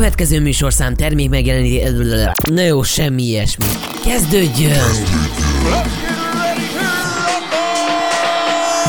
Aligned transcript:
következő 0.00 0.40
műsorszám 0.40 0.94
termék 0.94 1.28
megjeleníti... 1.28 1.82
Na 2.52 2.60
jó, 2.60 2.82
semmi 2.82 3.22
ilyesmi. 3.22 3.64
Kezdődjön! 4.04 4.78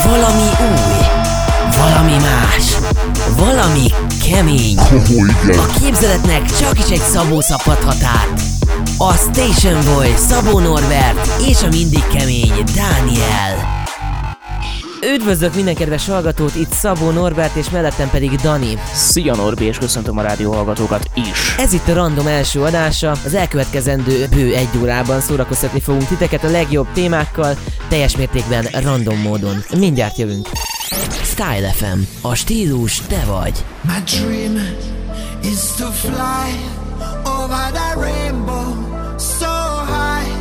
Valami 0.06 0.44
új, 0.44 1.06
valami 1.78 2.12
más, 2.12 2.78
valami 3.38 3.88
kemény. 4.30 4.78
A 5.48 5.80
képzeletnek 5.80 6.46
csak 6.46 6.80
is 6.80 6.90
egy 6.90 7.02
Szabó 7.12 7.42
szabadhat 7.42 8.04
át. 8.04 8.42
A 8.98 9.14
Station 9.14 9.94
Boy, 9.94 10.14
Szabó 10.16 10.60
Norbert 10.60 11.42
és 11.48 11.62
a 11.62 11.68
mindig 11.68 12.04
kemény 12.14 12.64
Dániel. 12.76 13.71
Üdvözlök 15.06 15.56
minden 15.56 15.76
kedves 15.76 16.08
hallgatót, 16.08 16.56
itt 16.56 16.72
Szabó 16.72 17.10
Norbert 17.10 17.56
és 17.56 17.70
mellettem 17.70 18.10
pedig 18.10 18.32
Dani. 18.32 18.78
Szia 18.94 19.36
Norbi, 19.36 19.66
és 19.66 19.78
köszöntöm 19.78 20.18
a 20.18 20.22
rádió 20.22 20.52
hallgatókat 20.52 21.10
is. 21.14 21.56
Ez 21.58 21.74
itt 21.74 21.88
a 21.88 21.94
Random 21.94 22.28
első 22.28 22.62
adása, 22.62 23.12
az 23.26 23.34
elkövetkezendő 23.34 24.28
bő 24.28 24.56
egy 24.56 24.70
órában 24.82 25.22
szórakoztatni 25.22 25.80
fogunk 25.80 26.08
titeket 26.08 26.44
a 26.44 26.50
legjobb 26.50 26.88
témákkal, 26.94 27.58
teljes 27.90 28.18
mértékben 28.18 28.64
random 28.64 29.20
módon. 29.20 29.64
Mindjárt 29.78 30.18
jövünk. 30.18 30.48
Style 31.24 31.70
FM. 31.72 32.00
A 32.22 32.36
stílus 32.36 33.02
te 33.08 33.24
vagy. 33.26 33.66
My 33.82 34.04
dream 34.06 34.56
is 35.44 35.60
to 35.78 35.86
fly 35.86 36.52
over 37.24 37.72
the 37.72 38.00
rainbow 38.00 38.74
so 39.18 39.86
high. 39.86 40.32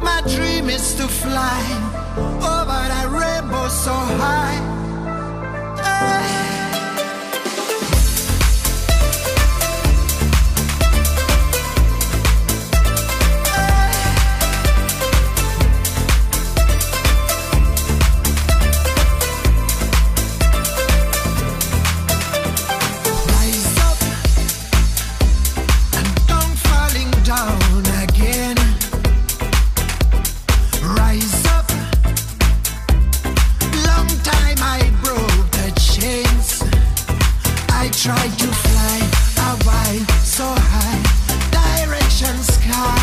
My 0.00 0.34
dream 0.34 0.68
is 0.68 0.94
to 0.96 1.06
fly 1.06 1.62
over 2.18 2.55
so 3.76 3.92
high. 3.92 4.56
Hey. 5.82 6.45
Tried 38.06 38.38
to 38.38 38.46
fly 38.46 38.98
so 40.22 40.44
high, 40.46 41.02
direction 41.50 42.36
sky. 42.54 43.02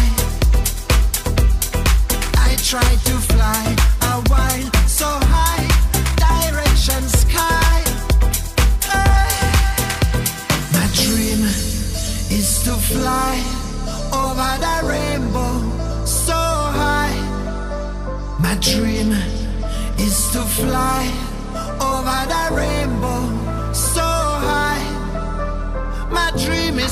I 2.38 2.56
tried 2.56 3.00
to 3.10 3.16
fly 3.34 3.76
so 4.88 5.10
high, 5.34 5.68
direction 6.24 7.04
sky. 7.10 7.84
My 10.72 10.88
dream 11.04 11.44
is 12.32 12.64
to 12.64 12.72
fly 12.72 13.36
over 14.24 14.52
the 14.66 14.78
rainbow 14.88 16.06
so 16.06 16.40
high. 16.80 17.18
My 18.40 18.56
dream 18.62 19.12
is 20.00 20.32
to 20.32 20.44
fly 20.44 21.12
over 21.92 22.20
the 22.32 22.56
rainbow 22.56 22.73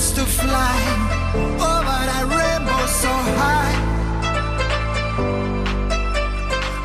is 0.01 0.11
to 0.13 0.25
fly 0.25 0.77
oh, 1.35 1.73
over 1.73 2.01
the 2.11 2.21
rainbow 2.35 2.83
so 3.01 3.13
high. 3.39 3.75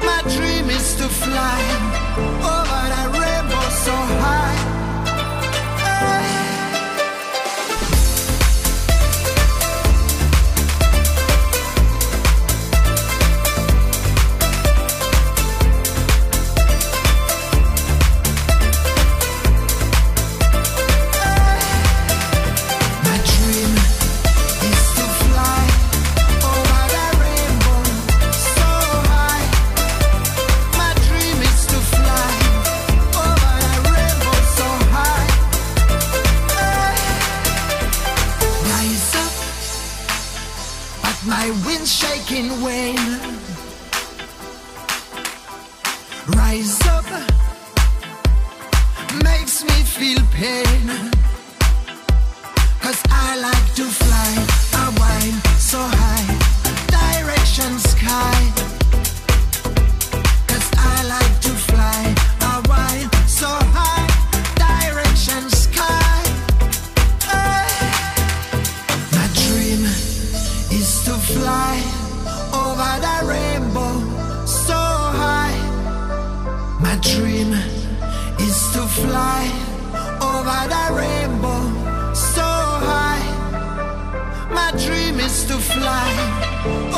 My 0.08 0.20
dream 0.34 0.66
is 0.78 0.88
to 1.00 1.08
fly 1.22 1.60
oh, 2.50 2.55
is 85.86 86.95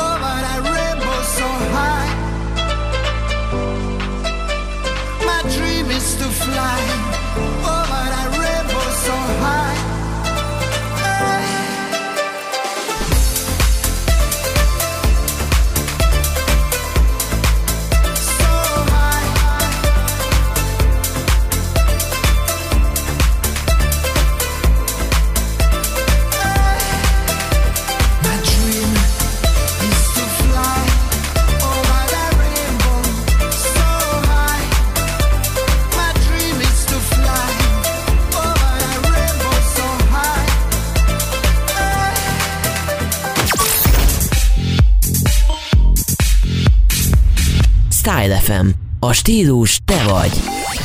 Style 48.29 48.41
FM. 48.41 48.67
A 48.99 49.13
stílus 49.13 49.79
te 49.85 50.03
vagy. 50.03 50.31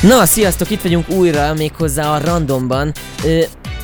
Na, 0.01 0.25
sziasztok, 0.25 0.69
itt 0.69 0.81
vagyunk 0.81 1.09
újra, 1.09 1.53
méghozzá 1.53 2.13
a 2.13 2.19
randomban. 2.25 2.91
Ö, 3.23 3.39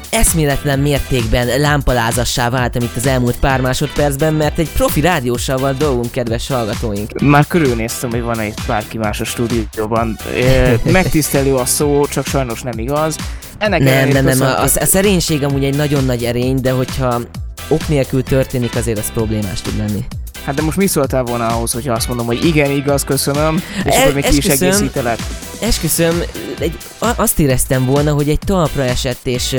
eszméletlen 0.10 0.80
mértékben 0.80 1.60
lámpalázassá 1.60 2.50
váltam 2.50 2.82
itt 2.82 2.96
az 2.96 3.06
elmúlt 3.06 3.40
pár 3.40 3.62
másodpercben, 3.62 4.34
mert 4.34 4.60
egy 4.60 4.70
profi 4.70 5.02
rádióssal 5.02 5.58
van 5.58 5.76
dolgunk, 5.78 6.12
kedves 6.12 6.48
hallgatóink. 6.48 7.20
Már 7.20 7.48
körülnéztem, 7.48 8.10
hogy 8.10 8.22
van-e 8.22 8.46
itt 8.46 8.62
bárki 8.68 8.98
más 8.98 9.22
a 9.22 9.26
stúdióban. 9.26 10.18
Ö, 10.36 10.74
Megtisztelő 10.84 11.56
a 11.56 11.66
szó, 11.66 12.06
csak 12.08 12.26
sajnos 12.26 12.62
nem 12.62 12.80
igaz. 12.80 13.16
Ennek 13.58 13.84
Nem, 13.84 14.10
nem, 14.10 14.26
nem, 14.26 14.42
a, 14.42 14.60
a, 14.60 14.64
a 14.64 14.86
szerénység 14.86 15.44
amúgy 15.44 15.64
egy 15.64 15.76
nagyon 15.76 16.06
nagy 16.06 16.24
erény, 16.24 16.62
de 16.62 16.72
hogyha 16.72 17.22
ok 17.68 17.88
nélkül 17.88 18.24
történik, 18.24 18.76
azért 18.76 18.98
az 18.98 19.12
problémás 19.14 19.62
tud 19.62 19.78
lenni. 19.78 20.06
Hát 20.46 20.56
de 20.56 20.62
most 20.62 20.78
mi 20.78 20.88
szóltál 20.88 21.24
volna 21.24 21.48
ahhoz, 21.48 21.72
hogyha 21.72 21.94
azt 21.94 22.08
mondom, 22.08 22.26
hogy 22.26 22.46
igen, 22.46 22.72
igaz, 22.72 23.04
köszönöm, 23.04 23.64
és 23.86 23.96
E- 23.96 24.02
akkor 24.02 24.14
még 24.14 24.24
ki 24.26 24.38
is 24.38 24.46
egészítelek. 24.46 25.20
Esküszöm, 25.62 26.22
egy, 26.60 26.78
azt 27.00 27.40
éreztem 27.40 27.86
volna, 27.86 28.14
hogy 28.14 28.30
egy 28.30 28.40
talpra 28.40 28.84
esett, 28.84 29.20
és 29.24 29.56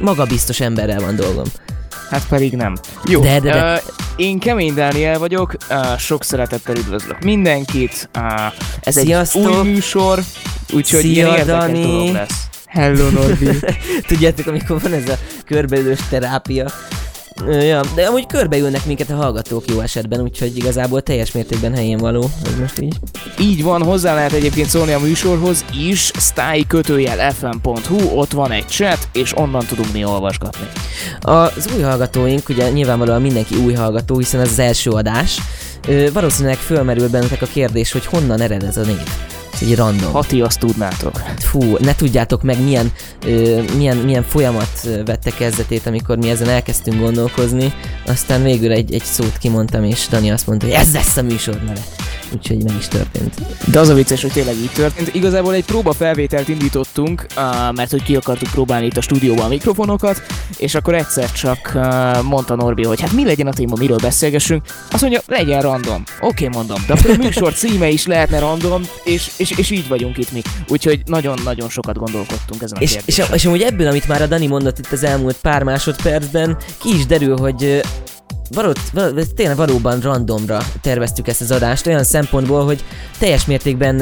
magabiztos 0.00 0.60
emberrel 0.60 1.00
van 1.00 1.16
dolgom. 1.16 1.44
Hát 2.10 2.26
pedig 2.28 2.52
nem. 2.52 2.76
Jó, 3.04 3.20
De, 3.20 3.40
de, 3.40 3.50
de. 3.52 3.72
Uh, 3.74 3.80
én 4.16 4.38
Kemény 4.38 4.74
Dániel 4.74 5.18
vagyok, 5.18 5.56
uh, 5.70 5.98
sok 5.98 6.24
szeretettel 6.24 6.76
üdvözlök 6.76 7.20
mindenkit. 7.24 8.08
Uh, 8.18 8.52
ez 8.80 8.94
Sziasztok. 8.94 9.42
egy 9.42 9.56
új 9.56 9.68
műsor, 9.68 10.18
úgyhogy 10.72 11.00
Szia, 11.00 11.10
ilyen 11.10 11.36
érdekes 11.36 11.80
dolog 11.80 12.12
lesz. 12.12 12.42
Hello 12.66 13.08
Norbi. 13.10 13.48
Tudjátok, 14.06 14.46
amikor 14.46 14.80
van 14.80 14.92
ez 14.92 15.08
a 15.08 15.14
körbeülős 15.44 15.98
terápia. 16.08 16.70
Ja, 17.46 17.80
de 17.94 18.06
amúgy 18.06 18.26
körbeülnek 18.26 18.86
minket 18.86 19.10
a 19.10 19.14
hallgatók 19.14 19.64
jó 19.70 19.80
esetben, 19.80 20.20
úgyhogy 20.20 20.56
igazából 20.56 21.02
teljes 21.02 21.32
mértékben 21.32 21.74
helyén 21.74 21.98
való, 21.98 22.30
ez 22.44 22.58
most 22.60 22.80
így. 22.80 22.94
Így 23.38 23.62
van, 23.62 23.82
hozzá 23.82 24.14
lehet 24.14 24.32
egyébként 24.32 24.68
szólni 24.68 24.92
a 24.92 24.98
műsorhoz 24.98 25.64
is, 25.88 26.10
style 26.18 26.64
kötőjel 26.68 27.32
fm.hu, 27.32 28.18
ott 28.18 28.32
van 28.32 28.50
egy 28.50 28.66
chat, 28.68 29.08
és 29.12 29.36
onnan 29.36 29.66
tudunk 29.66 29.92
mi 29.92 30.04
olvasgatni. 30.04 30.66
Az 31.20 31.68
új 31.76 31.82
hallgatóink, 31.82 32.48
ugye 32.48 32.70
nyilvánvalóan 32.70 33.22
mindenki 33.22 33.56
új 33.56 33.72
hallgató, 33.72 34.18
hiszen 34.18 34.40
ez 34.40 34.50
az 34.50 34.58
első 34.58 34.90
adás. 34.90 35.40
Ö, 35.88 36.12
valószínűleg 36.12 36.56
fölmerül 36.56 37.08
bennetek 37.08 37.42
a 37.42 37.46
kérdés, 37.46 37.92
hogy 37.92 38.06
honnan 38.06 38.40
ered 38.40 38.62
ez 38.62 38.76
a 38.76 38.84
név. 38.84 39.02
Ez 39.52 39.62
egy 39.62 39.76
random. 39.76 40.12
Ha 40.12 40.24
ti 40.24 40.40
azt 40.40 40.58
tudnátok. 40.58 41.22
Fú, 41.38 41.76
ne 41.78 41.94
tudjátok 41.94 42.42
meg 42.42 42.62
milyen, 42.62 42.92
ö, 43.26 43.62
milyen, 43.76 43.96
milyen 43.96 44.22
folyamat 44.22 44.88
vette 45.04 45.30
kezdetét, 45.30 45.86
amikor 45.86 46.16
mi 46.16 46.30
ezen 46.30 46.48
elkezdtünk 46.48 47.00
gondolkozni. 47.00 47.72
Aztán 48.06 48.42
végül 48.42 48.72
egy, 48.72 48.94
egy 48.94 49.04
szót 49.04 49.38
kimondtam, 49.38 49.84
és 49.84 50.06
Dani 50.10 50.30
azt 50.30 50.46
mondta, 50.46 50.66
hogy 50.66 50.74
ez 50.74 50.92
lesz 50.92 51.16
a 51.16 51.22
műsor 51.22 51.54
neve. 51.54 51.82
Úgyhogy 52.32 52.64
meg 52.64 52.76
is 52.78 52.88
történt. 52.88 53.34
De 53.70 53.78
az 53.78 53.88
a 53.88 53.94
vicces, 53.94 54.22
hogy 54.22 54.32
tényleg 54.32 54.54
így 54.54 54.70
történt. 54.74 55.14
Igazából 55.14 55.54
egy 55.54 55.64
próba 55.64 55.92
felvételt 55.92 56.48
indítottunk, 56.48 57.26
uh, 57.36 57.74
mert 57.74 57.90
hogy 57.90 58.02
ki 58.02 58.16
akartuk 58.16 58.50
próbálni 58.50 58.86
itt 58.86 58.96
a 58.96 59.00
stúdióban 59.00 59.44
a 59.44 59.48
mikrofonokat, 59.48 60.22
és 60.56 60.74
akkor 60.74 60.94
egyszer 60.94 61.32
csak 61.32 61.72
uh, 61.74 62.22
mondta 62.22 62.54
Norbi, 62.54 62.84
hogy 62.84 63.00
hát 63.00 63.12
mi 63.12 63.24
legyen 63.24 63.46
a 63.46 63.52
téma, 63.52 63.76
miről 63.78 63.98
beszélgessünk. 64.02 64.62
Azt 64.90 65.02
mondja, 65.02 65.20
legyen 65.26 65.62
random. 65.62 66.02
Oké, 66.20 66.46
okay, 66.46 66.58
mondom. 66.58 66.84
De 66.86 66.92
akkor 66.92 67.10
a 67.10 67.16
műsor 67.16 67.52
címe 67.52 67.88
is 67.88 68.06
lehetne 68.06 68.38
random, 68.38 68.82
és, 69.04 69.30
és, 69.38 69.50
és 69.50 69.70
így 69.70 69.88
vagyunk 69.88 70.18
itt 70.18 70.32
mi. 70.32 70.42
Úgyhogy 70.68 71.02
nagyon-nagyon 71.04 71.68
sokat 71.68 71.96
gondolkodtunk 71.96 72.62
ezen 72.62 72.78
a 72.78 72.80
És, 72.80 72.88
és, 72.88 72.96
kérdésen. 72.96 73.34
és 73.34 73.44
amúgy 73.44 73.62
ebből, 73.62 73.86
amit 73.86 74.08
már 74.08 74.22
a 74.22 74.26
Dani 74.26 74.46
mondott 74.46 74.78
itt 74.78 74.92
az 74.92 75.04
elmúlt 75.04 75.36
pár 75.36 75.62
másodpercben, 75.62 76.56
ki 76.80 76.94
is 76.94 77.06
derül, 77.06 77.36
hogy 77.38 77.64
ö, 77.64 77.78
való, 78.50 78.72
való, 78.92 79.22
tényleg 79.34 79.56
valóban 79.56 80.00
randomra 80.00 80.58
terveztük 80.80 81.28
ezt 81.28 81.40
az 81.40 81.50
adást, 81.50 81.86
olyan 81.86 82.04
szempontból, 82.04 82.64
hogy 82.64 82.84
teljes 83.18 83.44
mértékben 83.44 84.00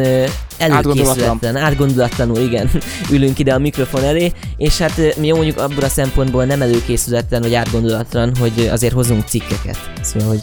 előkészületlen, 0.58 1.56
átgondolatlanul, 1.56 2.38
igen, 2.38 2.70
ülünk 3.12 3.38
ide 3.38 3.54
a 3.54 3.58
mikrofon 3.58 4.02
elé, 4.04 4.32
és 4.56 4.78
hát 4.78 5.16
mi 5.16 5.30
mondjuk 5.30 5.58
abból 5.58 5.84
a 5.84 5.88
szempontból 5.88 6.44
nem 6.44 6.62
előkészületlen 6.62 7.42
vagy 7.42 7.54
átgondolatlan, 7.54 8.36
hogy 8.36 8.68
azért 8.72 8.92
hozunk 8.92 9.24
cikkeket. 9.26 9.78
Szóval, 10.02 10.28
hogy 10.28 10.40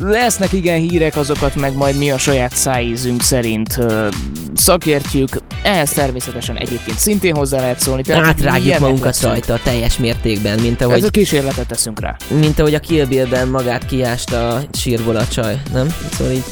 Lesznek 0.00 0.52
igen 0.52 0.80
hírek, 0.80 1.16
azokat 1.16 1.54
meg 1.54 1.74
majd 1.76 1.96
mi 1.98 2.10
a 2.10 2.18
saját 2.18 2.54
szájízünk 2.56 3.22
szerint 3.22 3.76
ö, 3.78 4.08
szakértjük. 4.54 5.28
Ehhez 5.62 5.90
természetesen 5.90 6.56
egyébként 6.56 6.98
szintén 6.98 7.34
hozzá 7.34 7.60
lehet 7.60 7.80
szólni. 7.80 8.02
Tehát 8.02 8.24
átrágjuk 8.26 8.78
magunkat 8.78 9.04
leszünk. 9.04 9.30
rajta 9.32 9.58
teljes 9.62 9.96
mértékben, 9.98 10.58
mint 10.60 10.80
Ez 10.80 10.86
ahogy 10.88 11.04
a 11.04 11.10
kísérletet 11.10 11.66
teszünk 11.66 12.00
rá. 12.00 12.16
mint 12.40 12.58
ahogy 12.58 12.74
a 12.74 12.78
Kill 12.80 13.04
Bill-ben 13.06 13.48
magát 13.48 13.86
kiásta 13.86 14.48
a 14.48 14.60
sírból 14.72 15.16
a 15.16 15.26
csaj, 15.28 15.60
nem? 15.72 15.94
Szóval 16.12 16.32
így 16.32 16.44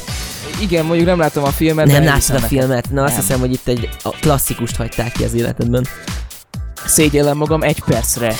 Igen, 0.61 0.85
mondjuk 0.85 1.07
nem 1.07 1.19
láttam 1.19 1.43
a 1.43 1.51
filmet. 1.51 1.85
nem 1.87 2.03
láttad 2.03 2.35
a 2.35 2.39
filmet? 2.39 2.91
Na 2.91 3.03
azt 3.03 3.15
hiszem, 3.15 3.39
hogy 3.39 3.51
itt 3.53 3.67
egy 3.67 3.89
a 4.03 4.09
klasszikust 4.09 4.75
hagyták 4.75 5.11
ki 5.11 5.23
az 5.23 5.33
életedben. 5.33 5.87
Szégyellem 6.85 7.37
magam, 7.37 7.63
egy 7.63 7.79
percre 7.85 8.33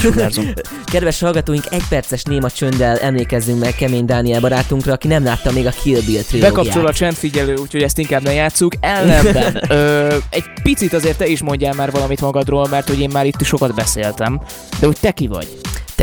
sugárzunk. 0.00 0.52
Kedves 0.92 1.20
hallgatóink, 1.20 1.64
egy 1.70 1.82
perces 1.88 2.22
néma 2.22 2.50
csönddel 2.50 2.98
emlékezzünk 2.98 3.60
meg 3.60 3.74
Kemény 3.74 4.04
Dániel 4.04 4.40
barátunkra, 4.40 4.92
aki 4.92 5.08
nem 5.08 5.24
látta 5.24 5.52
még 5.52 5.66
a 5.66 5.70
Kill 5.82 6.00
Bill 6.00 6.22
trilógiát. 6.22 6.54
Bekapcsol 6.54 6.86
a 6.86 6.92
csendfigyelő, 6.92 7.54
úgyhogy 7.54 7.82
ezt 7.82 7.98
inkább 7.98 8.22
ne 8.22 8.32
játsszuk. 8.32 8.72
Ellenben 8.80 9.62
ö, 9.68 10.16
egy 10.30 10.44
picit 10.62 10.92
azért 10.92 11.18
te 11.18 11.26
is 11.26 11.42
mondjál 11.42 11.74
már 11.74 11.90
valamit 11.90 12.20
magadról, 12.20 12.68
mert 12.70 12.88
hogy 12.88 13.00
én 13.00 13.10
már 13.12 13.26
itt 13.26 13.42
sokat 13.42 13.74
beszéltem. 13.74 14.40
De 14.80 14.86
hogy 14.86 14.96
te 15.00 15.10
ki 15.10 15.26
vagy? 15.26 15.48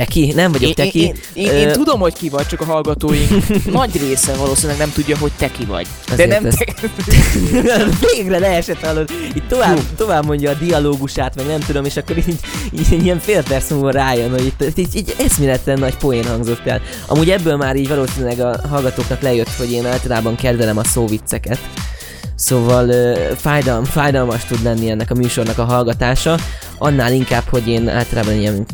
Te 0.01 0.07
ki? 0.07 0.33
Nem 0.35 0.51
vagyok 0.51 0.69
Én, 0.69 0.75
te 0.75 0.85
én, 0.85 1.13
én, 1.33 1.45
én, 1.45 1.51
én 1.51 1.71
tudom, 1.71 1.99
hogy 1.99 2.13
ki 2.13 2.29
vagy, 2.29 2.47
csak 2.47 2.61
a 2.61 2.65
hallgatóink 2.65 3.29
nagy 3.71 3.99
része 4.07 4.33
valószínűleg 4.33 4.77
nem 4.77 4.91
tudja, 4.91 5.17
hogy 5.17 5.31
te 5.37 5.51
ki 5.51 5.65
vagy. 5.65 5.87
De 6.07 6.13
Azért 6.13 6.29
nem 6.29 6.51
te... 6.51 6.65
Végre 8.15 8.39
leesett 8.39 8.85
hallod. 8.85 9.09
Itt 9.33 9.47
tovább, 9.47 9.79
tovább 9.97 10.25
mondja 10.25 10.49
a 10.49 10.53
dialógusát, 10.53 11.35
meg 11.35 11.45
nem 11.45 11.59
tudom, 11.59 11.85
és 11.85 11.97
akkor 11.97 12.17
így, 12.17 12.39
így 12.71 13.03
ilyen 13.03 13.19
fél 13.19 13.43
perc 13.43 13.71
múlva 13.71 13.91
rájön, 13.91 14.29
hogy 14.29 14.45
itt, 14.45 14.61
itt, 14.61 14.77
így, 14.77 14.95
így 14.95 15.15
eszméletlen 15.17 15.79
nagy 15.79 15.97
poén 15.97 16.25
hangzott 16.25 16.65
el. 16.65 16.81
Amúgy 17.07 17.29
ebből 17.29 17.55
már 17.55 17.75
így 17.75 17.87
valószínűleg 17.87 18.39
a 18.39 18.67
hallgatóknak 18.69 19.21
lejött, 19.21 19.55
hogy 19.57 19.71
én 19.71 19.85
általában 19.85 20.35
kedvelem 20.35 20.77
a 20.77 20.83
szóvicceket. 20.83 21.59
Szóval 22.35 22.89
ö, 22.89 23.31
fájdalm, 23.35 23.83
fájdalmas 23.83 24.45
tud 24.45 24.63
lenni 24.63 24.89
ennek 24.89 25.11
a 25.11 25.15
műsornak 25.15 25.57
a 25.57 25.63
hallgatása, 25.63 26.37
annál 26.77 27.13
inkább, 27.13 27.43
hogy 27.49 27.67
én 27.67 27.87
általában 27.87 28.33
ilyen 28.33 28.65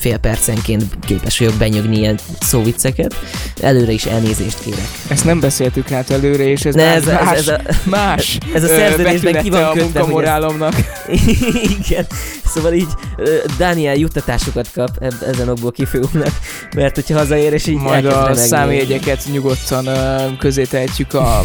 fél 0.00 0.16
percenként 0.18 0.84
képes 1.06 1.38
vagyok 1.38 1.54
benyögni 1.54 1.96
ilyen 1.98 2.18
szóvicceket. 2.40 3.14
Előre 3.60 3.92
is 3.92 4.04
elnézést 4.04 4.60
kérek. 4.64 4.88
Ezt 5.08 5.24
nem 5.24 5.40
beszéltük 5.40 5.92
át 5.92 6.10
előre, 6.10 6.48
és 6.48 6.64
ez, 6.64 6.74
Ne, 6.74 6.84
már 6.84 6.96
ez 6.96 7.06
a- 7.06 7.22
más, 7.24 7.36
ez 7.38 7.48
a- 7.48 7.60
más 7.84 8.38
ez 8.54 8.62
a 8.62 8.66
szerződésben 8.78 9.42
ki 9.42 9.50
van 9.50 9.62
a 9.62 9.72
kötve, 9.72 9.82
munkamorálomnak. 9.84 10.74
Igen, 11.88 12.06
szóval 12.44 12.72
így 12.72 12.88
ö, 13.16 13.34
Daniel 13.58 13.94
juttatásokat 13.94 14.68
kap 14.74 14.90
ezen 15.28 15.48
okból 15.48 15.72
kifolyólag, 15.72 16.32
mert 16.74 16.94
hogyha 16.94 17.18
hazaér 17.18 17.52
és 17.52 17.66
így 17.66 17.76
Majd 17.76 18.04
a 18.04 18.34
számjegyeket 18.34 19.22
nyugodtan 19.32 19.88
közé 20.38 20.64
tehetjük 20.64 21.14
a 21.14 21.42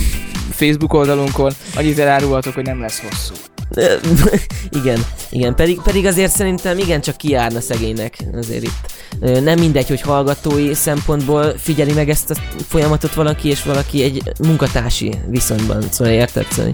Facebook 0.52 0.94
oldalunkon. 0.94 1.52
Annyit 1.76 2.00
elárulhatok, 2.00 2.54
hogy 2.54 2.66
nem 2.66 2.82
lesz 2.82 3.02
hosszú. 3.10 3.34
Igen, 4.82 5.06
igen, 5.30 5.56
pedig, 5.56 5.82
pedig 5.82 6.06
azért 6.06 6.32
szerintem 6.32 6.78
igen 6.78 7.02
csak 7.02 7.18
kiárna 7.18 7.62
szegénynek 7.62 8.18
azért 8.34 8.64
itt. 8.64 8.94
Nem 9.20 9.60
mindegy, 9.60 9.88
hogy 9.88 10.02
hallgatói 10.02 10.74
szempontból 10.74 11.54
figyeli 11.58 11.94
meg 11.94 12.10
ezt 12.10 12.30
a 12.32 12.36
folyamatot 12.68 13.14
valaki, 13.14 13.50
és 13.50 13.64
valaki 13.64 14.04
egy 14.04 14.32
munkatársi 14.40 15.14
viszonyban, 15.28 15.84
szóval 15.92 16.14
érted? 16.14 16.46
Szóval, 16.52 16.72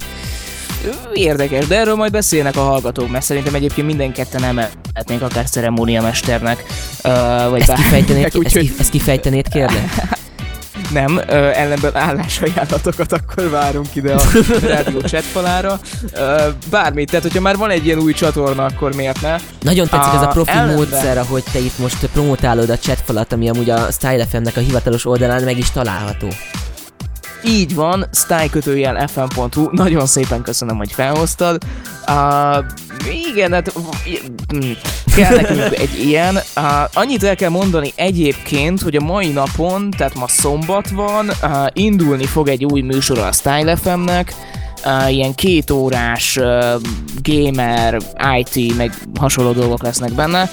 Érdekes, 1.13 1.67
de 1.67 1.77
erről 1.77 1.95
majd 1.95 2.11
beszélnek 2.11 2.55
a 2.55 2.61
hallgatók, 2.61 3.11
mert 3.11 3.25
szerintem 3.25 3.55
egyébként 3.55 3.87
minden 3.87 4.13
ketten 4.13 4.43
emelhetnénk 4.43 5.21
akár 5.21 5.49
ceremóniamesternek, 5.49 6.63
ö, 7.03 7.09
vagy 7.49 7.61
ezt 7.61 7.73
kifejtenéd, 7.73 8.25
ezt, 8.25 8.35
úgyhogy 8.35 8.61
ki, 8.61 8.73
ezt 8.79 8.89
kifejtenéd 8.89 9.47
kérlek? 9.47 9.89
nem, 10.93 11.17
ö, 11.27 11.33
ellenben 11.53 11.95
állásajánlatokat 11.95 13.11
akkor 13.11 13.49
várunk 13.49 13.95
ide 13.95 14.13
a 14.13 14.21
rádió 14.61 15.01
chatfalára. 15.01 15.79
Ö, 16.13 16.47
Bármit, 16.69 17.09
tehát 17.09 17.25
hogyha 17.25 17.41
már 17.41 17.57
van 17.57 17.69
egy 17.69 17.85
ilyen 17.85 17.99
új 17.99 18.13
csatorna, 18.13 18.65
akkor 18.65 18.95
miért 18.95 19.21
ne? 19.21 19.35
Nagyon 19.61 19.87
tetszik 19.87 20.13
ez 20.13 20.21
a 20.21 20.27
A 20.27 20.31
profi 20.31 20.51
ellenben- 20.51 20.75
módszer, 20.75 21.17
ahogy 21.17 21.43
te 21.51 21.59
itt 21.59 21.77
most 21.77 22.05
promotálod 22.05 22.69
a 22.69 22.77
chatfalat, 22.77 23.33
ami 23.33 23.49
amúgy 23.49 23.69
a 23.69 23.91
Style 23.91 24.25
FM-nek 24.25 24.57
a 24.57 24.59
hivatalos 24.59 25.05
oldalán 25.05 25.43
meg 25.43 25.57
is 25.57 25.71
található. 25.71 26.27
Így 27.45 27.75
van, 27.75 28.05
style 28.13 29.07
fm.hu, 29.07 29.69
nagyon 29.71 30.05
szépen 30.05 30.41
köszönöm, 30.41 30.77
hogy 30.77 30.91
felhoztad. 30.91 31.63
Uh, 32.07 32.65
igen, 33.33 33.53
hát 33.53 33.73
kell 35.15 35.35
nekünk 35.35 35.77
egy 35.77 35.99
ilyen. 36.05 36.35
Uh, 36.35 36.63
annyit 36.93 37.23
el 37.23 37.35
kell 37.35 37.49
mondani 37.49 37.91
egyébként, 37.95 38.81
hogy 38.81 38.95
a 38.95 39.01
mai 39.01 39.27
napon, 39.27 39.89
tehát 39.89 40.15
ma 40.15 40.27
szombat 40.27 40.89
van, 40.89 41.27
uh, 41.27 41.67
indulni 41.73 42.25
fog 42.25 42.47
egy 42.47 42.65
új 42.65 42.81
műsor 42.81 43.17
a 43.17 43.31
Style 43.31 43.75
FM-nek, 43.75 44.33
uh, 44.85 45.13
ilyen 45.13 45.35
két 45.35 45.71
órás 45.71 46.37
uh, 46.37 46.81
gamer, 47.23 47.97
IT, 48.39 48.77
meg 48.77 48.93
hasonló 49.19 49.51
dolgok 49.51 49.83
lesznek 49.83 50.13
benne. 50.13 50.49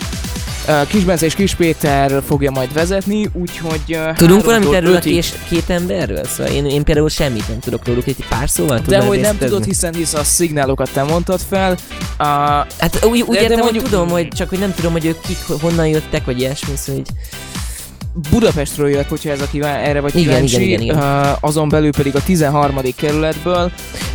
Uh, 0.68 0.86
Kis 0.86 1.04
Bence 1.04 1.26
és 1.26 1.34
Kis 1.34 1.54
Péter 1.54 2.22
fogja 2.26 2.50
majd 2.50 2.72
vezetni, 2.72 3.30
úgyhogy... 3.32 3.80
Uh, 3.88 4.12
Tudunk 4.12 4.44
valamit 4.44 4.72
erről 4.72 4.92
a 4.94 4.96
ötig- 4.96 5.12
kés, 5.12 5.32
két 5.48 5.70
emberről? 5.70 6.24
Szóval 6.24 6.52
én, 6.52 6.66
én 6.66 6.84
például 6.84 7.08
semmit 7.08 7.48
nem 7.48 7.58
tudok 7.58 7.86
róluk, 7.86 8.06
egy 8.06 8.24
pár 8.28 8.48
szóval 8.50 8.80
De 8.86 9.00
hogy 9.02 9.20
nem 9.20 9.38
tudod, 9.38 9.64
hiszen 9.64 9.94
hisz 9.94 10.14
a 10.14 10.24
szignálokat 10.24 10.90
te 10.92 11.02
mondtad 11.02 11.40
fel. 11.48 11.70
Uh, 11.72 11.76
Hát 12.78 13.04
úgy, 13.04 13.20
úgy 13.20 13.26
De- 13.26 13.34
de 13.34 13.40
értem, 13.42 13.58
hogy 13.60 13.62
mondjuk- 13.72 13.88
tudom, 13.90 14.08
hogy 14.08 14.28
csak 14.28 14.48
hogy 14.48 14.58
nem 14.58 14.74
tudom, 14.74 14.92
hogy 14.92 15.04
ők 15.06 15.20
kik, 15.20 15.38
honnan 15.60 15.86
jöttek, 15.86 16.24
vagy 16.24 16.38
ilyesmi, 16.40 16.76
szóval 16.76 17.00
így... 17.00 17.08
Budapestről 18.30 18.88
jött, 18.88 19.08
hogyha 19.08 19.30
ez 19.30 19.40
a 19.40 19.46
kíván, 19.50 19.78
erre 19.84 20.00
vagy 20.00 20.16
Igen, 20.16 20.26
kíváncsi. 20.28 20.54
igen, 20.54 20.80
igen, 20.80 20.96
igen. 20.96 21.20
Uh, 21.22 21.36
azon 21.40 21.68
belül 21.68 21.90
pedig 21.92 22.16
a 22.16 22.22
13. 22.22 22.80
kerületből. 22.96 23.70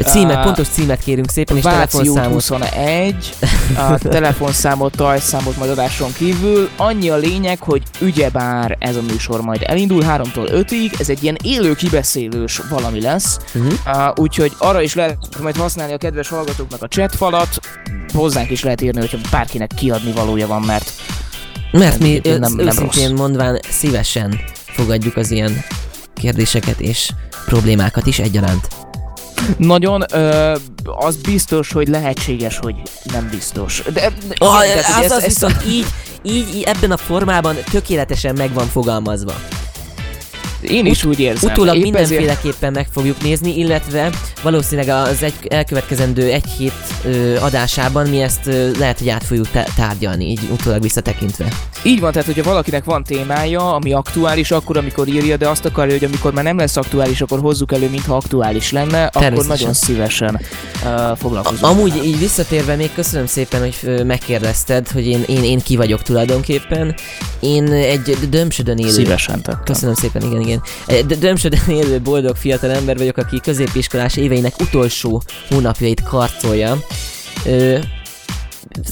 Címet, 0.05 0.36
Á, 0.36 0.43
pontos 0.43 0.67
címet 0.67 1.00
kérünk 1.03 1.29
szépen, 1.29 1.57
és 1.57 1.63
Váci 1.63 1.98
telefonszámot. 1.98 2.33
21, 2.33 3.15
a 3.89 3.98
telefonszámot, 3.98 4.95
tajszámot 4.95 5.57
majd 5.57 5.72
adáson 5.72 6.13
kívül. 6.17 6.69
Annyi 6.77 7.10
a 7.10 7.15
lényeg, 7.15 7.60
hogy 7.62 7.81
ugyebár 8.01 8.75
ez 8.79 8.95
a 8.95 9.01
műsor 9.01 9.41
majd 9.41 9.62
elindul 9.65 10.03
3-tól 10.07 10.65
5-ig, 10.69 11.00
ez 11.00 11.10
egy 11.10 11.24
ilyen 11.24 11.38
élő 11.43 11.74
kibeszélős 11.75 12.62
valami 12.69 13.01
lesz, 13.01 13.38
Uh-huh. 13.55 13.74
uh, 13.86 14.13
úgyhogy 14.15 14.51
arra 14.57 14.81
is 14.81 14.95
lehet 14.95 15.17
majd 15.41 15.55
használni 15.57 15.93
a 15.93 15.98
kedves 15.98 16.27
hallgatóknak 16.29 16.81
a 16.81 16.88
chatfalat, 16.88 17.60
hozzánk 18.13 18.50
is 18.50 18.63
lehet 18.63 18.81
írni, 18.81 19.00
hogyha 19.00 19.17
bárkinek 19.31 19.72
kiadni 19.75 20.12
valója 20.12 20.48
van, 20.48 20.62
mert 20.62 20.91
Mert 21.80 22.00
mi 22.00 22.22
nem, 22.24 22.39
nem- 22.39 22.60
őszintén 22.60 23.08
rossz. 23.10 23.20
mondván 23.20 23.60
szívesen 23.70 24.39
fogadjuk 24.65 25.18
az 25.18 25.32
ilyen 25.32 25.63
kérdéseket 26.15 26.80
és 26.80 27.10
problémákat 27.46 28.06
is 28.06 28.20
egyaránt. 28.20 28.68
Nagyon, 29.58 30.03
ö, 30.13 30.56
az 30.84 31.15
biztos, 31.18 31.72
hogy 31.72 31.88
lehetséges, 31.88 32.58
hogy 32.58 32.75
nem 33.13 33.27
biztos. 33.32 33.82
De, 33.94 34.12
de 34.27 34.36
Ah, 34.38 34.65
igen, 34.65 34.77
az, 34.77 34.84
az 35.06 35.12
ezt- 35.12 35.25
ezt 35.25 35.44
a- 35.44 35.48
viszont 35.48 35.65
így, 35.68 35.86
így, 36.24 36.56
így 36.56 36.62
ebben 36.63 36.92
a 36.92 36.98
formában 36.98 37.56
tökéletesen 37.72 38.36
meg 38.38 38.53
van 38.53 38.68
fogalmazva. 38.68 39.34
Én 40.63 40.86
is 40.86 41.03
úgy 41.03 41.20
érzem. 41.20 41.51
Utólag 41.51 41.75
Épp 41.75 41.82
ezért- 41.96 42.10
mindenféleképpen 42.10 42.72
meg 42.72 42.88
fogjuk 42.93 43.22
nézni, 43.22 43.58
illetve 43.58 44.10
valószínűleg 44.41 44.89
az 45.08 45.24
egy 45.24 45.34
elkövetkezendő 45.50 46.32
egy 46.32 46.46
hét 46.58 46.72
ö, 47.05 47.36
adásában 47.39 48.10
mi 48.10 48.22
ezt 48.22 48.48
ö, 48.48 48.72
lehet, 48.79 48.98
hogy 49.00 49.10
át 49.10 49.24
fogjuk 49.24 49.48
tá- 49.51 49.72
tárgyalni, 49.75 50.25
így 50.29 50.39
utólag 50.51 50.82
visszatekintve. 50.82 51.48
Így 51.84 52.00
van, 52.00 52.12
tehát 52.12 52.27
hogyha 52.27 52.43
valakinek 52.43 52.84
van 52.84 53.03
témája, 53.03 53.74
ami 53.75 53.93
aktuális, 53.93 54.51
akkor 54.51 54.77
amikor 54.77 55.08
írja, 55.08 55.38
de 55.38 55.50
azt 55.50 55.65
akarja, 55.65 55.93
hogy 55.93 56.03
amikor 56.03 56.34
már 56.34 56.43
nem 56.43 56.58
lesz 56.58 56.77
aktuális, 56.77 57.22
akkor 57.22 57.39
hozzuk 57.39 57.72
elő, 57.74 57.89
mintha 57.89 58.15
aktuális 58.15 58.72
lenne, 58.72 59.05
akkor 59.05 59.46
nagyon 59.46 59.74
szívesen 59.74 60.39
uh, 60.84 61.17
foglalkozunk. 61.17 61.63
Amúgy 61.63 62.05
így 62.05 62.20
visszatérve 62.20 62.75
még 62.75 62.93
köszönöm 62.96 63.25
szépen, 63.25 63.60
hogy 63.60 64.05
megkérdezted, 64.05 64.88
hogy 64.91 65.08
én, 65.08 65.24
én, 65.27 65.43
én 65.43 65.60
ki 65.60 65.75
vagyok 65.75 66.01
tulajdonképpen. 66.01 66.96
Én 67.39 67.67
egy 67.72 68.17
dömsödön 68.29 68.77
élő 68.77 68.89
Szívesen 68.89 69.41
tettem. 69.41 69.62
Köszönöm 69.63 69.96
szépen, 69.96 70.22
igen, 70.22 70.41
igen. 70.41 70.52
Egy 70.86 71.05
d- 71.05 71.17
Dömsödön 71.19 71.60
élő 71.67 72.00
boldog 72.01 72.36
fiatal 72.36 72.72
ember 72.72 72.98
vagyok, 72.98 73.17
aki 73.17 73.39
középiskolás 73.39 74.17
éveinek 74.17 74.60
utolsó 74.60 75.22
hónapjait 75.50 76.03
karcolja. 76.03 76.77
Ö, 77.45 77.77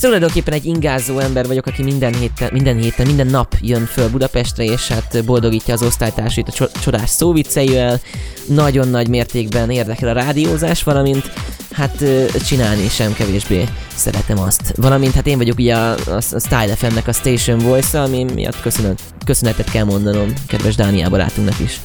tulajdonképpen 0.01 0.53
egy 0.53 0.65
ingázó 0.65 1.19
ember 1.19 1.47
vagyok, 1.47 1.65
aki 1.65 1.83
minden 1.83 2.13
héten, 2.13 2.49
minden 2.51 2.77
héten, 2.77 3.05
minden 3.05 3.27
nap 3.27 3.55
jön 3.61 3.85
föl 3.85 4.09
Budapestre, 4.09 4.63
és 4.63 4.87
hát 4.87 5.25
boldogítja 5.25 5.73
az 5.73 5.83
osztálytársait 5.83 6.47
a 6.47 6.51
cso- 6.51 6.81
csodás 6.81 7.09
szóvicceivel. 7.09 7.99
Nagyon 8.47 8.87
nagy 8.87 9.07
mértékben 9.07 9.69
érdekel 9.69 10.09
a 10.09 10.13
rádiózás, 10.13 10.83
valamint 10.83 11.31
hát 11.71 12.03
csinálni 12.45 12.87
sem 12.87 13.13
kevésbé 13.13 13.63
szeretem 13.95 14.39
azt. 14.39 14.73
Valamint 14.75 15.13
hát 15.13 15.27
én 15.27 15.37
vagyok 15.37 15.57
ugye 15.57 15.75
a, 15.75 15.91
a, 15.91 16.15
a 16.15 16.39
Style 16.39 16.75
FM-nek 16.75 17.07
a 17.07 17.13
Station 17.13 17.57
Voice-a, 17.57 18.03
ami 18.03 18.23
miatt 18.23 18.61
köszönet, 18.61 19.01
köszönetet 19.25 19.71
kell 19.71 19.83
mondanom 19.83 20.33
kedves 20.47 20.75
Dániel 20.75 21.09
barátunknak 21.09 21.59
is. 21.59 21.79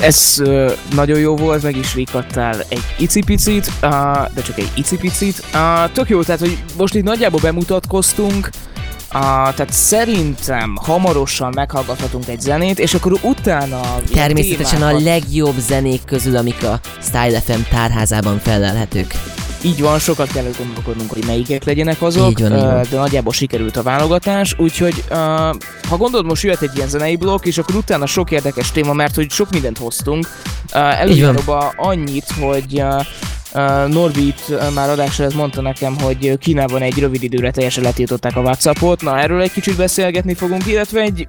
Ez 0.00 0.42
nagyon 0.94 1.18
jó 1.18 1.36
volt, 1.36 1.62
meg 1.62 1.76
is 1.76 1.94
rikadtál 1.94 2.60
egy 2.68 2.84
icipicit, 2.98 3.72
de 4.34 4.42
csak 4.44 4.58
egy 4.58 4.70
icipicit. 4.74 5.42
Tök 5.92 6.08
jó, 6.08 6.22
tehát 6.22 6.40
hogy 6.40 6.58
most 6.76 6.94
itt 6.94 7.04
nagyjából 7.04 7.40
bemutatkoztunk, 7.40 8.50
Uh, 9.14 9.20
tehát 9.22 9.72
szerintem 9.72 10.76
hamarosan 10.82 11.52
meghallgathatunk 11.54 12.28
egy 12.28 12.40
zenét, 12.40 12.78
és 12.78 12.94
akkor 12.94 13.12
utána... 13.22 13.80
Természetesen 14.12 14.82
a 14.82 14.86
témákat- 14.86 15.02
legjobb 15.02 15.58
zenék 15.58 16.04
közül, 16.04 16.36
amik 16.36 16.62
a 16.64 16.80
Style 17.02 17.40
FM 17.40 17.60
tárházában 17.70 18.38
felelhetők. 18.38 19.14
Így 19.62 19.80
van, 19.80 19.98
sokat 19.98 20.32
kell 20.32 20.44
gondolkodnunk, 20.58 21.10
hogy 21.12 21.24
melyikek 21.26 21.64
legyenek 21.64 22.02
azok, 22.02 22.28
Így 22.30 22.40
van, 22.40 22.52
így 22.56 22.62
van. 22.64 22.86
de 22.90 22.96
nagyjából 22.96 23.32
sikerült 23.32 23.76
a 23.76 23.82
válogatás, 23.82 24.54
úgyhogy 24.58 25.04
ö, 25.08 25.14
ha 25.88 25.96
gondolod, 25.96 26.26
most 26.26 26.42
jöhet 26.42 26.62
egy 26.62 26.76
ilyen 26.76 26.88
zenei 26.88 27.16
blokk, 27.16 27.44
és 27.44 27.58
akkor 27.58 27.74
utána 27.74 28.06
sok 28.06 28.30
érdekes 28.30 28.70
téma, 28.72 28.92
mert 28.92 29.14
hogy 29.14 29.30
sok 29.30 29.50
mindent 29.50 29.78
hoztunk. 29.78 30.28
Ö, 30.72 30.78
Előjáróba 30.78 31.72
annyit, 31.76 32.26
hogy 32.40 32.82
ö, 33.56 34.70
már 34.74 34.90
adás 34.90 35.18
előtt 35.18 35.34
mondta 35.34 35.60
nekem, 35.60 36.00
hogy 36.00 36.38
Kínában 36.38 36.82
egy 36.82 36.98
rövid 36.98 37.22
időre 37.22 37.50
teljesen 37.50 37.82
letiltották 37.82 38.36
a 38.36 38.40
Whatsappot, 38.40 39.02
na 39.02 39.18
erről 39.18 39.40
egy 39.40 39.52
kicsit 39.52 39.76
beszélgetni 39.76 40.34
fogunk, 40.34 40.66
illetve 40.66 41.00
egy 41.00 41.26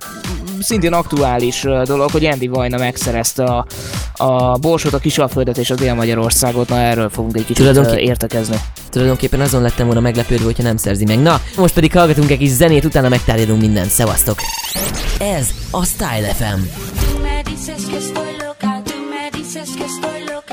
szintén 0.60 0.93
aktuális 0.93 1.65
dolog, 1.84 2.12
hogy 2.12 2.25
Andy 2.25 2.48
Vajna 2.48 2.77
megszerezte 2.77 3.43
a, 3.43 3.65
a 4.17 4.57
Borsot, 4.57 4.93
a 4.93 4.98
Kisalföldet 4.98 5.57
és 5.57 5.69
a 5.69 5.75
Dél-Magyarországot, 5.75 6.69
na 6.69 6.79
erről 6.79 7.10
fogunk 7.10 7.36
egy 7.38 7.46
kicsit 7.46 7.65
Tulajdonké- 7.65 8.07
értekezni. 8.07 8.57
Tulajdonképpen 8.89 9.39
azon 9.41 9.62
lettem 9.62 9.86
volna 9.86 10.01
meglepődve, 10.01 10.46
hogyha 10.46 10.63
nem 10.63 10.77
szerzi 10.77 11.05
meg. 11.05 11.19
Na, 11.19 11.41
most 11.57 11.74
pedig 11.74 11.91
hallgatunk 11.93 12.31
egy 12.31 12.38
kis 12.38 12.50
zenét, 12.50 12.86
utána 12.86 13.10
megtárgyalunk 13.10 13.62
mindent. 13.62 13.89
Szevasztok! 13.89 14.39
Ez 15.19 15.48
a 15.72 15.86
Style 15.86 16.34
FM. 16.34 16.62
Tú 17.12 17.19
me 17.22 17.41
dices 17.43 17.86
que 17.89 17.98
estoy 17.98 18.31
loca, 18.46 18.81
tú 18.84 18.96
me 19.12 19.29
dices 19.38 19.69
que 19.77 19.84
estoy 19.84 20.19
loca, 20.34 20.47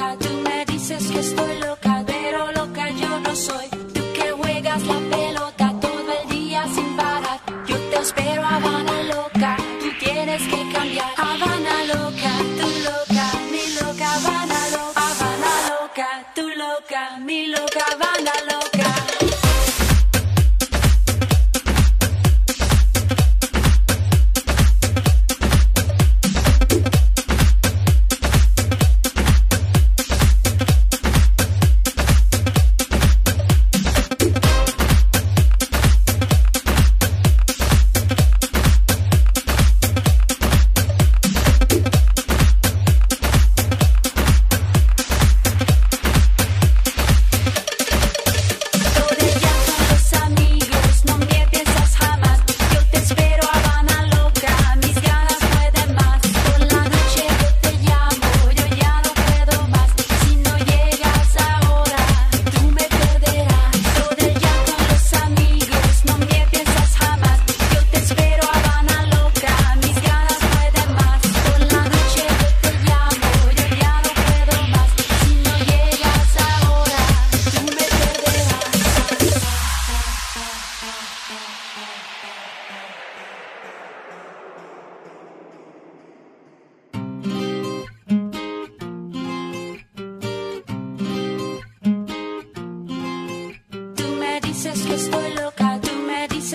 estoy 1.18 1.58
loca, 1.58 2.02
pero 2.06 2.52
loca 2.52 2.90
yo 2.90 3.20
no 3.20 3.34
soy. 3.34 3.68
Tú 3.94 4.02
que 4.14 4.30
juegas 4.32 4.82
la 4.86 4.98
pelota 5.16 5.74
todo 5.80 6.10
el 6.22 6.28
día 6.28 6.64
sin 6.74 6.96
parar. 6.96 7.40
Yo 7.66 7.76
te 7.90 7.96
espero, 7.98 8.42
Habana 8.44 9.02
loca, 9.14 9.56
tú 9.80 9.88
tienes 10.04 10.42
que 10.42 10.72
cambiar. 10.72 11.12
Habana 11.16 11.76
loca, 11.92 12.32
tú 12.58 12.68
loca, 12.88 13.26
mi 13.52 13.64
loca, 13.80 14.06
Habana 14.16 14.60
loca, 14.76 15.00
Habana 15.08 15.52
loca, 15.70 16.08
tú 16.34 16.48
loca, 16.64 17.18
mi 17.20 17.46
loca, 17.46 17.73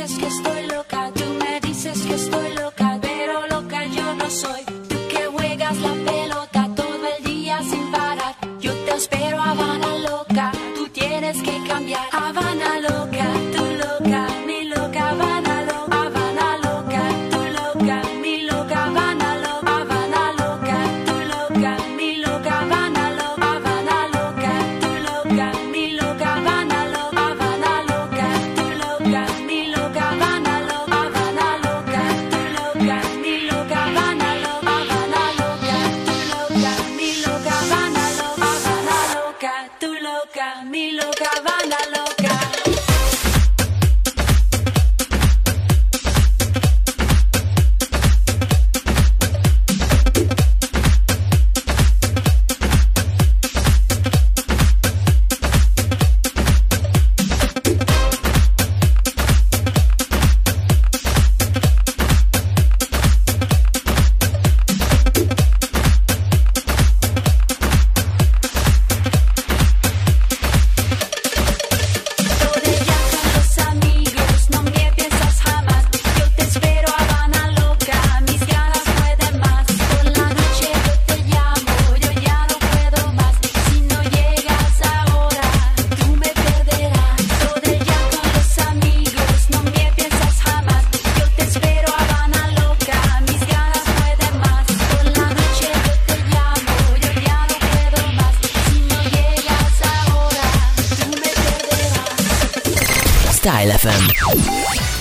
dices 0.02 0.18
que 0.18 0.28
estoy 0.28 0.68
loca, 0.68 1.12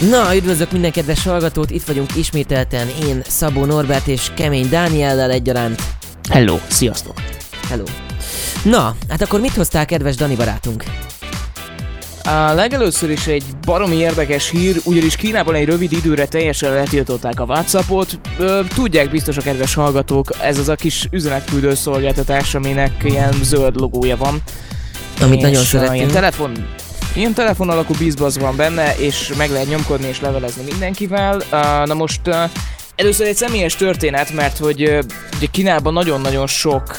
Na, 0.01 0.37
üdvözlök 0.37 0.73
minden 0.73 0.91
kedves 0.91 1.25
hallgatót, 1.25 1.71
itt 1.71 1.83
vagyunk 1.83 2.17
ismételten, 2.17 2.87
én 3.09 3.23
Szabó 3.27 3.65
Norbert 3.65 4.07
és 4.07 4.31
Kemény 4.35 4.69
Dániellel 4.69 5.31
egyaránt. 5.31 5.83
Hello, 6.31 6.59
sziasztok! 6.69 7.15
Hello. 7.69 7.85
Na, 8.63 8.97
hát 9.09 9.23
akkor 9.23 9.41
mit 9.41 9.55
hoztál, 9.55 9.85
kedves 9.85 10.17
Dani 10.17 10.35
barátunk? 10.35 10.85
A 12.25 12.53
legelőször 12.53 13.11
is 13.11 13.27
egy 13.27 13.45
baromi 13.67 13.97
érdekes 13.97 14.51
hír, 14.51 14.81
ugyanis 14.85 15.17
Kínában 15.17 15.55
egy 15.55 15.67
rövid 15.67 15.93
időre 15.93 16.27
teljesen 16.27 16.73
letiltották 16.73 17.41
a 17.41 17.45
Whatsappot. 17.45 18.21
Ö, 18.39 18.61
tudják 18.75 19.11
biztos 19.11 19.37
a 19.37 19.43
kedves 19.43 19.75
hallgatók, 19.75 20.31
ez 20.43 20.59
az 20.59 20.69
a 20.69 20.75
kis 20.75 21.09
üzenetküldő 21.11 21.75
szolgáltatás, 21.75 22.55
aminek 22.55 22.93
ilyen 23.05 23.33
zöld 23.43 23.81
logója 23.81 24.17
van. 24.17 24.43
Amit 25.21 25.37
És, 25.37 25.43
nagyon 25.43 25.63
szeretünk. 25.63 25.97
Ilyen 25.97 26.11
telefon, 26.11 26.53
ilyen 27.15 27.35
telefon 27.35 27.71
alakú 27.71 27.95
bizbaz 27.99 28.39
van 28.39 28.57
benne, 28.57 28.97
és 28.97 29.33
meg 29.37 29.51
lehet 29.51 29.69
nyomkodni 29.69 30.07
és 30.07 30.21
levelezni 30.21 30.63
mindenkivel. 30.65 31.43
Na 31.85 31.95
most 31.95 32.21
először 32.97 33.27
egy 33.27 33.37
személyes 33.37 33.77
történet, 33.77 34.33
mert 34.33 34.59
hogy 34.59 34.83
ugye 35.37 35.47
Kínában 35.51 35.93
nagyon-nagyon 35.93 36.47
sok 36.47 36.97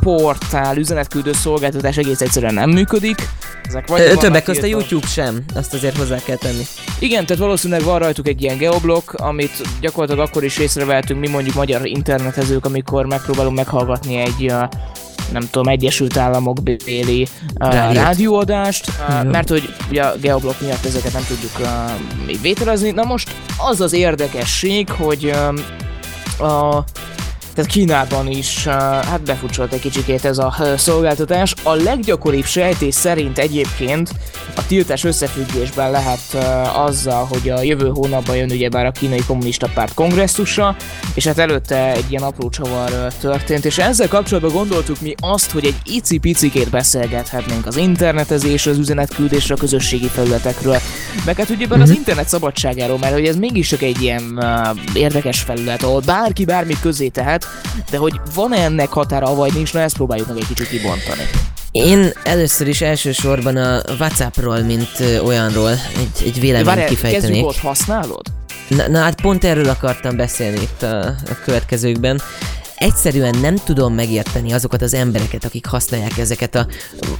portál, 0.00 0.76
üzenetküldő 0.76 1.32
szolgáltatás 1.32 1.96
egész 1.96 2.20
egyszerűen 2.20 2.54
nem 2.54 2.70
működik. 2.70 3.28
Ezek 3.62 3.88
vagy 3.88 4.00
Ö, 4.00 4.14
Többek 4.14 4.42
között 4.42 4.62
a 4.62 4.66
YouTube 4.66 5.06
sem, 5.06 5.44
azt 5.54 5.74
azért 5.74 5.96
hozzá 5.96 6.16
kell 6.24 6.36
tenni. 6.36 6.62
igen, 6.98 7.26
tehát 7.26 7.42
valószínűleg 7.42 7.82
van 7.82 7.98
rajtuk 7.98 8.28
egy 8.28 8.42
ilyen 8.42 8.56
geoblok, 8.56 9.12
amit 9.12 9.62
gyakorlatilag 9.80 10.28
akkor 10.28 10.44
is 10.44 10.58
észrevehetünk 10.58 11.20
mi 11.20 11.28
mondjuk 11.28 11.54
magyar 11.54 11.86
internetezők, 11.86 12.64
amikor 12.64 13.06
megpróbálunk 13.06 13.56
meghallgatni 13.56 14.16
egy 14.16 14.52
nem 15.32 15.42
tudom, 15.50 15.68
Egyesült 15.68 16.16
Államok 16.16 16.62
béli 16.62 17.28
uh, 17.60 17.92
rádióadást, 17.92 18.88
uh, 19.08 19.24
mert 19.24 19.48
hogy 19.48 19.74
ugye 19.90 20.02
a 20.02 20.16
geoblok 20.20 20.60
miatt 20.60 20.84
ezeket 20.84 21.12
nem 21.12 21.24
tudjuk 21.28 21.58
uh, 21.58 21.66
még 22.26 22.40
vételezni. 22.40 22.90
Na 22.90 23.04
most 23.04 23.30
az 23.70 23.80
az 23.80 23.92
érdekesség, 23.92 24.90
hogy 24.90 25.24
um, 25.24 26.48
a 26.48 26.84
tehát 27.60 27.74
Kínában 27.74 28.26
is 28.26 28.66
uh, 28.66 28.72
hát 28.72 29.22
befutcsolt 29.22 29.72
egy 29.72 29.80
kicsikét 29.80 30.24
ez 30.24 30.38
a 30.38 30.54
uh, 30.58 30.74
szolgáltatás. 30.74 31.54
A 31.62 31.74
leggyakoribb 31.74 32.44
sejtés 32.44 32.94
szerint 32.94 33.38
egyébként 33.38 34.10
a 34.56 34.66
tiltás 34.66 35.04
összefüggésben 35.04 35.90
lehet 35.90 36.20
uh, 36.34 36.84
azzal, 36.84 37.24
hogy 37.24 37.48
a 37.50 37.62
jövő 37.62 37.88
hónapban 37.88 38.36
jön 38.36 38.50
ugyebár 38.50 38.86
a 38.86 38.90
kínai 38.90 39.22
kommunista 39.26 39.68
párt 39.74 39.94
kongresszusa, 39.94 40.76
és 41.14 41.26
hát 41.26 41.38
előtte 41.38 41.92
egy 41.92 42.04
ilyen 42.10 42.22
apró 42.22 42.48
csavar 42.48 42.90
történt, 43.20 43.64
és 43.64 43.78
ezzel 43.78 44.08
kapcsolatban 44.08 44.52
gondoltuk 44.52 45.00
mi 45.00 45.14
azt, 45.20 45.50
hogy 45.50 45.64
egy 45.64 45.76
icipicikét 45.84 46.70
beszélgethetnénk 46.70 47.66
az 47.66 47.76
internetezésről, 47.76 48.74
az 48.74 48.80
üzenetküldésről, 48.80 49.56
a 49.56 49.60
közösségi 49.60 50.08
felületekről, 50.08 50.78
meg 51.24 51.36
hát 51.36 51.50
ugyebár 51.50 51.80
az 51.80 51.90
internet 51.90 52.28
szabadságáról, 52.28 52.98
mert 52.98 53.12
hogy 53.12 53.26
ez 53.26 53.36
mégis 53.36 53.68
csak 53.68 53.82
egy 53.82 54.02
ilyen 54.02 54.22
uh, 54.36 54.96
érdekes 54.96 55.40
felület, 55.40 55.82
ahol 55.82 56.00
bárki 56.00 56.44
bármit 56.44 56.80
közé 56.80 57.08
tehet, 57.08 57.46
de 57.90 57.96
hogy 57.96 58.20
van-e 58.34 58.62
ennek 58.62 58.88
határa, 58.88 59.34
vagy 59.34 59.52
nincs, 59.52 59.72
na 59.72 59.80
ezt 59.80 59.94
próbáljuk 59.94 60.28
meg 60.28 60.36
egy 60.36 60.46
kicsit 60.46 60.68
kibontani. 60.68 61.22
Én 61.70 62.10
először 62.22 62.68
is 62.68 62.80
elsősorban 62.80 63.56
a 63.56 63.80
Whatsappról, 63.98 64.58
mint 64.58 65.02
olyanról 65.24 65.70
egy, 65.70 66.26
egy 66.26 66.40
véleményt 66.40 66.66
Várjál, 66.66 66.88
kifejtenék. 66.88 67.22
kezdjük 67.22 67.46
ott, 67.46 67.56
használod? 67.56 68.22
Na, 68.68 68.88
na 68.88 68.98
hát 68.98 69.20
pont 69.20 69.44
erről 69.44 69.68
akartam 69.68 70.16
beszélni 70.16 70.60
itt 70.60 70.82
a, 70.82 71.06
a 71.06 71.38
következőkben. 71.44 72.20
Egyszerűen 72.76 73.38
nem 73.40 73.54
tudom 73.64 73.94
megérteni 73.94 74.52
azokat 74.52 74.82
az 74.82 74.94
embereket, 74.94 75.44
akik 75.44 75.66
használják 75.66 76.18
ezeket 76.18 76.54
a... 76.54 76.66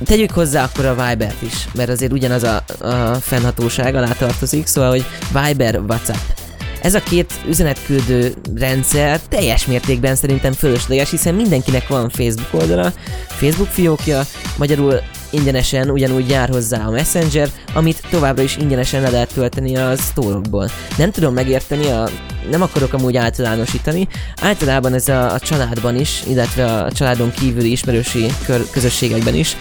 Tegyük 0.04 0.30
hozzá 0.30 0.64
akkor 0.64 0.84
a 0.84 1.08
Viber-t 1.08 1.42
is, 1.42 1.68
mert 1.74 1.90
azért 1.90 2.12
ugyanaz 2.12 2.42
a, 2.42 2.64
a 2.78 3.14
fennhatóság 3.14 3.94
alá 3.94 4.12
tartozik, 4.12 4.66
szóval, 4.66 4.90
hogy 4.90 5.04
Viber, 5.32 5.78
WhatsApp. 5.78 6.39
Ez 6.82 6.94
a 6.94 7.00
két 7.00 7.32
üzenetküldő 7.48 8.34
rendszer 8.54 9.20
teljes 9.20 9.66
mértékben 9.66 10.14
szerintem 10.14 10.52
fölösleges, 10.52 11.10
hiszen 11.10 11.34
mindenkinek 11.34 11.88
van 11.88 12.08
Facebook 12.08 12.62
oldala, 12.62 12.92
Facebook 13.26 13.68
fiókja, 13.68 14.22
magyarul 14.56 15.00
ingyenesen 15.30 15.90
ugyanúgy 15.90 16.28
jár 16.28 16.48
hozzá 16.48 16.86
a 16.86 16.90
Messenger, 16.90 17.48
amit 17.74 18.02
továbbra 18.10 18.42
is 18.42 18.56
ingyenesen 18.56 19.02
le 19.02 19.10
lehet 19.10 19.32
tölteni 19.32 19.76
a 19.76 19.96
sztórokból. 19.96 20.70
Nem 20.96 21.10
tudom 21.10 21.34
megérteni, 21.34 21.86
a, 21.86 22.08
nem 22.50 22.62
akarok 22.62 22.92
amúgy 22.92 23.16
általánosítani, 23.16 24.08
általában 24.40 24.94
ez 24.94 25.08
a, 25.08 25.32
a 25.32 25.38
családban 25.38 25.96
is, 25.96 26.22
illetve 26.26 26.72
a 26.72 26.92
családon 26.92 27.30
kívüli 27.30 27.70
ismerősi 27.70 28.26
kör, 28.44 28.70
közösségekben 28.70 29.34
is, 29.34 29.56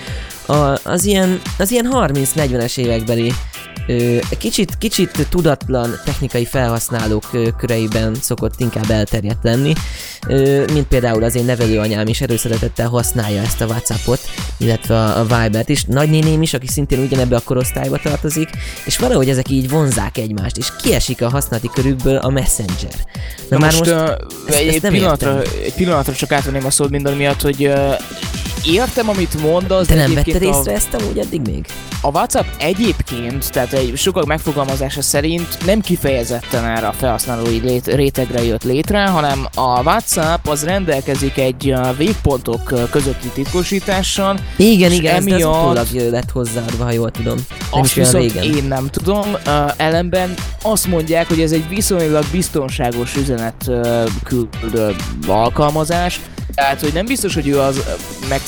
a, 0.49 0.79
az 0.83 1.05
ilyen, 1.05 1.41
az 1.57 1.71
ilyen 1.71 1.89
30-40-es 1.91 2.77
évekbeli 2.77 3.33
ö, 3.87 4.17
kicsit, 4.37 4.77
kicsit 4.77 5.27
tudatlan 5.29 5.99
technikai 6.05 6.45
felhasználók 6.45 7.23
ö, 7.31 7.47
köreiben 7.57 8.15
szokott 8.21 8.53
inkább 8.59 8.89
elterjedt 8.89 9.43
lenni, 9.43 9.73
ö, 10.27 10.63
mint 10.73 10.87
például 10.87 11.23
az 11.23 11.35
én 11.35 11.45
nevelőanyám 11.45 12.07
is 12.07 12.21
erőszeretettel 12.21 12.87
használja 12.87 13.41
ezt 13.41 13.61
a 13.61 13.65
Whatsappot, 13.65 14.19
illetve 14.57 14.95
a, 14.95 15.19
a 15.19 15.23
Vibert 15.23 15.69
is, 15.69 15.83
nagynéném 15.83 16.41
is, 16.41 16.53
aki 16.53 16.67
szintén 16.67 16.99
ugyanebbe 16.99 17.35
a 17.35 17.41
korosztályba 17.45 17.97
tartozik, 17.97 18.49
és 18.85 18.97
valahogy 18.97 19.29
ezek 19.29 19.49
így 19.49 19.69
vonzák 19.69 20.17
egymást, 20.17 20.57
és 20.57 20.67
kiesik 20.83 21.21
a 21.21 21.29
használati 21.29 21.69
körükből 21.73 22.15
a 22.15 22.29
Messenger. 22.29 22.93
Na, 23.49 23.57
már 23.57 23.73
most, 23.73 23.79
most 23.79 23.91
uh, 23.91 24.09
ezt- 24.47 24.57
egy, 24.59 24.67
ezt 24.67 24.81
nem 24.81 24.91
pillanatra, 24.91 25.37
értem. 25.37 25.53
egy 25.63 25.73
pillanatra 25.73 26.13
csak 26.13 26.31
átvenném 26.31 26.65
a 26.65 26.69
szót 26.71 26.89
minden 26.89 27.13
miatt, 27.15 27.41
hogy 27.41 27.67
uh, 27.67 27.93
értem, 28.65 29.09
amit 29.09 29.41
mondasz, 29.41 29.87
Te 29.87 29.95
nem 29.95 30.13
vetted 30.13 30.41
a, 30.41 30.45
észre 30.45 30.71
ezt 30.73 30.93
amúgy 30.93 31.17
eddig 31.17 31.41
még? 31.41 31.65
a 32.01 32.07
WhatsApp 32.09 32.45
egyébként, 32.57 33.51
tehát 33.51 33.73
egy 33.73 33.97
sokak 33.97 34.25
megfogalmazása 34.25 35.01
szerint 35.01 35.57
nem 35.65 35.81
kifejezetten 35.81 36.65
erre 36.65 36.87
a 36.87 36.91
felhasználói 36.91 37.59
lét, 37.59 37.87
rétegre 37.87 38.43
jött 38.43 38.63
létre, 38.63 39.05
hanem 39.05 39.47
a 39.55 39.81
WhatsApp 39.81 40.47
az 40.47 40.63
rendelkezik 40.63 41.37
egy 41.37 41.73
végpontok 41.97 42.89
közötti 42.91 43.27
titkosítással, 43.27 44.39
Igen, 44.55 44.91
igen, 44.91 45.03
de 45.03 45.15
ez 45.15 45.25
emiatt- 45.25 45.55
utólag 45.55 46.11
lett 46.11 46.29
hozzáadva, 46.31 46.83
ha 46.83 46.91
jól 46.91 47.11
tudom. 47.11 47.35
Nem 47.71 47.81
Azt 47.81 47.93
viszont 47.93 48.33
régen. 48.33 48.55
én 48.55 48.63
nem 48.63 48.87
tudom. 48.87 49.27
Uh, 49.45 49.71
ellenben 49.77 50.33
azt 50.61 50.87
mondják, 50.87 51.27
hogy 51.27 51.41
ez 51.41 51.51
egy 51.51 51.69
viszonylag 51.69 52.23
biztonságos 52.31 53.15
üzenet 53.15 53.63
uh, 53.67 54.09
küldő 54.23 54.95
alkalmazás. 55.27 56.19
Tehát, 56.55 56.79
hogy 56.81 56.93
nem 56.93 57.05
biztos, 57.05 57.33
hogy 57.33 57.47
ő 57.47 57.59
az 57.59 57.77
uh, 57.77 57.83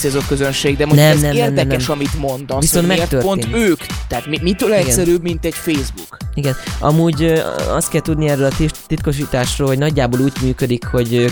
megcélzott 0.04 0.28
közönség, 0.28 0.78
de 0.78 0.86
mondjuk 0.86 1.08
Nem, 1.08 1.16
ez 1.16 1.22
nem, 1.22 1.34
nem, 1.34 1.40
nem, 1.40 1.50
érdekes, 1.50 1.88
nem. 1.88 1.98
amit 1.98 2.20
mondasz, 2.20 2.62
Viszont 2.62 2.86
hogy 2.86 2.96
miért 2.96 3.18
pont 3.24 3.48
ők. 3.54 3.80
Tehát 4.08 4.26
mi, 4.26 4.40
mitől 4.42 4.70
Igen. 4.70 4.80
egyszerűbb, 4.80 5.22
mint 5.22 5.46
egy 5.46 5.54
Facebook? 5.54 6.18
Igen, 6.34 6.56
amúgy 6.80 7.44
azt 7.70 7.90
kell 7.90 8.02
tudni 8.02 8.30
erről 8.30 8.46
a 8.46 8.56
tit- 8.58 8.80
titkosításról, 8.88 9.68
hogy 9.68 9.78
nagyjából 9.78 10.20
úgy 10.20 10.32
működik, 10.42 10.86
hogy 10.86 11.32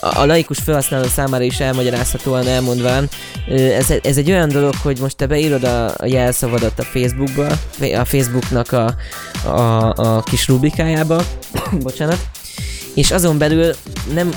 a 0.00 0.24
laikus 0.24 0.58
felhasználó 0.58 1.06
számára 1.08 1.44
is 1.44 1.60
elmagyarázhatóan 1.60 2.46
elmondván, 2.46 3.08
ez, 3.48 3.92
ez 4.02 4.16
egy 4.16 4.30
olyan 4.30 4.48
dolog, 4.48 4.74
hogy 4.82 4.98
most 5.00 5.16
te 5.16 5.26
beírod 5.26 5.64
a, 5.64 5.86
a 5.86 6.06
jelszavadat 6.06 6.78
a 6.78 6.82
Facebookba, 6.82 7.46
a 7.98 8.04
Facebooknak 8.04 8.72
a, 8.72 8.94
a, 9.44 9.92
a 9.96 10.22
kis 10.22 10.48
rubrikájába, 10.48 11.24
bocsánat, 11.82 12.18
és 12.94 13.10
azon 13.10 13.38
belül 13.38 13.74
nem 14.14 14.30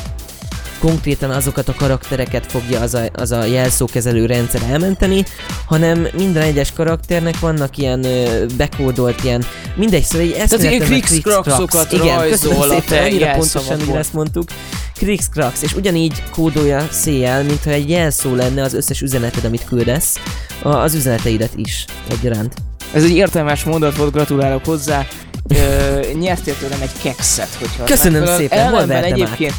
konkrétan 0.79 1.29
azokat 1.29 1.69
a 1.69 1.73
karaktereket 1.73 2.45
fogja 2.51 2.79
az 2.79 2.93
a, 2.93 3.01
az 3.13 3.31
a 3.31 3.43
jelszókezelő 3.43 4.25
rendszer 4.25 4.61
elmenteni, 4.69 5.23
hanem 5.65 6.07
minden 6.13 6.41
egyes 6.41 6.73
karakternek 6.73 7.39
vannak 7.39 7.77
ilyen 7.77 8.03
ö, 8.03 8.45
bekódolt 8.57 9.23
ilyen, 9.23 9.45
mindegy, 9.75 10.03
szóval 10.03 10.27
egy 10.27 10.31
eszméletlen 10.31 11.01
krikszkrakszokat 11.01 11.91
Igen, 11.91 12.29
köszönöm 12.29 12.61
szépen, 12.69 13.03
annyira 13.03 13.31
pontosan 13.31 13.81
úgy 13.89 13.95
ezt 13.95 14.13
mondtuk. 14.13 14.49
Krikszkraks, 14.95 15.61
és 15.61 15.73
ugyanígy 15.73 16.23
kódolja 16.31 16.87
széjjel, 16.91 17.43
mintha 17.43 17.69
egy 17.69 17.89
jelszó 17.89 18.35
lenne 18.35 18.63
az 18.63 18.73
összes 18.73 19.01
üzeneted, 19.01 19.45
amit 19.45 19.65
küldesz, 19.65 20.17
a, 20.61 20.69
az 20.69 20.93
üzeneteidet 20.93 21.51
is 21.55 21.85
egyaránt. 22.09 22.53
Ez 22.93 23.03
egy 23.03 23.15
értelmes 23.15 23.63
mondat 23.63 23.95
volt, 23.95 24.11
gratulálok 24.11 24.65
hozzá. 24.65 25.05
Ö, 25.47 25.99
nyertél 26.19 26.57
tőlem 26.57 26.81
egy 26.81 26.91
kekszet, 27.03 27.49
hogyha 27.59 27.83
Köszönöm 27.83 28.25
szépen, 28.25 28.69
hol 28.69 28.81
Ellenben 28.81 29.01
vertem 29.01 29.49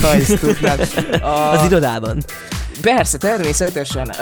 Ha, 0.00 0.14
ezt 0.14 0.38
tudnád. 0.40 0.88
A... 1.22 1.26
Az 1.26 1.64
irodában. 1.66 2.22
Persze, 2.80 3.18
természetesen. 3.18 4.14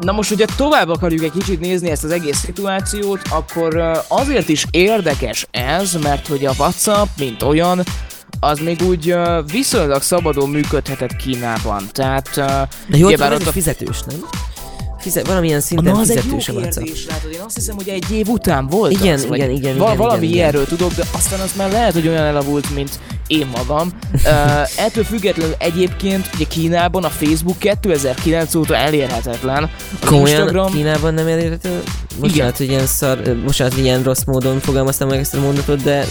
Na 0.00 0.12
most, 0.12 0.28
hogyha 0.28 0.54
tovább 0.56 0.88
akarjuk 0.88 1.24
egy 1.24 1.32
kicsit 1.32 1.60
nézni 1.60 1.90
ezt 1.90 2.04
az 2.04 2.10
egész 2.10 2.38
szituációt, 2.38 3.20
akkor 3.30 4.00
azért 4.08 4.48
is 4.48 4.66
érdekes 4.70 5.46
ez, 5.50 5.92
mert 6.02 6.26
hogy 6.26 6.44
a 6.44 6.52
WhatsApp, 6.58 7.06
mint 7.18 7.42
olyan, 7.42 7.82
az 8.40 8.58
még 8.58 8.82
úgy 8.82 9.16
viszonylag 9.52 10.02
szabadon 10.02 10.48
működhetett 10.48 11.16
Kínában. 11.16 11.82
Tehát... 11.92 12.34
De 12.34 12.96
jól 12.96 13.12
tudom, 13.12 13.32
ott 13.32 13.40
egy 13.40 13.52
fizetős, 13.52 14.00
nem? 14.06 14.18
Fizet, 14.98 15.26
valamilyen 15.26 15.60
szinten 15.60 15.92
Na, 15.92 16.00
az 16.00 16.10
egy 16.10 16.16
jó 16.16 16.22
fizetős 16.22 16.48
a 16.48 16.52
WhatsApp. 16.52 16.82
kérdés, 16.84 17.06
látod, 17.06 17.32
én 17.32 17.40
azt 17.46 17.54
hiszem, 17.54 17.74
hogy 17.76 17.88
egy 17.88 18.10
év 18.12 18.28
után 18.28 18.66
volt 18.66 18.92
Igen, 18.92 19.14
az, 19.14 19.26
vagy 19.26 19.38
igen, 19.38 19.50
igen, 19.50 19.76
val- 19.76 19.86
igen, 19.94 19.96
valami 19.96 20.16
igen, 20.16 20.28
igen. 20.28 20.36
ilyenről 20.38 20.66
tudok, 20.66 20.92
de 20.94 21.04
aztán 21.12 21.40
az 21.40 21.50
már 21.56 21.70
lehet, 21.70 21.92
hogy 21.92 22.08
olyan 22.08 22.24
elavult, 22.24 22.74
mint 22.74 22.98
én 23.26 23.46
magam. 23.56 23.92
Uh, 24.24 24.84
ettől 24.84 25.04
függetlenül 25.04 25.54
egyébként 25.58 26.30
ugye 26.34 26.44
Kínában 26.44 27.04
a 27.04 27.08
Facebook 27.08 27.58
2009 27.58 28.54
óta 28.54 28.76
elérhetetlen. 28.76 29.62
Az 30.00 30.08
Komolyan 30.08 30.26
Instagram 30.28 30.72
Kínában 30.72 31.14
nem 31.14 31.26
elérhető? 31.26 31.82
Bocsánat, 32.20 32.56
hogy 32.56 32.68
ilyen 32.68 32.86
szar, 32.86 33.36
bocsánat, 33.44 33.74
hogy 33.74 33.82
ilyen 33.82 34.02
rossz 34.02 34.24
módon 34.26 34.60
fogalmaztam 34.60 35.08
meg 35.08 35.18
ezt 35.18 35.34
a 35.34 35.40
mondatot, 35.40 35.82
de 35.82 36.04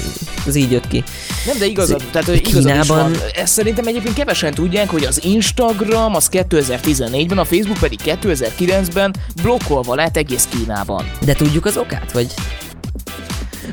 ez 0.47 0.55
így 0.55 0.71
jött 0.71 0.87
ki. 0.87 1.03
Nem, 1.45 1.57
de 1.57 1.65
igazad, 1.65 2.03
tehát 2.11 2.27
hogy 2.27 2.35
igazad 2.47 2.63
Kínában- 2.71 3.11
is 3.11 3.17
van. 3.17 3.27
Ezt 3.35 3.53
szerintem 3.53 3.87
egyébként 3.87 4.15
kevesen 4.15 4.53
tudják, 4.53 4.89
hogy 4.89 5.03
az 5.03 5.23
Instagram 5.23 6.15
az 6.15 6.29
2014-ben, 6.31 7.37
a 7.37 7.45
Facebook 7.45 7.77
pedig 7.79 8.01
2009-ben 8.77 9.15
blokkolva 9.41 9.95
lett 9.95 10.17
egész 10.17 10.47
Kínában. 10.51 11.11
De 11.25 11.33
tudjuk 11.33 11.65
az 11.65 11.77
okát, 11.77 12.11
vagy? 12.11 12.33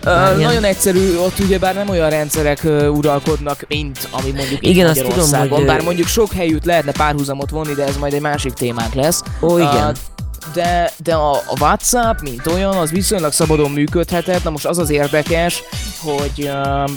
Uh, 0.05 0.37
nagyon 0.37 0.65
egyszerű, 0.65 1.17
ott 1.17 1.39
ugyebár 1.39 1.75
nem 1.75 1.89
olyan 1.89 2.11
rendszerek 2.11 2.61
uh, 2.65 2.97
uralkodnak, 2.97 3.65
mint 3.69 4.09
ami 4.11 4.31
mondjuk 4.31 4.63
itt 4.63 4.71
Igen, 4.71 4.87
tudom, 4.93 5.09
Magyarországon. 5.09 5.59
hogy, 5.59 5.67
Bár 5.67 5.83
mondjuk 5.83 6.07
sok 6.07 6.33
helyütt 6.33 6.65
lehetne 6.65 6.93
párhuzamot 6.93 7.51
vonni, 7.51 7.75
de 7.75 7.85
ez 7.85 7.97
majd 7.97 8.13
egy 8.13 8.21
másik 8.21 8.53
témánk 8.53 8.95
lesz. 8.95 9.23
Ó, 9.41 9.59
igen. 9.59 9.87
Uh, 9.89 9.93
de, 10.55 10.93
de 10.97 11.15
a, 11.15 11.33
a 11.33 11.55
WhatsApp, 11.61 12.21
mint 12.21 12.47
olyan, 12.47 12.77
az 12.77 12.91
viszonylag 12.91 13.33
szabadon 13.33 13.71
működhetett. 13.71 14.43
Na 14.45 14.51
most 14.51 14.67
az 14.67 14.79
az 14.79 14.91
érdekes, 14.91 15.63
hogy 15.99 16.51
uh, 16.51 16.91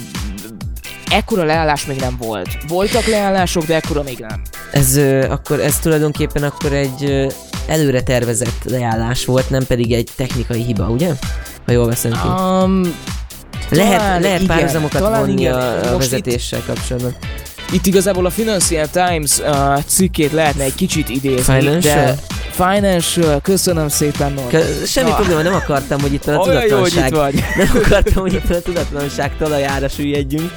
ekkora 1.10 1.44
leállás 1.44 1.86
még 1.86 2.00
nem 2.00 2.16
volt. 2.18 2.48
Voltak 2.68 3.06
leállások, 3.06 3.64
de 3.64 3.74
ekkora 3.74 4.02
még 4.02 4.18
nem. 4.18 4.42
Ez 4.70 4.96
akkor 5.28 5.60
ez 5.60 5.78
tulajdonképpen 5.78 6.42
akkor 6.42 6.72
egy 6.72 7.26
előre 7.66 8.02
tervezett 8.02 8.64
leállás 8.64 9.24
volt, 9.24 9.50
nem 9.50 9.66
pedig 9.66 9.92
egy 9.92 10.08
technikai 10.16 10.62
hiba, 10.62 10.84
ugye? 10.88 11.12
Ha 11.66 11.72
jól 11.72 11.86
veszem 11.86 12.12
ki. 12.12 12.28
Um, 12.28 12.94
lehet 13.70 14.22
lehet 14.22 14.40
igen, 14.40 14.46
párhuzamokat 14.46 15.00
vonni 15.00 15.40
igen. 15.40 15.54
a, 15.54 15.92
a 15.94 15.98
vezetéssel 15.98 16.62
kapcsolatban. 16.66 17.16
Itt 17.72 17.86
igazából 17.86 18.26
a 18.26 18.30
Financial 18.30 18.86
Times 18.86 19.38
uh, 19.38 19.82
cikkét 19.86 20.32
lehetne 20.32 20.64
egy 20.64 20.74
kicsit 20.74 21.08
idézni, 21.08 21.58
Financial? 21.58 22.04
de 22.04 22.14
Financial, 22.50 23.40
köszönöm 23.40 23.88
szépen. 23.88 24.34
Ke- 24.48 24.86
Semmi 24.86 25.08
Na. 25.08 25.14
probléma, 25.14 25.42
nem 25.42 25.54
akartam, 25.54 26.00
hogy 26.00 26.12
itt 26.12 26.26
a 26.26 26.36
Olyan 26.36 26.66
jó, 26.66 26.78
hogy 26.78 26.96
itt 26.96 27.04
tudatlanság... 27.04 27.12
vagy. 27.12 27.44
Nem 27.66 27.82
akartam, 27.84 28.22
hogy 28.22 28.32
itt 28.32 28.50
a 28.50 28.62
tudatlanság 28.62 29.36
talajára 29.38 29.88
süllyedjünk. 29.88 30.52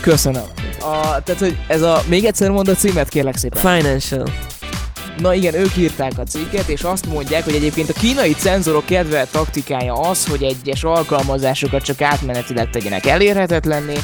Köszönöm. 0.00 0.44
A, 0.80 1.22
tehát, 1.22 1.38
hogy 1.38 1.56
ez 1.68 1.82
a, 1.82 2.02
még 2.08 2.24
egyszer 2.24 2.50
mond 2.50 2.68
a 2.68 2.74
címet, 2.74 3.08
kérlek 3.08 3.36
szépen. 3.36 3.60
Financial. 3.60 4.28
Na 5.18 5.34
igen, 5.34 5.54
ők 5.54 5.76
írták 5.76 6.12
a 6.18 6.22
cikket, 6.22 6.68
és 6.68 6.82
azt 6.82 7.06
mondják, 7.06 7.44
hogy 7.44 7.54
egyébként 7.54 7.88
a 7.88 7.92
kínai 7.92 8.32
cenzorok 8.32 8.84
kedvelt 8.84 9.30
taktikája 9.30 9.94
az, 9.94 10.26
hogy 10.26 10.42
egyes 10.42 10.84
alkalmazásokat 10.84 11.82
csak 11.82 12.00
átmenetileg 12.00 12.70
tegyenek 12.70 13.06
elérhetetlenné, 13.06 13.96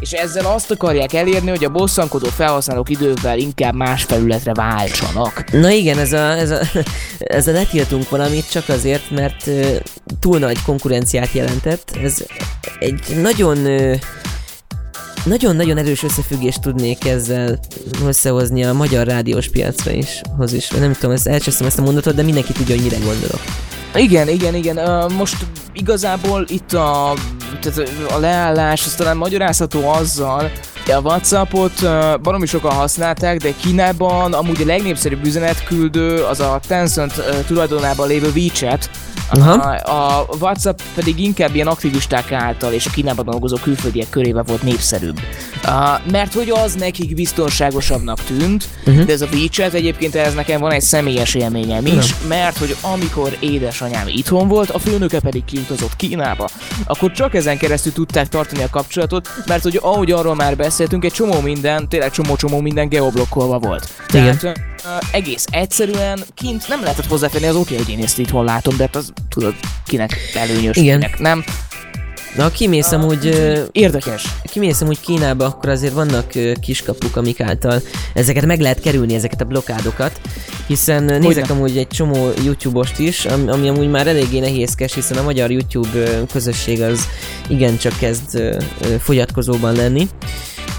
és 0.00 0.12
ezzel 0.12 0.46
azt 0.46 0.70
akarják 0.70 1.12
elérni, 1.12 1.50
hogy 1.50 1.64
a 1.64 1.70
bosszankodó 1.70 2.28
felhasználók 2.28 2.90
idővel 2.90 3.38
inkább 3.38 3.74
más 3.74 4.04
felületre 4.04 4.54
váltsanak. 4.54 5.44
Na 5.50 5.70
igen, 5.70 5.98
ez 5.98 6.12
a, 6.12 6.36
ez 6.36 6.50
a, 6.50 6.60
ez 7.18 7.46
a 7.46 7.52
letiltunk 7.52 8.08
valamit 8.08 8.50
csak 8.50 8.68
azért, 8.68 9.10
mert 9.10 9.50
túl 10.20 10.38
nagy 10.38 10.62
konkurenciát 10.62 11.32
jelentett. 11.32 11.98
Ez 12.02 12.24
egy 12.78 13.16
nagyon 13.22 13.66
nagyon-nagyon 15.24 15.76
erős 15.76 16.02
összefüggést 16.02 16.60
tudnék 16.60 17.06
ezzel 17.06 17.58
összehozni 18.04 18.64
a 18.64 18.72
magyar 18.72 19.06
rádiós 19.06 19.48
piacra 19.48 19.90
is, 19.90 20.20
hoz 20.36 20.52
is. 20.52 20.68
Nem 20.68 20.92
tudom, 20.92 21.10
ezt 21.10 21.26
elcsesztem 21.26 21.66
ezt 21.66 21.78
a 21.78 21.82
mondatot, 21.82 22.14
de 22.14 22.22
mindenki 22.22 22.52
tudja, 22.52 22.74
hogy 22.74 22.84
mire 22.84 22.98
gondolok. 22.98 23.40
Igen, 23.94 24.28
igen, 24.28 24.54
igen. 24.54 24.78
Most 25.12 25.36
igazából 25.72 26.44
itt 26.48 26.72
a, 26.72 27.14
tehát 27.60 27.90
a 28.10 28.18
leállás, 28.18 28.86
az 28.86 28.94
talán 28.94 29.16
magyarázható 29.16 29.88
azzal, 29.88 30.50
a 30.96 31.00
Whatsappot 31.00 31.72
baromi 32.22 32.46
sokan 32.46 32.72
használták, 32.72 33.36
de 33.36 33.52
Kínában 33.60 34.32
amúgy 34.32 34.62
a 34.62 34.66
legnépszerűbb 34.66 35.24
üzenetküldő 35.24 36.22
az 36.22 36.40
a 36.40 36.60
Tencent 36.66 37.12
tulajdonában 37.46 38.08
lévő 38.08 38.30
WeChat, 38.34 38.90
Aha. 39.30 39.52
a, 39.52 40.20
a 40.20 40.26
WhatsApp 40.40 40.78
pedig 40.94 41.18
inkább 41.18 41.54
ilyen 41.54 41.66
aktivisták 41.66 42.32
által 42.32 42.72
és 42.72 42.86
a 42.86 42.90
Kínában 42.90 43.24
dolgozó 43.24 43.56
külföldiek 43.56 44.10
körében 44.10 44.44
volt 44.46 44.62
népszerűbb. 44.62 45.20
Uh, 45.64 46.10
mert 46.10 46.32
hogy 46.32 46.50
az 46.50 46.74
nekik 46.74 47.14
biztonságosabbnak 47.14 48.24
tűnt, 48.24 48.68
uh-huh. 48.86 49.04
de 49.04 49.12
ez 49.12 49.22
a 49.22 49.26
WeChat 49.32 49.72
egyébként 49.72 50.14
ez 50.14 50.34
nekem 50.34 50.60
van 50.60 50.70
egy 50.70 50.82
személyes 50.82 51.34
élményem 51.34 51.86
is, 51.86 52.14
mert 52.28 52.58
hogy 52.58 52.76
amikor 52.80 53.36
édesanyám 53.40 54.06
itthon 54.06 54.48
volt, 54.48 54.70
a 54.70 54.78
főnöke 54.78 55.20
pedig 55.20 55.44
kiutazott 55.44 55.96
Kínába, 55.96 56.48
akkor 56.84 57.12
csak 57.12 57.34
ezen 57.34 57.58
keresztül 57.58 57.92
tudták 57.92 58.28
tartani 58.28 58.62
a 58.62 58.68
kapcsolatot, 58.70 59.28
mert 59.46 59.62
hogy 59.62 59.78
ahogy 59.82 60.10
arról 60.10 60.34
már 60.34 60.56
beszéltünk, 60.78 61.04
egy 61.04 61.12
csomó 61.12 61.40
minden, 61.40 61.88
tényleg 61.88 62.10
csomó-csomó 62.10 62.60
minden 62.60 62.88
geoblokkolva 62.88 63.58
volt. 63.58 63.88
Igen. 64.08 64.38
Tehát 64.38 64.58
uh, 64.84 65.08
egész 65.12 65.44
egyszerűen 65.50 66.20
kint 66.34 66.68
nem 66.68 66.82
lehetett 66.82 67.06
hozzáférni, 67.06 67.46
az 67.46 67.56
oké, 67.56 67.76
hogy 67.76 67.88
én 67.88 68.02
ezt 68.02 68.18
itthon 68.18 68.44
látom, 68.44 68.76
de 68.76 68.82
hát 68.82 68.96
az 68.96 69.12
tudod, 69.28 69.54
kinek 69.86 70.16
előnyös, 70.34 70.76
Igen. 70.76 71.00
kinek 71.00 71.18
nem. 71.18 71.44
Na, 72.36 72.42
ha 72.42 72.50
kimész 72.50 72.92
amúgy, 72.92 73.24
Érdekes. 73.72 74.24
kimész 74.44 74.80
amúgy 74.80 75.00
Kínába, 75.00 75.44
akkor 75.44 75.68
azért 75.68 75.92
vannak 75.92 76.32
kiskapuk, 76.60 77.16
amik 77.16 77.40
által 77.40 77.80
ezeket 78.14 78.46
meg 78.46 78.60
lehet 78.60 78.80
kerülni, 78.80 79.14
ezeket 79.14 79.40
a 79.40 79.44
blokkádokat, 79.44 80.20
hiszen 80.66 81.08
ö, 81.08 81.18
nézek 81.18 81.46
Hogyne. 81.46 81.54
amúgy 81.54 81.76
egy 81.76 81.86
csomó 81.86 82.30
YouTube-ost 82.44 82.98
is, 82.98 83.24
ami, 83.24 83.50
ami 83.50 83.68
amúgy 83.68 83.90
már 83.90 84.06
eléggé 84.06 84.38
nehézkes, 84.38 84.94
hiszen 84.94 85.18
a 85.18 85.22
magyar 85.22 85.50
YouTube 85.50 86.24
közösség 86.32 86.82
az 86.82 87.00
igencsak 87.48 87.98
kezd 87.98 88.40
fogyatkozóban 89.00 89.74
lenni. 89.74 90.08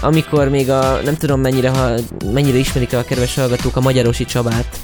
Amikor 0.02 0.48
még 0.48 0.70
a, 0.70 1.00
nem 1.04 1.16
tudom 1.16 1.40
mennyire, 1.40 1.68
ha, 1.68 1.94
mennyire 2.32 2.58
ismerik 2.58 2.92
a 2.92 3.02
kedves 3.02 3.34
hallgatók 3.34 3.76
a 3.76 3.80
Magyarosi 3.80 4.24
Csabát, 4.24 4.80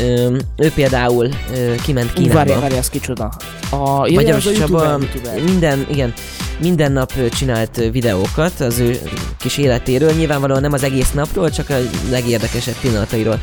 Ö, 0.00 0.36
ő 0.56 0.70
például 0.74 1.28
ö, 1.54 1.74
kiment 1.82 2.12
Kínába. 2.12 2.34
Várj, 2.34 2.60
várj, 2.60 2.76
az 2.76 2.88
kicsoda. 2.88 3.32
A, 3.70 3.76
ja, 3.76 4.04
ja, 4.06 4.06
az 4.06 4.12
Magyaros 4.12 4.46
a 4.46 4.52
Csaba 4.52 4.90
YouTuber, 4.90 5.42
minden, 5.42 5.86
igen, 5.90 6.14
minden 6.60 6.92
nap 6.92 7.12
csinált 7.30 7.76
videókat 7.92 8.60
az 8.60 8.78
ő 8.78 8.98
kis 9.38 9.58
életéről, 9.58 10.12
nyilvánvalóan 10.12 10.60
nem 10.60 10.72
az 10.72 10.82
egész 10.82 11.10
napról, 11.12 11.50
csak 11.50 11.70
a 11.70 11.76
legérdekesebb 12.10 12.74
pillanatairól. 12.80 13.40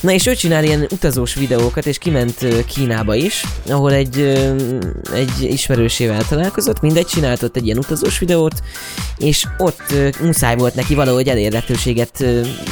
Na 0.00 0.10
és 0.10 0.26
ő 0.26 0.34
csinál 0.34 0.64
ilyen 0.64 0.86
utazós 0.92 1.34
videókat, 1.34 1.86
és 1.86 1.98
kiment 1.98 2.64
Kínába 2.66 3.14
is, 3.14 3.44
ahol 3.68 3.92
egy, 3.92 4.18
egy 5.14 5.30
ismerősével 5.40 6.26
találkozott, 6.28 6.80
mindegy, 6.80 7.06
csinált 7.06 7.42
ott 7.42 7.56
egy 7.56 7.64
ilyen 7.64 7.78
utazós 7.78 8.18
videót, 8.18 8.62
és 9.18 9.44
ott 9.58 9.94
muszáj 10.20 10.56
volt 10.56 10.74
neki 10.74 10.94
valahogy 10.94 11.28
elérhetőséget 11.28 12.24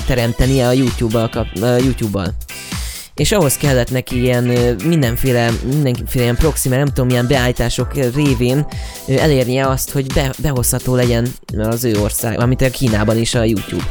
teremtenie 0.06 0.66
a 0.66 0.72
YouTube-bal. 0.72 1.46
YouTube-bal 1.60 2.34
és 3.14 3.32
ahhoz 3.32 3.56
kellett 3.56 3.90
neki 3.90 4.20
ilyen 4.20 4.44
mindenféle, 4.84 5.50
mindenféle 5.82 6.24
ilyen 6.24 6.36
proxy, 6.36 6.68
mert 6.68 6.84
nem 6.84 6.92
tudom, 6.94 7.06
milyen 7.06 7.26
beállítások 7.26 7.94
révén 8.14 8.66
elérnie 9.06 9.68
azt, 9.68 9.90
hogy 9.90 10.06
be, 10.06 10.32
behozható 10.38 10.94
legyen 10.94 11.28
az 11.56 11.84
ő 11.84 12.00
ország, 12.00 12.40
amit 12.40 12.62
a 12.62 12.70
Kínában 12.70 13.18
is 13.18 13.34
a 13.34 13.42
YouTube. 13.44 13.84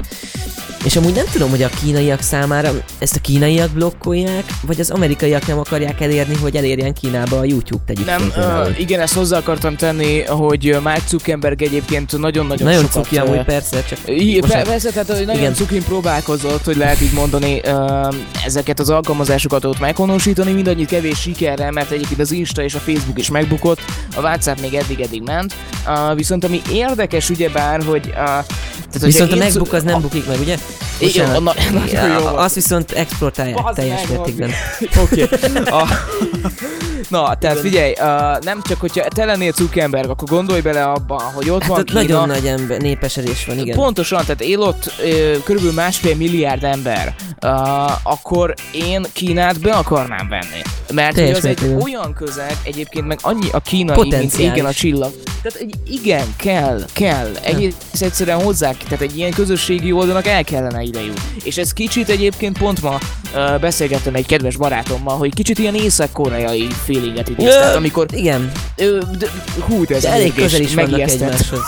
És 0.83 0.95
amúgy 0.95 1.13
nem 1.13 1.25
tudom, 1.31 1.49
hogy 1.49 1.63
a 1.63 1.69
kínaiak 1.83 2.21
számára 2.21 2.71
ezt 2.99 3.15
a 3.15 3.19
kínaiak 3.19 3.69
blokkolják, 3.71 4.43
vagy 4.61 4.79
az 4.79 4.89
amerikaiak 4.89 5.47
nem 5.47 5.59
akarják 5.59 6.01
elérni, 6.01 6.35
hogy 6.35 6.55
elérjen 6.55 6.93
Kínába 6.93 7.39
a 7.39 7.43
YouTube, 7.43 7.83
tegyük 7.85 8.05
Nem, 8.05 8.31
uh, 8.37 8.79
igen, 8.79 8.99
ezt 8.99 9.13
hozzá 9.13 9.37
akartam 9.37 9.75
tenni, 9.75 10.21
hogy 10.21 10.77
Mark 10.83 11.07
Zuckerberg 11.07 11.61
egyébként 11.61 12.17
nagyon-nagyon 12.17 12.67
Nagyon 12.67 12.81
sokat... 12.81 13.03
cuki 13.03 13.17
amúgy 13.17 13.43
persze, 13.43 13.83
csak 13.83 13.99
I, 14.05 14.39
pe- 14.47 14.67
persze, 14.67 14.89
tehát 14.89 15.11
hogy 15.11 15.25
nagyon 15.25 15.41
Igen. 15.41 15.53
cukin 15.53 15.83
próbálkozott, 15.83 16.63
hogy 16.63 16.77
lehet 16.77 17.01
így 17.01 17.13
mondani, 17.13 17.61
uh, 17.65 18.15
ezeket 18.45 18.79
az 18.79 18.89
alkalmazásokat 18.89 19.65
ott 19.65 19.79
meghonosítani, 19.79 20.51
mindannyit 20.51 20.87
kevés 20.87 21.19
sikerrel, 21.19 21.71
mert 21.71 21.91
egyébként 21.91 22.19
az 22.19 22.31
Insta 22.31 22.63
és 22.63 22.73
a 22.73 22.79
Facebook 22.79 23.19
is 23.19 23.29
megbukott, 23.29 23.79
a 24.15 24.19
WhatsApp 24.19 24.59
még 24.59 24.73
eddig-eddig 24.73 25.21
ment. 25.21 25.53
Uh, 25.87 26.15
viszont 26.15 26.43
ami 26.43 26.61
érdekes 26.71 27.29
ugyebár, 27.29 27.83
hogy... 27.83 28.05
Uh, 28.07 28.45
tehát, 28.93 29.07
Viszont 29.07 29.31
a 29.31 29.35
MacBook 29.35 29.73
az 29.73 29.83
nem 29.83 30.01
bukik 30.01 30.27
meg, 30.27 30.39
ugye? 30.39 30.57
Igen, 30.97 31.43
Bocsánat. 31.43 31.71
na- 31.71 31.79
nagyon 31.79 32.21
jó 32.21 32.25
azt 32.25 32.55
viszont 32.55 32.91
exportálják 32.91 33.73
teljes 33.73 34.07
mértékben. 34.07 34.51
Oké. 35.01 35.21
A... 35.79 35.87
Na, 37.09 37.35
tehát 37.35 37.59
figyelj, 37.59 37.91
uh, 37.91 38.43
nem 38.43 38.61
csak 38.61 38.79
hogyha 38.79 39.07
te 39.07 39.25
lennél 39.25 39.51
Zuckerberg, 39.51 40.09
akkor 40.09 40.27
gondolj 40.27 40.61
bele 40.61 40.83
abba, 40.83 41.31
hogy 41.35 41.49
ott 41.49 41.61
Hát 41.61 41.69
van 41.69 41.79
ott 41.79 41.85
Kína, 41.85 42.01
nagyon 42.01 42.27
nagy 42.27 42.45
ember, 42.45 42.81
népesedés 42.81 43.45
van, 43.45 43.57
igen. 43.57 43.75
Pontosan, 43.75 44.21
tehát 44.21 44.41
él 44.41 44.59
ott 44.59 44.93
ö, 45.03 45.35
körülbelül 45.43 45.75
másfél 45.75 46.15
milliárd 46.15 46.63
ember, 46.63 47.15
uh, 47.41 47.51
akkor 48.03 48.53
én 48.71 49.05
Kínát 49.13 49.59
be 49.59 49.71
akarnám 49.73 50.29
venni. 50.29 50.61
Mert 50.93 51.15
Teljes 51.15 51.37
az 51.37 51.45
egy 51.45 51.75
olyan 51.83 52.13
közeg, 52.13 52.57
egyébként 52.63 53.07
meg 53.07 53.19
annyi 53.21 53.47
a 53.51 53.59
kínai, 53.59 54.09
mint 54.09 54.37
igen 54.37 54.65
a 54.65 54.73
csillag. 54.73 55.11
Tehát 55.41 55.59
egy, 55.59 55.75
igen, 55.87 56.25
kell, 56.37 56.85
kell. 56.93 57.31
Egész 57.43 57.75
egyszerűen 57.99 58.41
hozzá, 58.41 58.71
tehát 58.71 59.01
egy 59.01 59.17
ilyen 59.17 59.31
közösségi 59.31 59.91
oldalnak 59.91 60.27
el 60.27 60.43
kellene 60.43 60.81
ide 60.81 60.99
jutni. 60.99 61.21
És 61.43 61.57
ez 61.57 61.73
kicsit 61.73 62.09
egyébként 62.09 62.57
pont 62.57 62.81
ma 62.81 62.97
uh, 63.35 63.59
beszélgettem 63.59 64.15
egy 64.15 64.25
kedves 64.25 64.55
barátommal, 64.55 65.17
hogy 65.17 65.33
kicsit 65.33 65.59
ilyen 65.59 65.75
észak-koreai 65.75 66.67
feelinget 66.93 67.29
idéz. 67.29 67.45
Tehát 67.53 67.75
amikor 67.75 68.05
Igen, 68.11 68.51
ö, 68.75 68.97
de, 69.19 69.27
hú, 69.59 69.85
de 69.85 69.95
ez 69.95 70.01
de 70.01 70.09
elég 70.09 70.33
közel 70.33 70.61
is 70.61 70.73
megijesztett. 70.73 71.21
egymáshoz. 71.21 71.61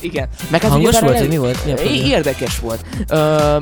Igen. 0.00 0.28
Meg 0.50 0.62
hát 0.62 0.70
Hangos 0.70 1.00
volt, 1.00 1.18
vagy 1.18 1.28
mi 1.28 1.36
volt? 1.36 1.82
Mi? 1.82 2.06
Érdekes 2.08 2.58
volt. 2.58 2.80
Ö, 3.08 3.56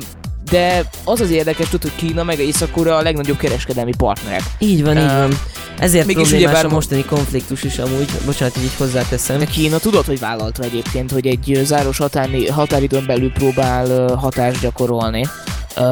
de 0.49 0.89
az 1.03 1.19
az 1.21 1.29
érdekes, 1.31 1.67
tudod, 1.69 1.91
hogy 1.91 2.07
Kína 2.07 2.23
meg 2.23 2.39
észak 2.39 2.75
a 2.75 3.01
legnagyobb 3.01 3.37
kereskedelmi 3.37 3.93
partnerek. 3.97 4.41
Így 4.59 4.83
van, 4.83 4.97
így 4.97 5.03
Ö, 5.03 5.07
van. 5.07 5.39
Ezért 5.79 6.05
mégis 6.05 6.21
problémás 6.21 6.47
ugyebár 6.47 6.65
a 6.65 6.67
mo- 6.67 6.75
mostani 6.75 7.03
konfliktus 7.05 7.63
is 7.63 7.77
amúgy. 7.77 8.09
Bocsánat, 8.25 8.53
hogy 8.53 8.63
így 8.63 8.75
hozzáteszem. 8.77 9.39
De 9.39 9.45
Kína 9.45 9.77
tudod, 9.77 10.05
hogy 10.05 10.19
vállalta 10.19 10.63
egyébként, 10.63 11.11
hogy 11.11 11.27
egy 11.27 11.59
záros 11.63 11.97
határni, 11.97 12.47
határidőn 12.47 13.05
belül 13.05 13.31
próbál 13.31 14.15
hatást 14.15 14.61
gyakorolni 14.61 15.27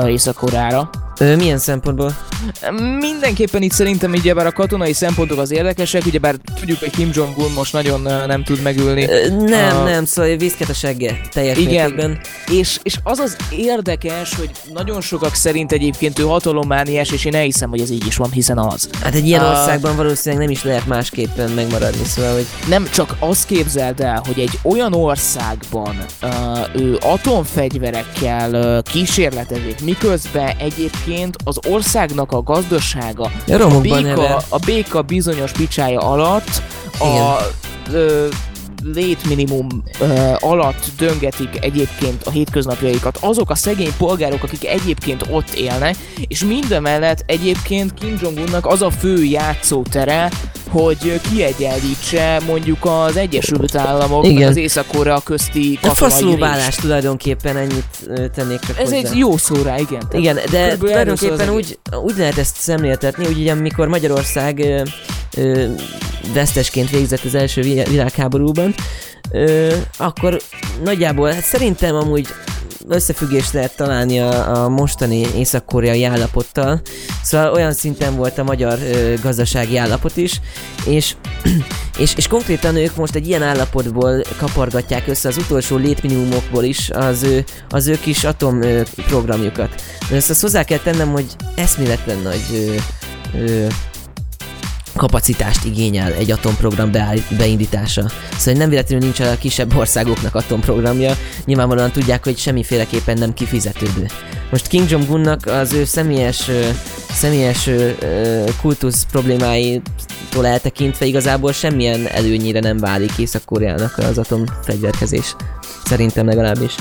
Észak-Koreára. 0.07 0.89
Milyen 1.37 1.57
szempontból? 1.57 2.15
Mindenképpen 2.99 3.61
itt 3.61 3.71
szerintem 3.71 4.11
ugyebár 4.11 4.45
a 4.45 4.51
katonai 4.51 4.93
szempontok 4.93 5.37
az 5.39 5.51
érdekesek, 5.51 6.05
ugyebár 6.05 6.35
tudjuk, 6.59 6.79
hogy 6.79 6.89
Kim 6.89 7.09
Jong-un 7.13 7.51
most 7.51 7.73
nagyon 7.73 8.01
nem 8.27 8.43
tud 8.43 8.61
megülni. 8.61 9.05
Nem, 9.45 9.77
A- 9.77 9.83
nem, 9.83 10.05
szóval 10.05 10.35
viszket 10.35 10.69
a 10.69 10.73
segge. 10.73 11.19
Teljes 11.31 11.57
Igen. 11.57 11.71
mértékben. 11.71 12.19
És, 12.51 12.79
és 12.83 12.97
az 13.03 13.19
az 13.19 13.35
érdekes, 13.51 14.35
hogy 14.35 14.49
nagyon 14.73 15.01
sokak 15.01 15.35
szerint 15.35 15.71
egyébként 15.71 16.19
ő 16.19 16.23
hatalommániás, 16.23 17.11
és 17.11 17.25
én 17.25 17.35
elhiszem, 17.35 17.69
hogy 17.69 17.81
ez 17.81 17.89
így 17.91 18.05
is 18.07 18.15
van, 18.17 18.31
hiszen 18.31 18.57
az. 18.57 18.89
Hát 19.01 19.13
egy 19.15 19.27
ilyen 19.27 19.41
A- 19.43 19.49
országban 19.49 19.95
valószínűleg 19.95 20.43
nem 20.45 20.53
is 20.55 20.63
lehet 20.63 20.85
másképpen 20.85 21.49
megmaradni, 21.51 22.05
szóval, 22.05 22.33
hogy 22.33 22.45
Nem 22.67 22.87
csak 22.93 23.15
azt 23.19 23.45
képzeld 23.45 23.99
el, 23.99 24.23
hogy 24.25 24.39
egy 24.39 24.59
olyan 24.63 24.93
országban 24.93 26.05
uh, 26.21 26.29
ő 26.75 26.97
atomfegyverekkel 27.01 28.53
uh, 28.53 28.91
kísérletezik, 28.91 29.74
miközben 29.81 30.55
egyébként 30.57 31.35
az 31.43 31.59
országnak 31.67 32.31
a 32.31 32.43
gazdasága 32.43 33.31
a 33.47 33.79
béka, 33.79 34.43
a 34.49 34.57
béka 34.65 35.01
bizonyos 35.01 35.51
picsája 35.51 35.99
alatt 35.99 36.61
a 36.99 37.35
ö, 37.91 38.27
létminimum 38.93 39.67
ö, 39.99 40.33
alatt 40.39 40.91
döngetik 40.97 41.63
egyébként 41.63 42.23
a 42.23 42.29
hétköznapjaikat. 42.29 43.17
Azok 43.21 43.49
a 43.49 43.55
szegény 43.55 43.93
polgárok, 43.97 44.43
akik 44.43 44.65
egyébként 44.65 45.25
ott 45.29 45.49
élnek, 45.49 45.95
és 46.27 46.43
mindemellett 46.43 47.23
egyébként 47.25 47.93
Kim 47.93 48.17
Jong-unnak 48.21 48.65
az 48.65 48.81
a 48.81 48.89
fő 48.89 49.23
játszótere, 49.23 50.31
hogy 50.81 51.21
kiegyenlítse 51.31 52.39
mondjuk 52.45 52.77
az 52.85 53.17
Egyesült 53.17 53.75
Államok 53.75 54.25
Igen. 54.25 54.47
az 54.49 54.55
Észak-Korea 54.57 55.19
közti 55.23 55.79
A 55.81 55.87
katonai 55.87 56.11
faszlóválás 56.11 56.75
tulajdonképpen 56.75 57.57
ennyit 57.57 57.85
tennék 58.35 58.59
csak 58.59 58.77
Ez 58.79 58.83
hozzá. 58.83 58.95
egy 58.95 59.17
jó 59.17 59.37
szó 59.37 59.55
rá, 59.63 59.77
igen. 59.77 59.99
Tehát 59.99 60.13
Igen, 60.13 60.35
de 60.35 60.41
körülbelül 60.77 60.77
tulajdonképpen 61.17 61.49
úgy, 61.49 61.77
úgy 62.03 62.17
lehet 62.17 62.37
ezt 62.37 62.55
szemléltetni, 62.57 63.25
hogy 63.25 63.37
ugye 63.39 63.51
amikor 63.51 63.87
Magyarország 63.87 64.59
ö, 64.59 64.81
ö, 65.37 65.65
vesztesként 66.33 66.89
végzett 66.89 67.23
az 67.23 67.35
első 67.35 67.61
vi- 67.61 67.87
világháborúban, 67.89 68.75
ö, 69.31 69.73
akkor 69.97 70.41
nagyjából, 70.83 71.31
hát 71.31 71.43
szerintem 71.43 71.95
amúgy 71.95 72.27
összefüggést 72.87 73.53
lehet 73.53 73.75
találni 73.75 74.19
a, 74.19 74.63
a 74.63 74.69
mostani 74.69 75.25
észak-koreai 75.35 76.03
állapottal. 76.03 76.81
Szóval 77.23 77.53
olyan 77.53 77.73
szinten 77.73 78.15
volt 78.15 78.37
a 78.37 78.43
magyar 78.43 78.79
ö, 78.81 79.13
gazdasági 79.21 79.77
állapot 79.77 80.17
is, 80.17 80.41
és, 80.85 81.15
és, 81.97 82.13
és 82.15 82.27
konkrétan 82.27 82.75
ők 82.75 82.95
most 82.95 83.15
egy 83.15 83.27
ilyen 83.27 83.43
állapotból 83.43 84.21
kapargatják 84.37 85.07
össze 85.07 85.27
az 85.27 85.37
utolsó 85.37 85.75
létminimumokból 85.75 86.63
is 86.63 86.89
az 86.89 87.23
ő, 87.23 87.43
az 87.69 87.87
ő 87.87 87.99
kis 87.99 88.23
atom 88.23 88.61
ö, 88.61 88.81
programjukat. 88.95 89.81
Ezt 90.11 90.29
azt 90.29 90.41
hozzá 90.41 90.63
kell 90.63 90.79
tennem, 90.79 91.11
hogy 91.11 91.25
eszméletlen 91.55 92.19
nagy 92.19 92.43
ö, 92.53 92.75
ö, 93.37 93.67
kapacitást 94.95 95.65
igényel 95.65 96.13
egy 96.13 96.31
atomprogram 96.31 96.91
beindítása. 97.37 98.09
Szóval 98.37 98.59
nem 98.59 98.69
véletlenül 98.69 99.03
nincs 99.03 99.19
a 99.19 99.37
kisebb 99.37 99.75
országoknak 99.75 100.35
atomprogramja, 100.35 101.17
nyilvánvalóan 101.45 101.91
tudják, 101.91 102.23
hogy 102.23 102.37
semmiféleképpen 102.37 103.17
nem 103.17 103.33
kifizetődő. 103.33 104.05
Most 104.51 104.67
King 104.67 104.89
Jong-unnak 104.89 105.45
az 105.45 105.73
ő 105.73 105.85
személyes, 105.85 106.49
személyes 107.09 107.69
kultusz 108.61 109.05
problémáitól 109.11 110.45
eltekintve 110.45 111.05
igazából 111.05 111.51
semmilyen 111.51 112.07
előnyére 112.07 112.59
nem 112.59 112.77
válik 112.77 113.17
Észak-Koreának 113.17 113.97
az 113.97 114.17
atomfegyverkezés. 114.17 115.35
Szerintem 115.85 116.25
legalábbis. 116.25 116.75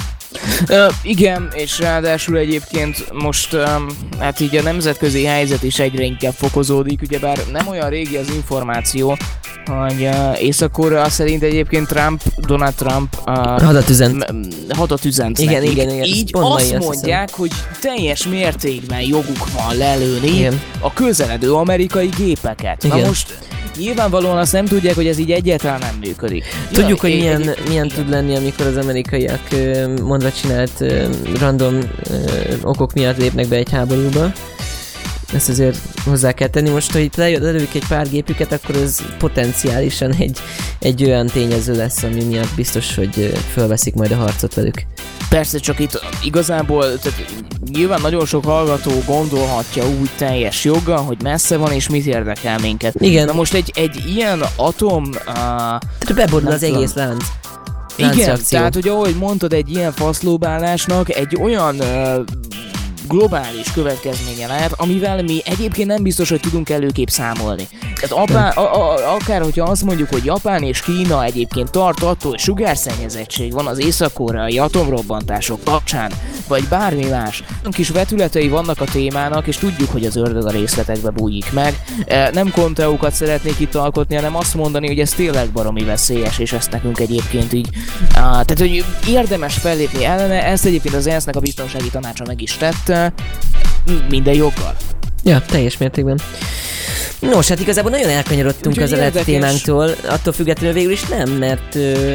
Ö, 0.68 0.86
igen, 1.02 1.48
és 1.54 1.78
ráadásul 1.78 2.36
egyébként 2.36 3.12
most 3.12 3.52
um, 3.52 3.86
hát 4.18 4.40
így 4.40 4.56
a 4.56 4.62
nemzetközi 4.62 5.24
helyzet 5.24 5.62
is 5.62 5.78
egyre 5.78 6.02
inkább 6.04 6.32
fokozódik, 6.32 7.00
ugyebár 7.02 7.38
nem 7.52 7.68
olyan 7.68 7.88
régi 7.88 8.16
az 8.16 8.28
információ, 8.34 9.16
hogy 9.66 10.02
uh, 10.02 10.42
Észak-Korea 10.42 11.08
szerint 11.08 11.42
egyébként 11.42 11.86
Trump, 11.88 12.22
Donald 12.36 12.74
Trump 12.74 13.16
uh, 13.26 13.34
Hadat 13.62 13.88
üzent. 13.90 14.32
m- 14.32 14.72
hadat 14.76 15.04
üzent 15.04 15.38
Igen, 15.38 15.52
nekik. 15.54 15.70
igen, 15.70 15.88
igen, 15.90 16.04
Így 16.04 16.30
pont 16.32 16.60
azt 16.60 16.78
mondják, 16.78 17.30
hogy 17.32 17.50
teljes 17.80 18.26
mértékben 18.26 19.00
joguk 19.00 19.50
van 19.52 19.76
lelőni 19.76 20.28
Igen. 20.36 20.60
a 20.80 20.92
közeledő 20.92 21.52
amerikai 21.52 22.08
gépeket. 22.16 22.84
Igen. 22.84 22.98
Na 22.98 23.06
most 23.06 23.38
nyilvánvalóan 23.76 24.38
azt 24.38 24.52
nem 24.52 24.64
tudják, 24.66 24.94
hogy 24.94 25.06
ez 25.06 25.18
így 25.18 25.30
egyáltalán 25.30 25.78
nem 25.78 25.96
működik. 26.00 26.44
Tudjuk, 26.72 27.00
hogy 27.00 27.10
egy- 27.10 27.18
milyen, 27.18 27.48
egy- 27.48 27.58
milyen 27.68 27.88
tud 27.88 28.08
lenni, 28.08 28.36
amikor 28.36 28.66
az 28.66 28.76
amerikaiak 28.76 29.40
mondva 30.02 30.32
csinált 30.32 30.84
random 31.40 31.78
okok 32.62 32.92
miatt 32.92 33.16
lépnek 33.18 33.48
be 33.48 33.56
egy 33.56 33.70
háborúba. 33.70 34.32
Ezt 35.34 35.48
azért 35.48 35.78
hozzá 36.04 36.32
kell 36.32 36.48
tenni. 36.48 36.68
Most, 36.70 36.92
ha 36.92 36.98
itt 36.98 37.16
lelők 37.16 37.74
egy 37.74 37.86
pár 37.88 38.08
gépüket, 38.10 38.52
akkor 38.52 38.76
ez 38.76 38.98
potenciálisan 39.18 40.12
egy, 40.14 40.38
egy 40.78 41.04
olyan 41.04 41.26
tényező 41.26 41.74
lesz, 41.76 42.02
ami 42.02 42.24
miatt 42.24 42.54
biztos, 42.56 42.94
hogy 42.94 43.32
fölveszik 43.52 43.94
majd 43.94 44.10
a 44.12 44.16
harcot 44.16 44.54
velük. 44.54 44.82
Persze, 45.28 45.58
csak 45.58 45.78
itt 45.78 46.00
igazából 46.22 46.98
tehát 46.98 47.24
nyilván 47.70 48.00
nagyon 48.00 48.26
sok 48.26 48.44
hallgató 48.44 49.02
gondolhatja 49.06 49.88
úgy 49.88 50.10
teljes 50.16 50.64
joggal, 50.64 51.02
hogy 51.02 51.22
messze 51.22 51.56
van 51.56 51.72
és 51.72 51.88
mit 51.88 52.06
érdekel 52.06 52.58
minket. 52.58 52.94
Igen. 52.98 53.26
Na 53.26 53.32
most 53.32 53.54
egy, 53.54 53.72
egy 53.74 54.02
ilyen 54.06 54.42
atom... 54.56 55.04
Uh, 55.04 55.24
Tehát 55.26 56.14
beborul 56.14 56.40
Nem 56.42 56.52
az 56.52 56.60
tudom. 56.60 56.74
egész 56.74 56.94
lánc. 56.94 57.24
igen, 57.96 58.38
tehát 58.48 58.74
hogy 58.74 58.88
ahogy 58.88 59.14
mondtad, 59.14 59.52
egy 59.52 59.70
ilyen 59.70 59.92
faszlóbálásnak 59.92 61.14
egy 61.14 61.36
olyan 61.40 61.76
uh, 61.80 62.24
globális 63.08 63.72
következménye 63.72 64.46
lehet, 64.46 64.72
amivel 64.76 65.22
mi 65.22 65.42
egyébként 65.44 65.88
nem 65.88 66.02
biztos, 66.02 66.28
hogy 66.28 66.40
tudunk 66.40 66.70
előképp 66.70 67.08
számolni. 67.08 67.68
Tehát 68.00 68.28
apá, 68.28 68.48
a, 68.48 68.92
a, 68.92 69.14
akár 69.14 69.42
hogyha 69.42 69.64
azt 69.64 69.84
mondjuk, 69.84 70.08
hogy 70.08 70.24
Japán 70.24 70.62
és 70.62 70.82
Kína 70.82 71.24
egyébként 71.24 71.70
tart 71.70 72.02
attól, 72.02 72.30
hogy 72.30 72.38
sugárszennyezettség 72.38 73.52
van 73.52 73.66
az 73.66 73.78
észak-koreai 73.78 74.58
atomrobbantások 74.58 75.64
kapcsán, 75.64 76.12
vagy 76.48 76.64
bármi 76.68 77.04
más. 77.04 77.42
Kis 77.70 77.88
vetületei 77.88 78.48
vannak 78.48 78.80
a 78.80 78.84
témának, 78.84 79.46
és 79.46 79.56
tudjuk, 79.56 79.90
hogy 79.90 80.04
az 80.04 80.16
ördög 80.16 80.46
a 80.46 80.50
részletekbe 80.50 81.10
bújik 81.10 81.52
meg. 81.52 81.74
E, 82.06 82.30
Nem 82.32 82.50
konteókat 82.50 83.12
szeretnék 83.12 83.60
itt 83.60 83.74
alkotni, 83.74 84.14
hanem 84.14 84.36
azt 84.36 84.54
mondani, 84.54 84.86
hogy 84.86 84.98
ez 84.98 85.10
tényleg 85.10 85.50
baromi 85.50 85.84
veszélyes, 85.84 86.38
és 86.38 86.52
ezt 86.52 86.70
nekünk 86.70 86.98
egyébként 86.98 87.52
így... 87.52 87.68
Tehát, 88.12 88.58
hogy 88.58 88.84
érdemes 89.08 89.54
fellépni 89.54 90.04
ellene, 90.04 90.44
ezt 90.44 90.64
egyébként 90.64 90.94
az 90.94 91.06
ENSZ-nek 91.06 91.36
a 91.36 91.40
biztonsági 91.40 91.90
tanácsa 91.90 92.24
meg 92.26 92.40
is 92.40 92.56
tette, 92.56 92.93
minden 94.08 94.34
joggal. 94.34 94.76
Ja, 95.24 95.42
teljes 95.46 95.78
mértékben. 95.78 96.20
Nos, 97.30 97.48
hát 97.48 97.60
igazából 97.60 97.90
nagyon 97.90 98.08
elkanyarodtunk 98.08 98.66
Úgyhogy 98.66 98.92
az 98.92 98.98
érdekes. 98.98 99.24
témánktól, 99.24 99.90
attól 100.08 100.32
függetlenül 100.32 100.74
végül 100.74 100.92
is 100.92 101.06
nem, 101.06 101.30
mert 101.30 101.74
ö, 101.74 102.14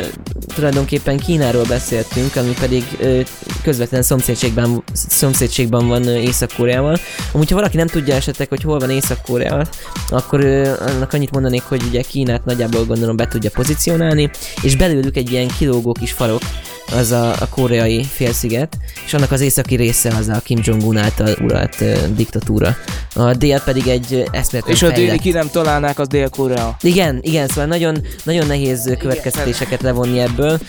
tulajdonképpen 0.56 1.18
Kínáról 1.18 1.64
beszéltünk, 1.64 2.36
ami 2.36 2.54
pedig 2.60 2.84
ö, 3.00 3.20
közvetlen 3.64 4.02
szomszédségben, 4.02 4.84
szomszédségben 4.94 5.88
van 5.88 6.08
ö, 6.08 6.18
Észak-Koreával. 6.18 6.98
Amúgy, 7.32 7.50
ha 7.50 7.56
valaki 7.56 7.78
nem 7.78 7.88
tudja 7.88 8.16
esetleg, 8.16 8.50
hogy 8.50 8.62
hol 8.62 8.80
van 8.80 8.90
Észak-Korea, 8.90 9.68
akkor 10.10 10.44
ö, 10.44 10.74
annak 10.80 11.14
annyit 11.14 11.32
mondanék, 11.32 11.64
hogy 11.64 11.84
ugye 11.90 12.02
Kínát 12.02 12.46
nagyjából 12.46 12.86
gondolom 12.86 13.16
be 13.16 13.28
tudja 13.28 13.50
pozícionálni, 13.54 14.30
és 14.62 14.76
belőlük 14.76 15.18
egy 15.18 15.32
ilyen 15.32 15.48
kilógó 15.58 15.92
kis 15.92 16.12
farok, 16.12 16.42
az 16.92 17.12
a, 17.12 17.32
a 17.32 17.48
koreai 17.50 18.04
félsziget, 18.04 18.78
és 19.06 19.14
annak 19.14 19.32
az 19.32 19.42
északi 19.42 19.76
része 19.76 20.14
az 20.20 20.28
a 20.28 20.40
Kim 20.44 20.60
Jong-un 20.64 20.98
által 20.98 21.36
uralt 21.42 21.76
uh, 21.82 22.06
diktatúra. 22.16 22.76
A 23.16 23.34
dél 23.34 23.62
pedig 23.62 23.88
egy 23.88 24.14
uh, 24.14 24.26
eszméletlen 24.32 24.76
És 24.76 24.84
a 24.84 24.92
déli 24.92 25.20
ki 25.20 25.32
nem 25.32 25.50
találnák, 25.50 26.00
az 26.00 26.08
Dél-Korea. 26.08 26.78
Igen, 26.82 27.20
igen, 27.22 27.48
szóval 27.48 27.66
nagyon, 27.66 28.02
nagyon 28.24 28.48
nehéz 28.48 28.96
következtetéseket 29.00 29.82
levonni 29.82 30.20
ebből. 30.20 30.60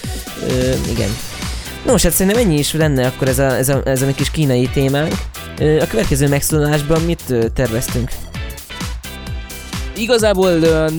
Ö, 0.48 0.72
igen. 0.90 1.08
Nos, 1.84 2.02
hát 2.02 2.12
szerintem 2.12 2.42
ennyi 2.42 2.58
is 2.58 2.72
lenne 2.72 3.06
akkor 3.06 3.28
ez 3.28 3.38
a, 3.38 3.56
ez 3.56 3.68
a, 3.68 3.80
ez 3.84 4.02
a 4.02 4.06
kis 4.14 4.30
kínai 4.30 4.68
témánk. 4.72 5.12
A 5.58 5.86
következő 5.88 6.28
megszólalásban 6.28 7.02
mit 7.02 7.34
terveztünk? 7.54 8.10
Igazából 9.96 10.50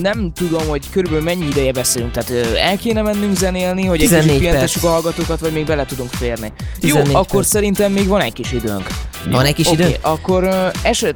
nem 0.02 0.32
tudom, 0.34 0.68
hogy 0.68 0.90
körülbelül 0.90 1.24
mennyi 1.24 1.46
ideje 1.46 1.72
beszélünk, 1.72 2.10
tehát 2.12 2.56
el 2.56 2.76
kéne 2.78 3.02
mennünk 3.02 3.36
zenélni, 3.36 3.84
hogy 3.86 4.00
egy 4.02 4.08
14 4.08 4.26
kicsit 4.26 4.40
perc. 4.42 4.50
pihenessük 4.50 4.84
a 4.84 4.88
hallgatókat, 4.88 5.40
vagy 5.40 5.52
még 5.52 5.64
bele 5.66 5.84
tudunk 5.86 6.10
férni. 6.10 6.52
Jó, 6.80 6.88
14 6.94 7.14
akkor 7.14 7.26
perc. 7.40 7.46
szerintem 7.48 7.92
még 7.92 8.06
van 8.06 8.20
egy 8.20 8.32
kis 8.32 8.52
időnk. 8.52 8.86
Van 9.30 9.44
egy 9.44 9.54
kis 9.54 9.66
Oké, 9.66 9.82
idő? 9.82 9.96
akkor 10.00 10.70
eset... 10.82 11.14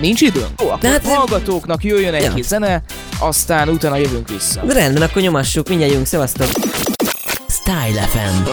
Nincs 0.00 0.20
időnk? 0.20 0.60
Jó, 0.62 0.68
akkor 0.70 0.88
hát- 0.90 1.06
hallgatóknak 1.06 1.84
jöjjön 1.84 2.14
egy 2.14 2.22
Ja. 2.22 2.34
kis 2.34 2.44
zene, 2.46 2.82
aztán 3.18 3.68
utána 3.68 3.96
jövünk 3.96 4.28
vissza. 4.28 4.60
De 4.66 4.72
rendben, 4.72 5.02
akkor 5.02 5.22
nyomassuk, 5.22 5.68
mindjárt 5.68 5.90
jövünk, 5.92 6.08
szevasztok! 6.08 6.46
Style 7.48 8.00
FM. 8.08 8.48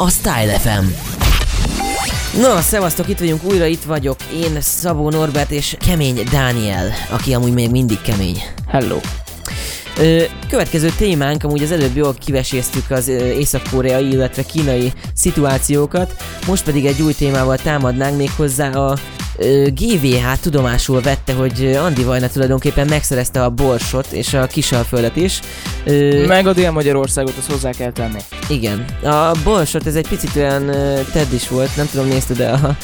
A 0.00 0.08
Style 0.08 0.58
FM. 0.58 0.84
Na, 2.40 2.60
szevasztok, 2.60 3.08
itt 3.08 3.18
vagyunk 3.18 3.44
újra, 3.44 3.64
itt 3.64 3.82
vagyok 3.82 4.16
én, 4.34 4.60
Szabó 4.60 5.10
Norbert 5.10 5.50
és 5.50 5.76
Kemény 5.86 6.24
Dániel, 6.30 6.92
aki 7.10 7.34
amúgy 7.34 7.52
még 7.52 7.70
mindig 7.70 8.00
kemény. 8.00 8.42
Hello. 8.68 9.00
Ö, 9.98 10.22
következő 10.48 10.88
témánk, 10.96 11.44
amúgy 11.44 11.62
az 11.62 11.72
előbb 11.72 11.96
jól 11.96 12.14
kiveséztük 12.14 12.90
az 12.90 13.08
észak-koreai, 13.08 14.10
illetve 14.10 14.42
kínai 14.42 14.92
szituációkat, 15.14 16.14
most 16.46 16.64
pedig 16.64 16.86
egy 16.86 17.02
új 17.02 17.12
témával 17.12 17.56
támadnánk 17.56 18.16
még 18.16 18.30
hozzá 18.36 18.70
a 18.70 18.96
GVH 19.74 20.40
tudomásul 20.40 21.00
vette, 21.00 21.32
hogy 21.32 21.72
Andi 21.84 22.02
Vajna 22.04 22.28
tulajdonképpen 22.28 22.86
megszerezte 22.86 23.44
a 23.44 23.50
borsot 23.50 24.06
és 24.12 24.34
a 24.34 24.46
kisalföldet 24.46 25.16
is. 25.16 25.40
Meg 26.26 26.46
a 26.46 26.52
Dél-Magyarországot, 26.52 27.34
azt 27.38 27.50
hozzá 27.50 27.70
kell 27.70 27.92
tenni. 27.92 28.18
igen. 28.48 28.84
A 29.02 29.32
borsot 29.44 29.86
ez 29.86 29.94
egy 29.94 30.08
picit 30.08 30.36
olyan 30.36 30.66
tedd 31.12 31.32
is 31.32 31.48
volt, 31.48 31.76
nem 31.76 31.88
tudom 31.90 32.08
nézted 32.08 32.40
el 32.40 32.54
a, 32.54 32.76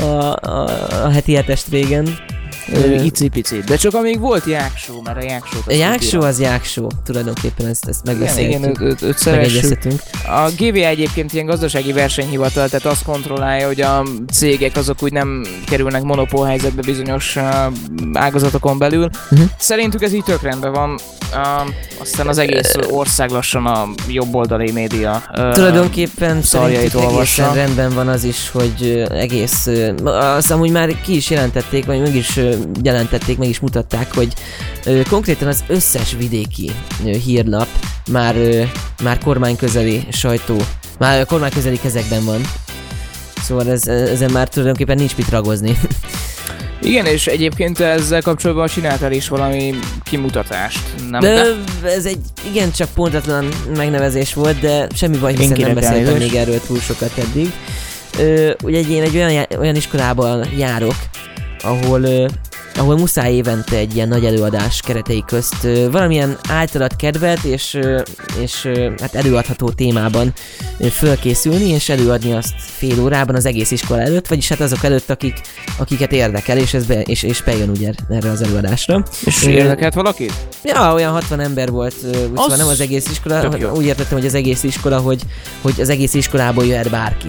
a, 0.02 0.36
a, 0.40 0.68
a 1.04 1.08
heti 1.10 1.34
hetest 1.34 1.68
régen. 1.68 2.31
Ö, 2.72 2.78
Ö, 2.78 3.02
Icipici. 3.02 3.58
De 3.66 3.76
csak 3.76 3.94
amíg 3.94 4.20
volt 4.20 4.44
jáksó, 4.44 5.00
mert 5.04 5.16
a 5.16 5.22
jáksót... 5.22 5.62
A 5.66 5.72
jáksó 5.72 6.20
az 6.20 6.40
jáksó, 6.40 6.90
tulajdonképpen 7.04 7.66
ezt, 7.66 7.88
ezt 7.88 8.08
Igen, 8.08 8.38
igen. 8.38 8.76
Megegyezhetünk. 9.24 10.00
A 10.26 10.50
GVA 10.58 10.86
egyébként 10.86 11.32
ilyen 11.32 11.46
gazdasági 11.46 11.92
versenyhivatal, 11.92 12.68
tehát 12.68 12.86
azt 12.86 13.02
kontrollálja, 13.04 13.66
hogy 13.66 13.80
a 13.80 14.02
cégek 14.32 14.76
azok 14.76 15.02
úgy 15.02 15.12
nem 15.12 15.46
kerülnek 15.66 16.02
monopól 16.02 16.46
helyzetbe 16.46 16.82
bizonyos 16.82 17.36
uh, 17.36 17.42
ágazatokon 18.12 18.78
belül. 18.78 19.08
Mhm. 19.30 19.42
Szerintük 19.58 20.02
ez 20.02 20.12
így 20.12 20.24
tök 20.24 20.42
rendben 20.42 20.72
van. 20.72 20.90
Uh, 21.32 21.68
aztán 22.00 22.28
az 22.28 22.38
egész 22.38 22.74
ország 22.90 23.30
lassan 23.30 23.66
a 23.66 23.88
jobboldali 24.08 24.70
média. 24.72 25.22
Uh, 25.36 25.52
Tulajdonképpen 25.52 26.42
szerintük 26.42 27.00
olvassa. 27.00 27.52
rendben 27.52 27.94
van 27.94 28.08
az 28.08 28.24
is, 28.24 28.50
hogy 28.50 29.04
egész, 29.10 29.66
ö, 29.66 29.92
azt 30.04 30.50
amúgy 30.50 30.70
már 30.70 31.00
ki 31.00 31.16
is 31.16 31.30
jelentették, 31.30 31.84
vagy 31.84 32.00
meg 32.00 32.14
is 32.14 32.36
ö, 32.36 32.51
jelentették, 32.82 33.38
meg 33.38 33.48
is 33.48 33.60
mutatták, 33.60 34.14
hogy 34.14 34.32
konkrétan 35.08 35.48
az 35.48 35.64
összes 35.66 36.14
vidéki 36.18 36.70
hírlap 37.24 37.68
már, 38.10 38.34
már 39.02 39.18
kormányközeli 39.18 40.06
sajtó, 40.10 40.56
már 40.98 41.26
kormányközeli 41.26 41.78
kezekben 41.78 42.24
van. 42.24 42.40
Szóval 43.42 43.70
ez, 43.70 43.86
ezen 43.86 44.30
már 44.30 44.48
tulajdonképpen 44.48 44.96
nincs 44.96 45.16
mit 45.16 45.28
ragozni. 45.28 45.78
Igen, 46.82 47.06
és 47.06 47.26
egyébként 47.26 47.80
ezzel 47.80 48.22
kapcsolatban 48.22 48.66
csináltál 48.66 49.12
is 49.12 49.28
valami 49.28 49.74
kimutatást, 50.04 50.80
nem? 51.10 51.20
De 51.20 51.44
ez 51.84 52.04
egy 52.04 52.18
igencsak 52.46 52.88
pontatlan 52.94 53.48
megnevezés 53.76 54.34
volt, 54.34 54.60
de 54.60 54.86
semmi 54.94 55.16
baj, 55.16 55.36
hiszen 55.36 55.60
nem 55.60 55.74
beszéltem 55.74 56.16
még 56.16 56.34
erről 56.34 56.60
túl 56.66 56.78
sokat 56.78 57.12
eddig. 57.18 57.52
Ö, 58.18 58.52
ugye 58.62 58.80
én 58.80 59.02
egy 59.02 59.16
olyan, 59.16 59.46
olyan 59.58 59.76
iskolában 59.76 60.46
járok, 60.56 60.94
ahol, 61.62 62.02
ö, 62.02 62.26
ahol 62.74 62.96
muszáj 62.96 63.34
évente 63.34 63.76
egy 63.76 63.94
ilyen 63.94 64.08
nagy 64.08 64.24
előadás 64.24 64.80
keretei 64.80 65.22
közt 65.26 65.64
ö, 65.64 65.90
valamilyen 65.90 66.38
általad 66.48 66.96
kedvelt 66.96 67.44
és, 67.44 67.74
ö, 67.74 68.00
és 68.40 68.64
ö, 68.64 68.90
hát 69.00 69.14
előadható 69.14 69.70
témában 69.70 70.32
ö, 70.78 70.86
fölkészülni 70.86 71.68
és 71.68 71.88
előadni 71.88 72.32
azt 72.32 72.54
fél 72.58 73.00
órában 73.00 73.34
az 73.34 73.46
egész 73.46 73.70
iskola 73.70 74.00
előtt, 74.00 74.26
vagyis 74.28 74.48
hát 74.48 74.60
azok 74.60 74.84
előtt, 74.84 75.10
akik, 75.10 75.40
akiket 75.78 76.12
érdekel, 76.12 76.58
és, 76.58 76.74
ez 76.74 76.86
be, 76.86 77.00
és, 77.00 77.22
és 77.22 77.42
bejön 77.42 77.68
ugye 77.68 77.92
erre 78.08 78.30
az 78.30 78.42
előadásra. 78.42 79.02
És 79.24 79.42
érdekelt 79.42 79.94
valakit? 79.94 80.32
Ja, 80.64 80.92
olyan 80.92 81.12
60 81.12 81.40
ember 81.40 81.70
volt, 81.70 81.94
úgy 82.04 82.10
Az 82.34 82.40
szóval 82.40 82.56
nem 82.56 82.68
az 82.68 82.80
egész 82.80 83.06
iskola, 83.10 83.70
úgy 83.74 83.84
értettem, 83.84 84.18
hogy 84.18 84.26
az 84.26 84.34
egész 84.34 84.62
iskola, 84.62 84.98
hogy, 84.98 85.22
hogy 85.60 85.80
az 85.80 85.88
egész 85.88 86.14
iskolából 86.14 86.64
jöhet 86.64 86.90
bárki. 86.90 87.26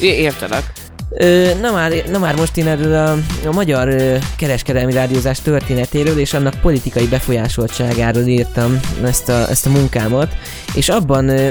É- 0.00 0.18
értelek. 0.18 0.72
Ö, 1.12 1.50
na, 1.60 1.72
már, 1.72 1.92
na 2.10 2.18
már 2.18 2.36
most 2.36 2.56
én 2.56 2.66
erről 2.66 2.94
a, 2.94 3.10
a 3.48 3.52
magyar 3.52 3.88
ö, 3.88 4.16
kereskedelmi 4.36 4.92
rádiózás 4.92 5.40
történetéről 5.40 6.18
és 6.18 6.34
annak 6.34 6.60
politikai 6.60 7.06
befolyásoltságáról 7.06 8.22
írtam 8.22 8.80
ezt 9.04 9.28
a, 9.28 9.48
ezt 9.48 9.66
a 9.66 9.70
munkámat, 9.70 10.32
és 10.74 10.88
abban 10.88 11.28
ö, 11.28 11.48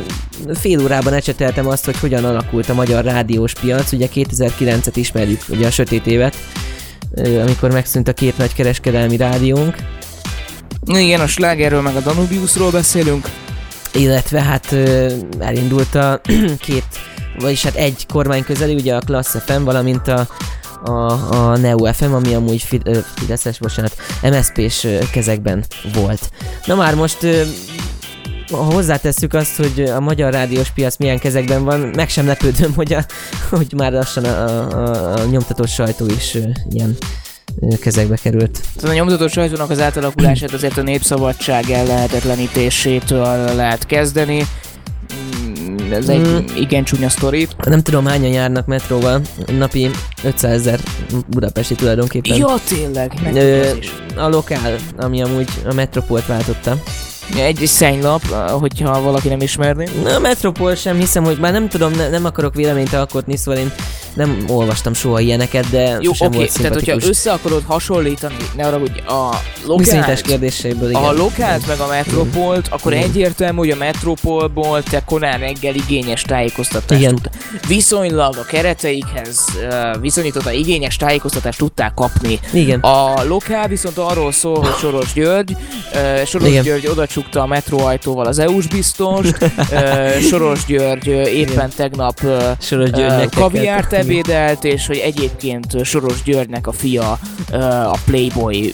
fél 0.54 0.82
órában 0.82 1.14
ecseteltem 1.14 1.68
azt, 1.68 1.86
hogy 1.86 2.00
hogyan 2.00 2.26
alakult 2.26 2.70
a 2.70 2.74
magyar 2.74 3.04
rádiós 3.04 3.54
piac, 3.54 3.92
ugye 3.92 4.08
2009-et 4.16 4.94
ismerjük, 4.94 5.42
ugye 5.50 5.68
a 5.68 5.72
sötét 5.72 6.08
évet, 6.08 6.36
ö, 7.16 7.42
amikor 7.42 7.72
megszűnt 7.72 8.08
a 8.08 8.14
két 8.14 8.38
nagy 8.38 8.54
kereskedelmi 8.54 9.18
rádiónk, 9.18 9.76
Igen, 10.86 11.20
a 11.20 11.28
slágerről 11.28 11.82
meg 11.82 11.96
a 11.96 12.00
Danubiusról 12.00 12.72
beszélünk. 12.72 13.30
illetve 13.94 14.42
hát 14.42 14.72
ö, 14.72 15.12
elindult 15.40 15.96
a 15.96 16.22
két, 16.68 16.86
vagyis 17.38 17.64
hát 17.64 17.76
egy 17.76 18.06
kormány 18.14 18.44
közeli, 18.44 18.74
ugye 18.74 18.96
a 18.96 19.00
Class 19.00 19.28
FM, 19.46 19.64
valamint 19.64 20.08
a, 20.08 20.28
a, 20.84 21.12
a 21.36 21.58
Neo 21.58 21.94
FM, 21.94 22.14
ami 22.14 22.34
amúgy 22.34 22.68
Fideszes, 23.16 23.60
bocsánat, 23.60 23.96
MSZP-s 24.22 24.88
kezekben 25.12 25.66
volt. 25.94 26.30
Na 26.66 26.76
már 26.76 26.96
most 26.96 27.28
hozzátesszük 28.52 29.34
azt, 29.34 29.56
hogy 29.56 29.82
a 29.82 30.00
magyar 30.00 30.34
rádiós 30.34 30.70
piac 30.70 30.98
milyen 30.98 31.20
kezekben 31.20 31.64
van, 31.64 31.80
meg 31.80 32.10
sem 32.10 32.28
lepődöm, 32.28 32.74
hogy, 32.76 32.94
a, 32.94 33.06
hogy 33.50 33.74
már 33.76 33.92
lassan 33.92 34.24
a, 34.24 34.68
a, 34.70 35.14
a 35.20 35.26
nyomtatott 35.26 35.70
sajtó 35.70 36.06
is 36.06 36.38
ilyen 36.70 36.98
kezekbe 37.82 38.16
került. 38.16 38.62
Tehát 38.76 38.90
a 38.90 39.00
nyomtatott 39.00 39.32
sajtónak 39.32 39.70
az 39.70 39.80
átalakulását 39.80 40.54
azért 40.54 40.78
a 40.78 40.82
népszabadság 40.82 41.70
ellehetetlenítésétől 41.70 43.56
lehet 43.56 43.86
kezdeni. 43.86 44.46
Ez 45.94 46.10
egy 46.10 46.28
Mm. 46.28 46.38
igen 46.56 46.84
csúnya 46.84 47.10
sztori. 47.10 47.48
Nem 47.68 47.82
tudom 47.82 48.06
hányan 48.06 48.32
járnak 48.32 48.66
metróval, 48.66 49.22
napi 49.58 49.90
500 50.24 50.52
ezer 50.52 50.80
budapesti 51.28 51.76
tulajdonképpen. 51.76 52.38
Ja, 52.38 52.56
tényleg. 52.68 53.14
Ö, 53.34 53.70
a 54.16 54.28
lokál, 54.28 54.76
ami 54.98 55.22
amúgy 55.22 55.50
a 55.66 55.74
Metropolt 55.74 56.26
váltotta. 56.26 56.78
Egy 57.38 57.62
szennylap, 57.66 58.22
hogyha 58.60 59.02
valaki 59.02 59.28
nem 59.28 59.42
ismerné. 59.42 59.88
Na, 60.04 60.16
a 60.16 60.20
Metropol 60.20 60.76
sem 60.76 60.98
hiszem, 60.98 61.24
hogy 61.24 61.38
már 61.40 61.52
nem 61.52 61.68
tudom, 61.68 61.92
ne, 61.92 62.10
nem 62.10 62.26
akarok 62.26 62.56
véleményt 62.56 62.94
alkotni, 62.94 63.38
szóval 63.38 63.60
én 63.62 63.72
nem 64.14 64.46
olvastam 64.48 64.94
soha 64.94 65.20
ilyeneket, 65.20 65.70
de 65.70 65.98
Jó, 66.02 66.12
sosem 66.12 66.28
oké, 66.28 66.38
volt 66.38 66.54
tehát 66.54 66.74
hogyha 66.74 66.96
össze 67.02 67.32
akarod 67.32 67.64
hasonlítani, 67.68 68.36
ne 68.56 68.66
arra, 68.68 68.78
hogy 68.78 69.04
a 69.08 69.36
lokált, 69.66 70.22
kérdéséből, 70.22 70.90
igen. 70.90 71.04
a 71.04 71.12
lokált 71.12 71.68
meg 71.68 71.80
a 71.80 71.88
metropolt, 71.88 72.68
akkor 72.68 72.94
Igen. 72.94 73.04
egyértelmű, 73.04 73.58
hogy 73.58 73.70
a 73.70 73.76
metropolból 73.76 74.84
te 74.84 75.04
korán 75.06 75.40
reggel 75.40 75.76
igényes 75.76 76.22
tájékoztatást 76.22 77.02
Igen. 77.02 77.16
tud. 77.16 77.30
Viszonylag 77.68 78.38
a 78.38 78.44
kereteikhez 78.44 79.46
uh, 79.70 80.02
viszonyította 80.02 80.52
igényes 80.52 80.96
tájékoztatást 80.96 81.58
tudták 81.58 81.94
kapni. 81.94 82.40
Igen. 82.54 82.80
A 82.80 83.24
lokál 83.24 83.68
viszont 83.68 83.98
arról 83.98 84.32
szól, 84.32 84.60
hogy 84.60 84.76
Soros 84.80 85.14
György, 85.14 85.56
Soros 86.26 86.48
Igen. 86.50 86.64
György 86.64 86.88
odacsukta 86.88 87.42
a 87.42 87.48
metróajtóval 87.48 88.26
az 88.26 88.40
EU-s 88.40 88.68
biztost, 88.68 89.38
Soros 90.30 90.66
György 90.66 91.08
éppen 91.08 91.54
Igen. 91.54 91.72
tegnap 91.76 92.20
Soros 92.60 92.90
Györgynek 92.90 93.30
kaviárt 93.30 93.94
ebédelt, 94.00 94.64
és 94.64 94.88
hogy 94.88 94.98
egyébként 94.98 95.86
Soros 95.86 96.24
Györgynek 96.24 96.68
a 96.68 96.72
fia 96.72 97.20
a 97.92 97.98
Playboy 98.06 98.74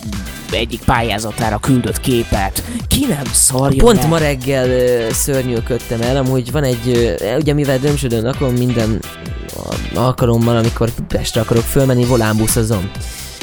egyik 0.52 0.80
pályázatára 0.84 1.58
küldött 1.58 2.00
képet. 2.00 2.64
Ki 2.88 3.06
nem 3.06 3.26
szarja 3.34 3.84
Pont 3.84 4.00
meg? 4.02 4.10
ma 4.10 4.18
reggel 4.18 4.70
szörnyűködtem 5.12 6.02
el, 6.02 6.18
amúgy 6.18 6.52
van 6.52 6.64
egy, 6.64 7.16
ugye 7.40 7.54
mivel 7.54 7.78
Dömsödön 7.78 8.24
lakom 8.24 8.54
minden 8.54 9.00
alkalommal, 9.96 10.58
amikor 10.58 10.90
Pestre 11.08 11.42
akarok 11.42 11.64
fölmenni, 11.64 12.06
volánbuszozom. 12.06 12.92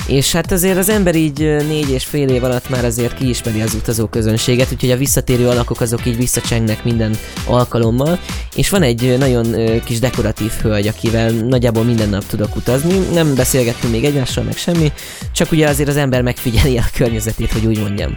És 0.06 0.32
hát 0.32 0.52
azért 0.52 0.78
az 0.78 0.88
ember 0.88 1.14
így 1.14 1.38
négy 1.38 1.90
és 1.90 2.04
fél 2.04 2.28
év 2.28 2.44
alatt 2.44 2.68
már 2.68 2.84
azért 2.84 3.14
kiismeri 3.14 3.60
az 3.60 3.74
utazó 3.74 4.06
közönséget, 4.06 4.72
úgyhogy 4.72 4.90
a 4.90 4.96
visszatérő 4.96 5.48
alakok 5.48 5.80
azok 5.80 6.06
így 6.06 6.16
visszacsengnek 6.16 6.84
minden 6.84 7.16
alkalommal, 7.46 8.18
és 8.56 8.68
van 8.68 8.82
egy 8.82 9.18
nagyon 9.18 9.54
kis 9.84 9.98
dekoratív 9.98 10.52
hölgy, 10.62 10.86
akivel 10.86 11.30
nagyjából 11.30 11.82
minden 11.84 12.08
nap 12.08 12.26
tudok 12.26 12.56
utazni, 12.56 12.98
nem 13.12 13.34
beszélgettünk 13.34 13.92
még 13.92 14.04
egymással, 14.04 14.44
meg 14.44 14.56
semmi, 14.56 14.92
csak 15.32 15.52
ugye 15.52 15.68
azért 15.68 15.88
az 15.88 15.96
ember 15.96 16.22
megfigyeli 16.22 16.78
a 16.78 16.84
környezetét, 16.94 17.52
hogy 17.52 17.66
úgy 17.66 17.78
mondjam. 17.78 18.16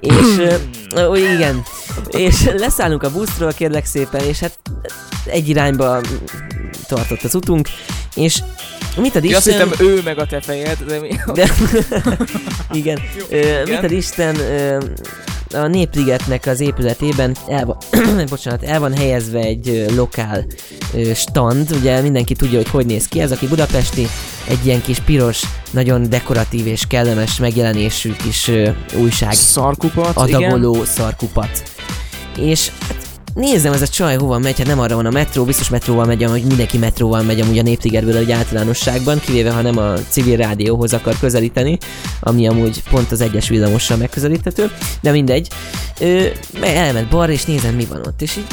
És 0.00 0.36
ö, 0.96 1.16
igen, 1.16 1.62
és 2.10 2.50
leszállunk 2.56 3.02
a 3.02 3.10
buszról, 3.10 3.52
kérlek 3.52 3.84
szépen, 3.84 4.20
és 4.20 4.38
hát 4.38 4.58
egy 5.24 5.48
irányba 5.48 6.00
tartott 6.86 7.22
az 7.22 7.34
utunk, 7.34 7.68
és 8.14 8.42
mit 8.96 9.16
ad 9.16 9.24
Ja, 9.24 9.36
azt 9.36 9.46
Isten... 9.46 9.68
hittem 9.68 9.86
ő 9.86 10.00
meg 10.04 10.18
a 10.18 10.26
te 10.26 10.40
fejed, 10.40 10.78
de 10.86 11.00
mi? 11.00 11.08
De, 11.32 11.50
igen. 12.80 12.98
Ö, 13.28 13.62
mit 13.64 13.82
ad 13.82 13.92
Isten, 13.92 14.36
ö, 14.36 14.78
a 15.54 15.66
Népligetnek 15.66 16.46
az 16.46 16.60
épületében 16.60 17.36
el 17.48 17.64
van, 17.64 17.76
bocsánat, 18.30 18.62
el 18.62 18.80
van 18.80 18.96
helyezve 18.96 19.38
egy 19.38 19.84
lokál 19.94 20.46
ö, 20.94 21.14
stand, 21.14 21.70
ugye 21.70 22.00
mindenki 22.00 22.34
tudja, 22.34 22.56
hogy 22.56 22.68
hogy 22.68 22.86
néz 22.86 23.08
ki. 23.08 23.20
Ez, 23.20 23.32
aki 23.32 23.46
budapesti, 23.46 24.06
egy 24.48 24.66
ilyen 24.66 24.82
kis 24.82 24.98
piros, 24.98 25.42
nagyon 25.70 26.08
dekoratív 26.08 26.66
és 26.66 26.86
kellemes 26.88 27.38
megjelenésű 27.38 28.12
kis 28.12 28.48
ö, 28.48 28.68
újság 28.94 29.32
Szarkupat, 29.32 30.16
adagoló 30.16 30.84
szarkupat. 30.84 31.62
És 32.38 32.70
hát 32.88 33.06
nézem, 33.34 33.72
ez 33.72 33.82
a 33.82 33.86
csaj 33.86 34.16
hova 34.16 34.38
megy, 34.38 34.58
hát 34.58 34.66
nem 34.66 34.80
arra 34.80 34.94
van 34.94 35.06
a 35.06 35.10
metró, 35.10 35.44
biztos 35.44 35.68
metróval 35.68 36.04
megy, 36.04 36.24
hogy 36.24 36.44
mindenki 36.44 36.78
metróval 36.78 37.22
megy 37.22 37.40
amúgy 37.40 37.58
a 37.58 37.62
Népligetből 37.62 38.16
egy 38.16 38.32
általánosságban, 38.32 39.20
kivéve 39.20 39.50
ha 39.50 39.62
nem 39.62 39.78
a 39.78 39.92
civil 40.08 40.36
rádióhoz 40.36 40.92
akar 40.92 41.18
közelíteni, 41.20 41.78
ami 42.20 42.48
amúgy 42.48 42.82
pont 42.90 43.12
az 43.12 43.20
egyes 43.20 43.48
villamossal 43.48 43.96
megközelíthető, 43.96 44.70
de 45.00 45.10
mindegy. 45.10 45.48
Ö, 46.00 46.26
elment 46.60 47.08
balra, 47.08 47.32
és 47.32 47.44
nézem 47.44 47.74
mi 47.74 47.84
van 47.84 48.00
ott, 48.06 48.22
és 48.22 48.36
így 48.36 48.46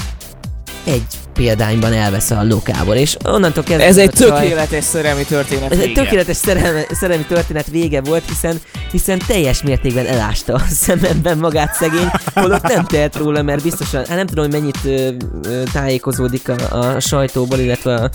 egy 0.84 1.04
példányban 1.34 1.94
elvesz 1.94 2.32
a 2.32 2.44
lokából, 2.44 2.96
és 2.96 3.18
onnantól 3.26 3.64
kezdve 3.64 3.86
Ez 3.86 3.98
egy 3.98 4.10
tökéletes 4.10 4.84
szerelmi 4.84 5.24
történet 5.24 5.72
ez 5.72 5.80
egy 5.80 5.86
vége. 5.86 6.02
tökéletes 6.02 6.36
szerelme, 6.38 6.86
szerelmi 6.92 7.26
történet 7.26 7.68
vége 7.68 8.02
volt, 8.02 8.24
hiszen, 8.28 8.62
hiszen 8.92 9.22
teljes 9.28 9.64
mértékben 9.64 10.06
elásta 10.06 10.54
a 10.54 10.62
szememben 10.70 11.38
magát 11.38 11.74
szegény, 11.74 12.12
holott 12.34 12.62
nem 12.62 12.86
tehet 12.86 13.16
róla, 13.16 13.42
mert 13.42 13.64
biztosan, 13.64 14.06
hát 14.06 14.18
nem 14.18 14.26
tudom, 14.26 14.44
hogy 14.44 14.54
mennyit 14.54 14.78
ö, 14.84 15.10
ö, 15.50 15.64
tájékozódik 15.74 16.50
a, 16.50 16.80
a 16.80 17.00
sajtóból, 17.00 17.60
illetve 17.60 17.94
a, 17.94 18.10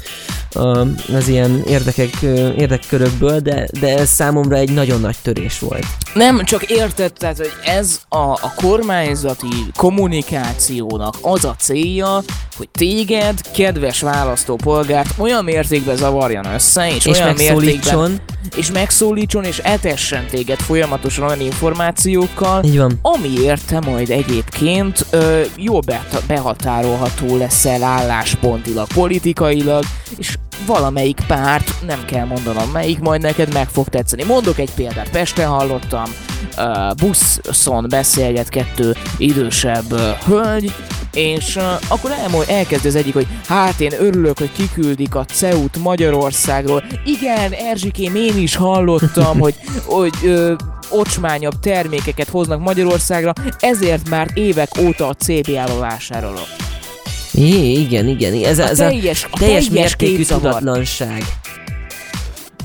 a, 0.59 0.87
az 1.15 1.29
ilyen 1.29 1.63
érdekek, 1.67 2.11
ö, 2.23 2.53
érdekkörökből, 2.53 3.41
de, 3.41 3.69
de 3.81 3.99
ez 3.99 4.09
számomra 4.09 4.57
egy 4.57 4.73
nagyon 4.73 5.01
nagy 5.01 5.17
törés 5.23 5.59
volt. 5.59 5.87
Nem, 6.15 6.45
csak 6.45 6.63
érted, 6.71 7.13
tehát, 7.13 7.37
hogy 7.37 7.53
ez 7.65 8.01
a, 8.09 8.17
a 8.19 8.53
kormányzati 8.57 9.47
kommunikációnak 9.77 11.15
az 11.21 11.45
a 11.45 11.55
célja, 11.59 12.23
hogy 12.57 12.69
téged, 12.69 13.07
kedves 13.53 14.01
választópolgárt 14.01 15.15
olyan 15.17 15.45
mértékben 15.45 15.97
zavarjan 15.97 16.47
össze, 16.47 16.95
és, 16.95 17.07
És 17.07 17.19
olyan 17.19 17.35
mértékben 17.35 18.21
és 18.57 18.71
megszólítson, 18.71 19.45
és 19.45 19.59
etessen 19.59 20.27
téged 20.27 20.59
folyamatosan 20.59 21.27
olyan 21.27 21.41
információkkal, 21.41 22.65
így 22.65 22.79
van. 22.79 22.99
amiért 23.03 23.67
te 23.67 23.81
majd 23.81 24.11
egyébként 24.11 25.07
ö, 25.11 25.41
jól 25.57 25.83
behatárolható 26.27 27.37
leszel 27.37 27.83
álláspontilag, 27.83 28.87
politikailag, 28.95 29.85
és 30.19 30.37
valamelyik 30.67 31.21
párt, 31.27 31.75
nem 31.87 32.05
kell 32.05 32.25
mondanom 32.25 32.71
melyik, 32.71 32.99
majd 32.99 33.21
neked 33.21 33.53
meg 33.53 33.69
fog 33.69 33.89
tetszeni. 33.89 34.25
Mondok 34.25 34.59
egy 34.59 34.71
példát, 34.75 35.11
Pesten 35.11 35.49
hallottam, 35.49 36.05
buszon 36.97 37.87
beszélget 37.89 38.49
kettő 38.49 38.95
idősebb 39.17 39.99
hölgy, 40.25 40.73
és 41.13 41.57
uh, 41.57 41.65
akkor 41.89 42.11
elmond, 42.11 42.45
elkezd 42.49 42.87
az 42.87 42.95
egyik, 42.95 43.13
hogy 43.13 43.27
hát 43.49 43.81
én 43.81 43.93
örülök, 43.99 44.39
hogy 44.39 44.53
kiküldik 44.53 45.15
a 45.15 45.25
CEUT 45.25 45.77
Magyarországról. 45.77 46.85
Igen, 47.05 47.53
Erzsikém, 47.53 48.15
én 48.15 48.39
is 48.39 48.57
hallottam, 48.57 49.41
hogy, 49.45 49.55
hogy 49.85 50.15
ö, 50.23 50.55
ocsmányabb 50.91 51.61
termékeket 51.61 52.29
hoznak 52.29 52.61
Magyarországra, 52.61 53.33
ezért 53.59 54.09
már 54.09 54.29
évek 54.35 54.69
óta 54.81 55.09
a 55.09 55.15
CBA-val 55.15 55.79
vásárolok. 55.79 56.47
É, 57.39 57.79
igen, 57.79 58.09
igen, 58.09 58.45
ez, 58.45 58.59
A 58.59 58.69
ez 58.69 58.81
a 58.81 58.89
teljes, 58.89 59.27
a 59.31 59.39
teljes 59.39 59.71
mértékű 59.71 60.25
tudatlanság. 60.25 61.23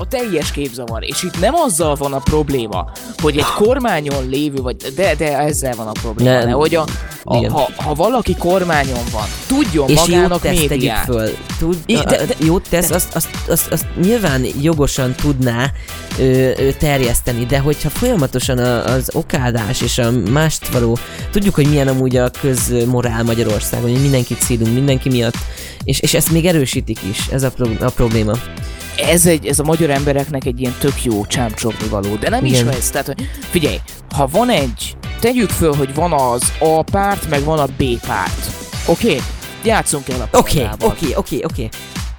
A 0.04 0.06
teljes 0.06 0.50
képzavar, 0.50 1.02
és 1.04 1.22
itt 1.22 1.40
nem 1.40 1.54
azzal 1.54 1.94
van 1.94 2.12
a 2.12 2.18
probléma, 2.18 2.90
hogy 3.22 3.36
egy 3.38 3.44
kormányon 3.56 4.28
lévő, 4.28 4.62
vagy 4.62 4.76
de, 4.76 5.14
de 5.14 5.38
ezzel 5.38 5.74
van 5.76 5.86
a 5.86 5.92
probléma, 5.92 6.30
Nem. 6.30 6.46
de 6.46 6.52
hogy 6.52 6.74
a, 6.74 6.84
a, 7.22 7.36
Igen. 7.36 7.50
ha, 7.50 7.68
ha 7.76 7.94
valaki 7.94 8.36
kormányon 8.36 8.98
van, 9.12 9.24
tudjon 9.46 9.88
és 9.88 9.96
jót 9.96 10.08
magának 10.08 10.40
tegyük 10.40 10.68
médiát. 10.68 11.04
föl. 11.04 11.28
Tud, 11.58 11.76
I- 11.86 11.94
de, 11.94 12.04
de- 12.04 12.24
de, 12.24 12.34
jót 12.44 12.66
tesz, 12.68 12.90
azt, 12.90 13.14
azt, 13.14 13.28
azt, 13.48 13.72
azt 13.72 13.84
nyilván 14.00 14.44
jogosan 14.60 15.14
tudná 15.14 15.70
ö, 16.18 16.22
ö, 16.22 16.72
terjeszteni, 16.78 17.44
de 17.46 17.58
hogyha 17.58 17.90
folyamatosan 17.90 18.58
a, 18.58 18.84
az 18.84 19.10
okádás 19.12 19.80
és 19.80 19.98
a 19.98 20.10
mást 20.30 20.68
való, 20.68 20.98
tudjuk, 21.30 21.54
hogy 21.54 21.68
milyen 21.68 21.88
amúgy 21.88 22.16
a 22.16 22.30
közmorál 22.40 23.22
Magyarországon, 23.22 23.90
hogy 23.90 24.00
mindenkit 24.00 24.40
szídunk, 24.40 24.74
mindenki 24.74 25.08
miatt, 25.08 25.36
és, 25.84 26.00
és 26.00 26.14
ezt 26.14 26.30
még 26.30 26.44
erősítik 26.46 26.98
is, 27.10 27.26
ez 27.32 27.42
a, 27.42 27.50
pro, 27.50 27.66
a 27.80 27.90
probléma. 27.90 28.32
Ez, 28.98 29.26
egy, 29.26 29.46
ez 29.46 29.58
a 29.58 29.64
magyar 29.64 29.90
embereknek 29.90 30.44
egy 30.44 30.60
ilyen 30.60 30.74
tök 30.78 31.04
jó 31.04 31.26
csámcsogni 31.26 31.88
való, 31.88 32.14
de 32.14 32.28
nem 32.28 32.44
Igen. 32.44 32.68
is 32.68 32.76
ez, 32.76 32.90
tehát 32.90 33.06
hogy 33.06 33.28
figyelj, 33.50 33.76
ha 34.14 34.26
van 34.26 34.48
egy, 34.48 34.96
tegyük 35.20 35.50
föl, 35.50 35.74
hogy 35.74 35.94
van 35.94 36.12
az 36.12 36.52
A 36.58 36.82
párt, 36.82 37.28
meg 37.28 37.44
van 37.44 37.58
a 37.58 37.66
B 37.66 37.84
párt, 38.06 38.50
oké? 38.86 39.06
Okay? 39.06 39.20
Játszunk 39.64 40.08
el 40.08 40.28
a 40.30 40.36
Oké, 40.38 40.68
oké, 40.80 41.14
oké, 41.14 41.44
oké. 41.44 41.68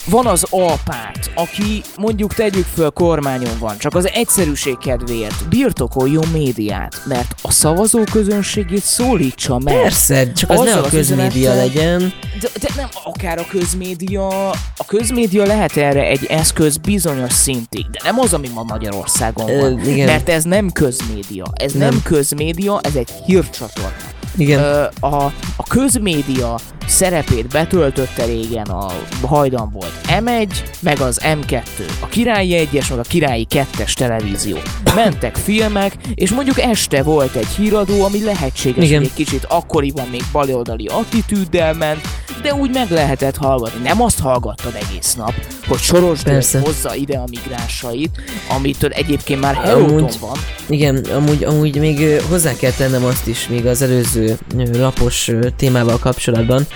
Van 0.09 0.25
az 0.25 0.45
A 0.49 0.73
párt, 0.85 1.31
aki 1.35 1.81
mondjuk 1.97 2.33
tegyük 2.33 2.65
föl 2.73 2.89
kormányon 2.89 3.57
van, 3.59 3.77
csak 3.77 3.95
az 3.95 4.09
egyszerűség 4.13 4.77
kedvéért 4.77 5.49
birtokoljon 5.49 6.27
médiát, 6.33 7.01
mert 7.05 7.35
a 7.41 7.51
szavazó 7.51 8.03
közönségét 8.11 8.83
szólítsa 8.83 9.59
meg. 9.59 9.73
Persze, 9.81 10.31
csak 10.31 10.49
az 10.49 10.59
ne 10.59 10.63
Azzal 10.69 10.81
a 10.81 10.85
az 10.85 10.91
közmédia 10.91 11.27
üzenettel- 11.51 11.65
legyen. 11.65 12.13
De, 12.39 12.47
de 12.59 12.67
nem 12.75 12.87
akár 13.03 13.37
a 13.37 13.45
közmédia, 13.49 14.49
a 14.51 14.85
közmédia 14.87 15.45
lehet 15.45 15.77
erre 15.77 16.03
egy 16.07 16.25
eszköz 16.25 16.77
bizonyos 16.77 17.33
szintig, 17.33 17.85
de 17.91 17.99
nem 18.03 18.19
az, 18.19 18.33
ami 18.33 18.47
ma 18.53 18.63
Magyarországon 18.63 19.49
Ö, 19.49 19.59
van. 19.59 19.79
igen. 19.85 20.05
Mert 20.05 20.29
ez 20.29 20.43
nem 20.43 20.71
közmédia, 20.71 21.45
ez 21.53 21.71
nem, 21.71 21.81
Nem. 21.81 21.89
nem 21.89 22.01
közmédia, 22.03 22.79
ez 22.83 22.95
egy 22.95 23.09
hírcsatorna. 23.25 24.13
Igen. 24.37 24.89
A, 24.99 25.23
a 25.55 25.63
közmédia 25.69 26.59
szerepét 26.87 27.47
betöltötte 27.47 28.25
régen 28.25 28.65
a 28.65 28.91
hajdan 29.21 29.69
volt 29.71 29.91
M1, 30.07 30.47
meg 30.79 30.99
az 30.99 31.21
M2, 31.23 31.61
a 31.99 32.05
Királyi 32.07 32.67
1-es, 32.71 32.89
meg 32.89 32.99
a 32.99 33.01
Királyi 33.01 33.47
2-es 33.49 33.93
televízió. 33.93 34.57
Mentek 34.95 35.35
filmek, 35.35 35.95
és 36.15 36.31
mondjuk 36.31 36.59
este 36.59 37.03
volt 37.03 37.35
egy 37.35 37.47
híradó, 37.47 38.03
ami 38.03 38.23
lehetséges, 38.23 38.85
Igen. 38.85 38.97
hogy 38.97 39.05
egy 39.05 39.13
kicsit 39.13 39.45
akkoriban 39.45 40.07
még 40.11 40.23
baloldali 40.31 40.85
attitűddel 40.85 41.73
ment, 41.73 42.01
de 42.41 42.53
úgy 42.53 42.73
meg 42.73 42.89
lehetett 42.89 43.35
hallgatni. 43.35 43.81
Nem 43.83 44.01
azt 44.01 44.19
hallgattad 44.19 44.73
egész 44.89 45.13
nap, 45.13 45.33
hogy 45.67 45.79
Soros 45.79 46.21
Persze. 46.21 46.59
hozza 46.59 46.95
ide 46.95 47.17
a 47.17 47.23
migránsait, 47.29 48.21
amitől 48.49 48.89
egyébként 48.89 49.41
már 49.41 49.55
Heróton 49.55 50.09
van. 50.19 50.37
Igen, 50.69 51.05
amúgy, 51.15 51.43
amúgy 51.43 51.79
még 51.79 52.21
hozzá 52.29 52.55
kell 52.55 52.71
tennem 52.71 53.05
azt 53.05 53.27
is, 53.27 53.47
még 53.47 53.65
az 53.65 53.81
előző 53.81 54.24
lapos 54.73 55.31
témával 55.55 55.99
kapcsolatban, 55.99 56.67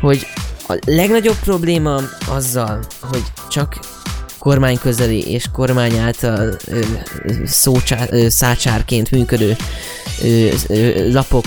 hogy 0.00 0.26
a 0.68 0.78
legnagyobb 0.86 1.38
probléma 1.44 2.00
azzal, 2.28 2.84
hogy 3.00 3.22
csak 3.48 3.78
kormányközeli 4.38 5.30
és 5.30 5.44
kormány 5.52 5.98
által 5.98 6.56
ö, 6.66 6.80
ö, 7.22 7.30
ö, 8.10 8.28
működő 9.10 9.56
lapok 11.12 11.44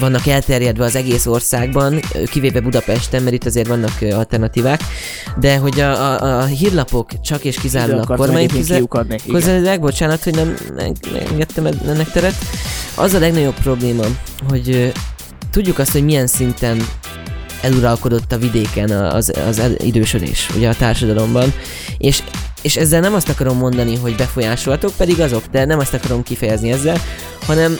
vannak 0.00 0.26
elterjedve 0.26 0.84
az 0.84 0.96
egész 0.96 1.26
országban, 1.26 2.00
kivéve 2.30 2.60
Budapesten, 2.60 3.22
mert 3.22 3.34
itt 3.34 3.44
azért 3.44 3.66
vannak 3.66 3.92
alternatívák, 4.10 4.80
de 5.40 5.56
hogy 5.56 5.80
a, 5.80 5.90
a, 5.90 6.38
a 6.38 6.44
hírlapok 6.44 7.20
csak 7.20 7.44
és 7.44 7.56
kizárólag 7.56 8.02
akartam 8.02 8.26
kormány 8.26 8.44
egyébként 8.44 8.72
kiukadni. 8.78 9.18
Igen. 9.24 9.40
Közelileg, 9.40 9.80
bocsánat, 9.80 10.22
hogy 10.22 10.34
nem 10.34 10.56
ed- 10.76 11.86
ennek 11.86 12.10
teret. 12.10 12.34
Az 12.94 13.14
a 13.14 13.18
legnagyobb 13.18 13.60
probléma, 13.62 14.04
hogy 14.48 14.92
tudjuk 15.50 15.78
azt, 15.78 15.92
hogy 15.92 16.04
milyen 16.04 16.26
szinten 16.26 16.86
eluralkodott 17.62 18.32
a 18.32 18.38
vidéken 18.38 18.90
az, 18.90 19.32
az 19.46 19.62
idősödés 19.78 20.50
ugye 20.56 20.68
a 20.68 20.74
társadalomban, 20.74 21.52
és 21.98 22.22
és 22.62 22.76
ezzel 22.76 23.00
nem 23.00 23.14
azt 23.14 23.28
akarom 23.28 23.56
mondani, 23.56 23.96
hogy 23.96 24.14
befolyásolhatók, 24.16 24.92
pedig 24.96 25.20
azok, 25.20 25.42
de 25.50 25.64
nem 25.64 25.78
azt 25.78 25.94
akarom 25.94 26.22
kifejezni 26.22 26.70
ezzel, 26.72 27.00
hanem 27.46 27.78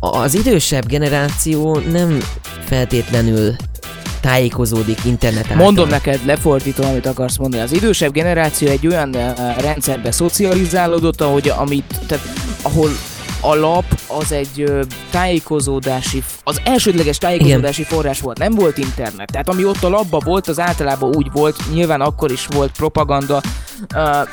a- 0.00 0.18
az 0.18 0.34
idősebb 0.34 0.86
generáció 0.86 1.78
nem 1.90 2.18
feltétlenül 2.64 3.54
tájékozódik 4.20 4.98
internet 5.04 5.42
által. 5.44 5.56
Mondom 5.56 5.88
neked, 5.88 6.20
lefordítom, 6.26 6.86
amit 6.86 7.06
akarsz 7.06 7.36
mondani. 7.36 7.62
Az 7.62 7.72
idősebb 7.72 8.12
generáció 8.12 8.68
egy 8.68 8.86
olyan 8.86 9.14
uh, 9.14 9.60
rendszerbe 9.60 10.10
szocializálódott, 10.10 11.20
ahogy 11.20 11.48
amit, 11.56 11.94
tehát, 12.06 12.24
ahol 12.62 12.90
a 13.44 13.54
lap 13.54 13.84
az 14.06 14.32
egy 14.32 14.72
tájékozódási, 15.10 16.22
az 16.44 16.60
elsődleges 16.64 17.18
tájékozódási 17.18 17.80
Igen. 17.80 17.92
forrás 17.92 18.20
volt, 18.20 18.38
nem 18.38 18.54
volt 18.54 18.78
internet. 18.78 19.30
Tehát 19.30 19.48
ami 19.48 19.64
ott 19.64 19.82
a 19.82 19.88
labba 19.88 20.18
volt, 20.18 20.48
az 20.48 20.60
általában 20.60 21.16
úgy 21.16 21.32
volt, 21.32 21.56
nyilván 21.72 22.00
akkor 22.00 22.30
is 22.30 22.46
volt 22.46 22.70
propaganda, 22.70 23.40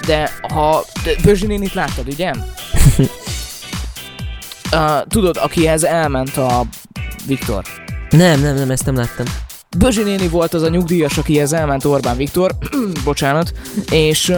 de 0.05 0.32
ha, 0.53 0.86
de 1.03 1.12
Bözsi 1.24 1.45
nénit 1.45 1.74
láttad, 1.74 2.07
ugye? 2.07 2.32
Tudod, 5.07 5.38
akihez 5.38 5.84
elment 5.84 6.38
a 6.38 6.64
Viktor. 7.26 7.64
Nem, 8.09 8.41
nem, 8.41 8.55
nem, 8.55 8.72
ezt 8.72 8.86
nem 8.86 8.95
láttam. 8.95 9.26
Bözsi 9.78 10.03
néni 10.03 10.28
volt 10.28 10.53
az 10.53 10.61
a 10.61 10.69
nyugdíjas, 10.69 11.17
akihez 11.17 11.53
elment 11.53 11.86
Orbán 11.86 12.17
Viktor, 12.17 12.51
bocsánat, 13.03 13.53
és, 13.91 14.34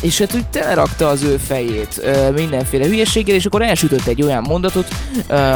és 0.00 0.18
hát 0.18 0.34
úgy 0.34 0.46
telerakta 0.46 1.08
az 1.08 1.22
ő 1.22 1.36
fejét 1.36 2.02
mindenféle 2.34 2.86
hülyeséggel, 2.86 3.34
és 3.34 3.46
akkor 3.46 3.62
elsütött 3.62 4.06
egy 4.06 4.22
olyan 4.22 4.44
mondatot 4.48 4.88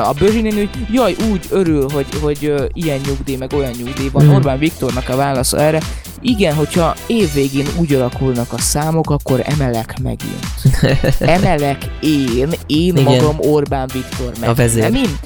a 0.04 0.12
Bözsi 0.18 0.40
néni, 0.40 0.56
hogy 0.56 0.70
jaj, 0.92 1.14
úgy 1.30 1.46
örül, 1.50 1.86
hogy, 1.92 2.06
hogy 2.20 2.54
ilyen 2.72 3.00
nyugdíj, 3.06 3.36
meg 3.36 3.52
olyan 3.52 3.72
nyugdíj 3.78 4.08
van. 4.12 4.24
Mhm. 4.24 4.34
Orbán 4.34 4.58
Viktornak 4.58 5.08
a 5.08 5.16
válasza 5.16 5.60
erre, 5.60 5.80
igen, 6.20 6.54
hogyha 6.54 6.94
évvégén 7.06 7.66
úgy 7.76 7.94
alakulnak 7.94 8.52
a 8.52 8.58
számok, 8.58 9.10
akkor 9.10 9.42
emelek 9.44 9.94
megint. 10.02 10.46
Emelek 11.36 11.84
én, 12.00 12.48
én 12.66 12.96
Igen. 12.96 13.02
magam 13.02 13.36
Orbán 13.38 13.88
Viktor 13.92 14.32
meg. 14.40 14.48
A 14.48 14.54
vezér. 14.54 14.82
Nem 14.82 14.94
én? 14.94 15.18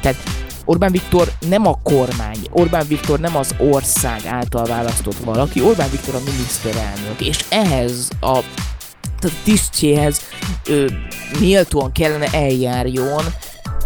Tehát 0.00 0.16
Orbán 0.68 0.92
Viktor 0.92 1.32
nem 1.48 1.66
a 1.66 1.78
kormány, 1.82 2.38
Orbán 2.50 2.86
Viktor 2.88 3.20
nem 3.20 3.36
az 3.36 3.54
ország 3.58 4.26
által 4.26 4.64
választott 4.64 5.16
valaki, 5.24 5.62
Orbán 5.62 5.90
Viktor 5.90 6.14
a 6.14 6.20
miniszterelnök, 6.24 7.20
és 7.20 7.44
ehhez 7.48 8.08
a 8.20 8.38
tehát 9.18 9.36
a 9.36 9.40
tisztjéhez 9.44 10.20
ö, 10.66 10.86
méltóan 11.40 11.92
kellene 11.92 12.26
eljárjon. 12.32 13.24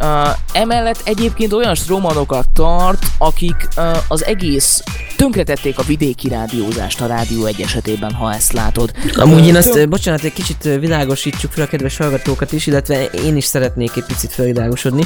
Uh, 0.00 0.28
emellett 0.52 1.00
egyébként 1.04 1.52
olyan 1.52 1.74
stromanokat 1.74 2.48
tart, 2.52 3.06
akik 3.18 3.68
uh, 3.76 3.96
az 4.08 4.24
egész 4.24 4.82
tönkretették 5.22 5.78
a 5.78 5.82
vidéki 5.82 6.28
rádiózást 6.28 7.00
a 7.00 7.06
Rádió 7.06 7.44
egy 7.44 7.60
esetében, 7.60 8.12
ha 8.12 8.34
ezt 8.34 8.52
látod. 8.52 8.92
Amúgy 9.14 9.46
én 9.46 9.56
azt, 9.56 9.88
bocsánat, 9.88 10.22
egy 10.22 10.32
kicsit 10.32 10.62
világosítsuk 10.62 11.50
fel 11.50 11.64
a 11.64 11.66
kedves 11.66 11.96
hallgatókat 11.96 12.52
is, 12.52 12.66
illetve 12.66 13.04
én 13.04 13.36
is 13.36 13.44
szeretnék 13.44 13.96
egy 13.96 14.04
picit 14.04 14.32
felvilágosodni. 14.32 15.02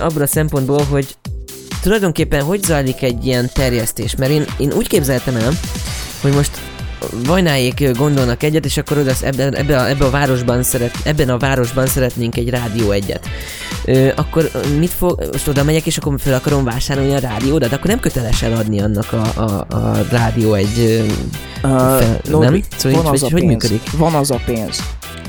Abban 0.00 0.22
a 0.22 0.26
szempontból, 0.26 0.82
hogy 0.82 1.06
tulajdonképpen 1.82 2.42
hogy 2.42 2.62
zajlik 2.62 3.02
egy 3.02 3.26
ilyen 3.26 3.50
terjesztés, 3.52 4.14
mert 4.16 4.30
én, 4.30 4.44
én 4.58 4.72
úgy 4.72 4.88
képzeltem 4.88 5.36
el, 5.36 5.52
hogy 6.20 6.32
most 6.32 6.60
Vajnáék 7.26 7.90
gondolnak 7.96 8.42
egyet, 8.42 8.64
és 8.64 8.76
akkor 8.76 8.98
oda 8.98 9.12
ebbe, 9.22 9.48
ebbe, 9.48 9.78
a, 9.80 9.88
ebbe 9.88 10.04
a 10.04 10.10
városban 10.10 10.62
szeret, 10.62 10.94
ebben 11.04 11.28
a 11.28 11.38
városban 11.38 11.86
szeretnénk 11.86 12.36
egy 12.36 12.50
rádió 12.50 12.90
egyet. 12.90 13.28
Ö, 13.84 14.08
akkor 14.16 14.50
mit 14.78 14.90
fog, 14.90 15.28
most 15.32 15.48
oda 15.48 15.64
megyek, 15.64 15.86
és 15.86 15.96
akkor 15.96 16.14
fel 16.18 16.34
akarom 16.34 16.64
vásárolni 16.64 17.14
a 17.14 17.18
rádiódat, 17.18 17.72
akkor 17.72 17.86
nem 17.86 18.00
köteles 18.00 18.42
eladni 18.42 18.80
annak 18.80 19.12
a, 19.12 19.40
a, 19.42 19.76
a 19.76 20.04
rádió 20.10 20.54
egy 20.54 21.02
Uh, 21.62 21.70
fel- 21.70 22.20
Nóri, 22.30 22.46
nem? 22.46 22.62
Szóval 22.76 23.02
van 23.02 23.14
így, 23.14 23.14
az 23.14 23.20
vagy 23.20 23.30
a 23.30 23.32
hogy 23.32 23.40
pénz. 23.46 23.52
működik? 23.52 23.90
Van 23.96 24.14
az 24.14 24.30
a 24.30 24.40
pénz. 24.46 24.78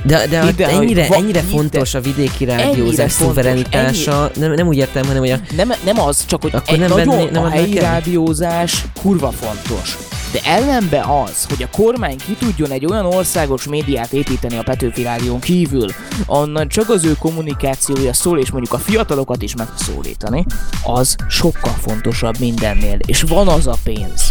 De, 0.03 0.27
de 0.27 0.47
Ide, 0.47 0.65
hogy 0.65 0.75
ennyire, 0.75 1.07
va- 1.07 1.17
ennyire 1.17 1.39
ide- 1.39 1.49
fontos 1.51 1.93
a 1.93 2.01
vidéki 2.01 2.45
rádiózás 2.45 3.11
szuverenitása, 3.11 4.31
nem, 4.39 4.53
nem 4.53 4.67
úgy 4.67 4.77
értem, 4.77 5.05
hanem 5.05 5.19
hogy 5.19 5.29
a, 5.29 5.39
Nem, 5.55 5.71
nem 5.85 5.99
az, 5.99 6.25
csak 6.25 6.41
hogy 6.41 6.55
Akkor 6.55 6.73
egy 6.73 6.79
nem 6.79 6.89
nagyon 6.89 7.07
venné- 7.07 7.31
nem 7.31 7.43
a 7.43 7.49
helyi 7.49 7.79
el? 7.79 7.91
rádiózás 7.91 8.85
kurva 9.01 9.31
fontos. 9.31 9.97
De 10.31 10.39
ellenbe 10.43 11.05
az, 11.25 11.45
hogy 11.49 11.63
a 11.63 11.77
kormány 11.77 12.15
ki 12.17 12.33
tudjon 12.39 12.71
egy 12.71 12.85
olyan 12.85 13.05
országos 13.05 13.67
médiát 13.67 14.13
építeni 14.13 14.57
a 14.57 14.63
Petőfi 14.63 15.03
Rádión 15.03 15.39
kívül, 15.39 15.87
onnan 16.25 16.67
csak 16.67 16.89
az 16.89 17.05
ő 17.05 17.13
kommunikációja 17.19 18.13
szól, 18.13 18.39
és 18.39 18.51
mondjuk 18.51 18.73
a 18.73 18.77
fiatalokat 18.77 19.41
is 19.41 19.55
meg 19.55 19.67
szólítani, 19.77 20.45
az 20.83 21.15
sokkal 21.29 21.75
fontosabb 21.81 22.35
mindennél. 22.39 22.97
És 23.05 23.21
van 23.21 23.47
az 23.47 23.67
a 23.67 23.75
pénz, 23.83 24.21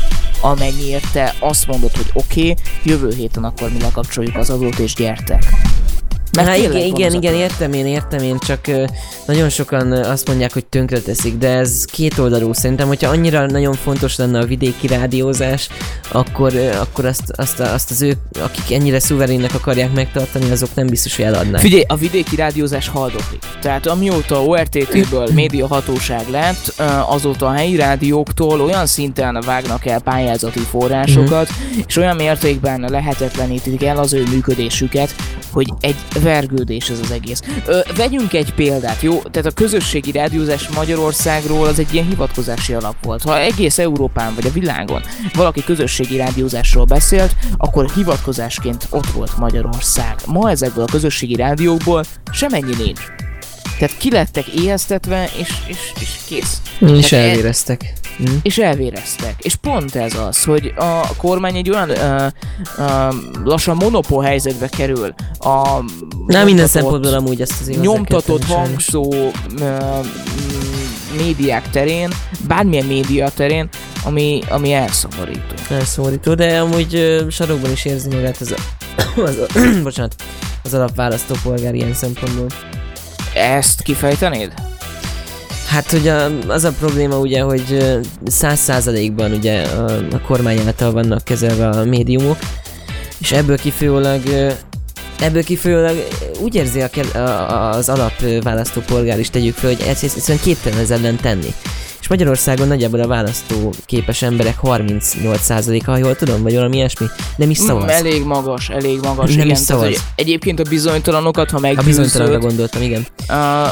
amennyiért 0.44 1.12
te 1.12 1.34
azt 1.40 1.66
mondod, 1.66 1.96
hogy 1.96 2.10
oké, 2.12 2.40
okay, 2.40 2.54
jövő 2.82 3.14
héten 3.16 3.44
akkor 3.44 3.72
mi 3.72 3.80
lekapcsoljuk 3.80 4.36
az 4.36 4.50
adót, 4.50 4.78
és 4.78 4.94
gyertek. 4.94 5.42
Mert 6.34 6.48
Hát 6.48 6.56
igen, 6.56 6.76
igen, 6.76 7.12
igen, 7.12 7.34
értem 7.34 7.72
én, 7.72 7.86
értem 7.86 8.22
én, 8.22 8.38
csak 8.38 8.66
ö, 8.66 8.84
nagyon 9.26 9.48
sokan 9.48 9.92
azt 9.92 10.26
mondják, 10.26 10.52
hogy 10.52 10.64
tönkre 10.66 10.98
teszik, 10.98 11.36
de 11.38 11.48
ez 11.48 11.84
két 11.84 12.18
oldalú. 12.18 12.52
Szerintem, 12.52 12.88
hogyha 12.88 13.10
annyira 13.10 13.46
nagyon 13.46 13.74
fontos 13.74 14.16
lenne 14.16 14.38
a 14.38 14.44
vidéki 14.44 14.86
rádiózás, 14.86 15.68
akkor, 16.12 16.54
ö, 16.54 16.70
akkor 16.80 17.04
azt, 17.04 17.22
azt, 17.36 17.60
azt 17.60 17.90
az 17.90 18.02
ők, 18.02 18.18
akik 18.40 18.76
ennyire 18.76 18.98
szuverénnek 19.00 19.54
akarják 19.54 19.92
megtartani, 19.92 20.50
azok 20.50 20.74
nem 20.74 20.86
biztos, 20.86 21.16
hogy 21.16 21.24
eladnák. 21.24 21.60
Figyelj, 21.60 21.84
a 21.86 21.96
vidéki 21.96 22.36
rádiózás 22.36 22.88
haldoklik. 22.88 23.42
Tehát 23.60 23.86
amióta 23.86 24.44
ORTT-ből 24.44 25.28
média 25.32 25.66
hatóság 25.66 26.28
lett, 26.30 26.74
azóta 27.08 27.46
a 27.46 27.52
helyi 27.52 27.76
rádióktól 27.76 28.60
olyan 28.60 28.86
szinten 28.86 29.42
vágnak 29.46 29.86
el 29.86 30.00
pályázati 30.00 30.60
forrásokat, 30.60 31.48
és 31.86 31.96
olyan 31.96 32.16
mértékben 32.16 32.80
lehetetlenítik 32.90 33.84
el 33.84 33.96
az 33.98 34.12
ő 34.12 34.22
működésüket, 34.30 35.14
hogy 35.54 35.72
egy 35.80 35.96
vergődés 36.22 36.88
ez 36.88 37.00
az 37.00 37.10
egész. 37.10 37.42
Ö, 37.66 37.80
vegyünk 37.96 38.32
egy 38.32 38.54
példát, 38.54 39.02
jó? 39.02 39.18
Tehát 39.18 39.46
a 39.46 39.54
közösségi 39.54 40.12
rádiózás 40.12 40.68
Magyarországról 40.68 41.66
az 41.66 41.78
egy 41.78 41.94
ilyen 41.94 42.06
hivatkozási 42.06 42.74
alap 42.74 42.96
volt. 43.02 43.22
Ha 43.22 43.38
egész 43.38 43.78
Európán 43.78 44.34
vagy 44.34 44.46
a 44.46 44.52
világon 44.52 45.02
valaki 45.34 45.64
közösségi 45.64 46.16
rádiózásról 46.16 46.84
beszélt, 46.84 47.34
akkor 47.56 47.90
hivatkozásként 47.90 48.86
ott 48.90 49.06
volt 49.06 49.36
Magyarország. 49.36 50.14
Ma 50.26 50.50
ezekből 50.50 50.84
a 50.84 50.90
közösségi 50.90 51.34
rádiókból 51.34 52.04
semennyi 52.32 52.74
nincs. 52.78 53.23
Tehát 53.78 53.96
ki 53.96 54.10
lettek 54.10 54.46
éheztetve, 54.46 55.30
és, 55.38 55.48
és, 55.66 55.92
és 56.00 56.08
kész. 56.26 56.60
És 56.78 57.08
Tehát 57.08 57.26
e- 57.26 57.28
elvéreztek. 57.28 57.92
Hm? 58.16 58.24
és 58.42 58.58
elvéreztek. 58.58 59.34
És 59.38 59.54
pont 59.54 59.94
ez 59.94 60.14
az, 60.18 60.44
hogy 60.44 60.72
a 60.76 61.16
kormány 61.16 61.56
egy 61.56 61.70
olyan 61.70 61.88
ö, 61.90 62.26
ö, 62.78 63.08
lassan 63.44 63.76
monopól 63.76 64.22
helyzetbe 64.22 64.68
kerül 64.68 65.14
a 65.38 65.84
Na, 66.26 66.44
minden 66.44 66.66
szempontból 66.66 67.14
amúgy 67.14 67.40
ezt 67.40 67.60
az 67.60 67.66
nyomtatott 67.66 68.44
hangszó 68.44 69.12
ö, 69.60 69.76
médiák 71.16 71.70
terén, 71.70 72.10
bármilyen 72.46 72.86
média 72.86 73.28
terén, 73.28 73.68
ami, 74.04 74.40
ami 74.48 74.72
elszomorító. 74.72 75.54
elszomorító, 75.70 76.34
de 76.34 76.60
amúgy 76.60 76.94
ö, 76.94 77.26
sarokban 77.30 77.70
is 77.70 77.84
érzi 77.84 78.08
magát 78.08 78.36
az, 78.40 78.52
a, 78.52 78.56
az, 79.28 79.36
a, 79.36 79.58
bocsánat, 79.82 80.14
az 80.62 80.74
alapválasztópolgár 80.74 81.74
ilyen 81.74 81.94
szempontból. 81.94 82.46
Ezt 83.34 83.82
kifejtenéd? 83.82 84.52
Hát, 85.68 85.92
a, 85.92 86.30
az 86.48 86.64
a 86.64 86.72
probléma 86.72 87.18
ugye, 87.18 87.40
hogy 87.40 87.98
száz 88.26 88.60
százalékban 88.60 89.32
ugye 89.32 89.62
a, 89.62 89.84
a 90.12 90.20
kormány 90.26 90.58
által 90.66 90.92
vannak 90.92 91.24
kezelve 91.24 91.68
a 91.68 91.84
médiumok, 91.84 92.38
és 93.18 93.32
ebből 93.32 93.56
kifolyólag 93.56 94.22
Ebből 95.20 95.44
kifolyólag 95.44 96.08
úgy 96.40 96.54
érzi 96.54 96.80
a, 96.80 96.88
a, 97.18 97.70
az 97.70 97.88
alapválasztópolgár 97.88 99.18
is 99.18 99.30
tegyük 99.30 99.54
fel, 99.54 99.70
hogy 99.70 99.80
ezt 99.88 100.04
ezt 100.04 100.16
egyszerűen 100.16 100.44
képtelen 100.44 100.78
ez 100.78 100.90
ellen 100.90 101.16
tenni. 101.16 101.54
És 102.04 102.10
Magyarországon 102.10 102.68
nagyjából 102.68 103.00
a 103.00 103.06
választó 103.06 103.72
képes 103.86 104.22
emberek 104.22 104.56
38%-a, 104.62 105.90
ha 105.90 105.96
jól 105.96 106.16
tudom, 106.16 106.42
vagy 106.42 106.54
valami 106.54 106.76
ilyesmi, 106.76 107.06
nem 107.36 107.50
is 107.50 107.58
szavaz. 107.58 107.84
Mm, 107.84 107.88
elég 107.88 108.24
magas, 108.24 108.68
elég 108.68 109.00
magas. 109.02 109.28
Nem 109.28 109.38
igen, 109.38 109.50
is 109.50 109.58
szavaz. 109.58 109.88
Tehát, 109.88 110.04
egyébként 110.14 110.60
a 110.60 110.62
bizonytalanokat, 110.62 111.50
ha 111.50 111.56
a 111.56 111.60
meggyőzöd, 111.60 111.86
bizonytalanra 111.86 112.38
gondoltam, 112.38 112.82
igen. 112.82 113.06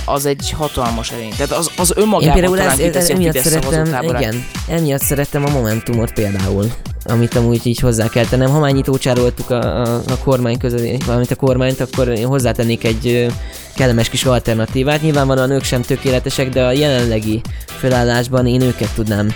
az 0.05 0.27
egy 0.27 0.55
hatalmas 0.57 1.11
erény. 1.11 1.31
Tehát 1.37 1.53
az, 1.53 1.71
az 1.77 1.93
Én 1.97 2.03
önmagában 2.03 2.33
például 2.33 2.57
talán 2.57 2.79
ez, 2.79 2.95
ez, 2.97 3.09
a 3.09 3.13
emiatt 3.13 3.39
szeretem, 3.39 4.05
igen, 4.05 4.45
emiatt 4.69 5.03
szeretem 5.03 5.45
a 5.45 5.51
Momentumot 5.51 6.13
például, 6.13 6.73
amit 7.05 7.35
amúgy 7.35 7.67
így 7.67 7.79
hozzá 7.79 8.09
kell 8.09 8.25
tennem. 8.27 8.51
Ha 8.51 8.59
már 8.59 8.73
nyitó 8.73 8.99
csároltuk 8.99 9.51
a, 9.51 9.81
a, 9.83 10.03
a 10.07 10.19
kormány 10.25 10.59
közül, 10.59 10.97
valamint 11.07 11.31
a 11.31 11.37
kormányt, 11.37 11.81
akkor 11.81 12.09
én 12.09 12.27
hozzátennék 12.27 12.85
egy 12.85 13.27
kellemes 13.75 14.09
kis 14.09 14.25
alternatívát. 14.25 15.03
Nyilvánvalóan 15.03 15.51
ők 15.51 15.65
sem 15.65 15.83
tökéletesek, 15.83 16.49
de 16.49 16.65
a 16.65 16.73
jelenlegi 16.73 17.41
felállásban 17.67 18.47
én 18.47 18.61
őket 18.61 18.95
tudnám 18.95 19.29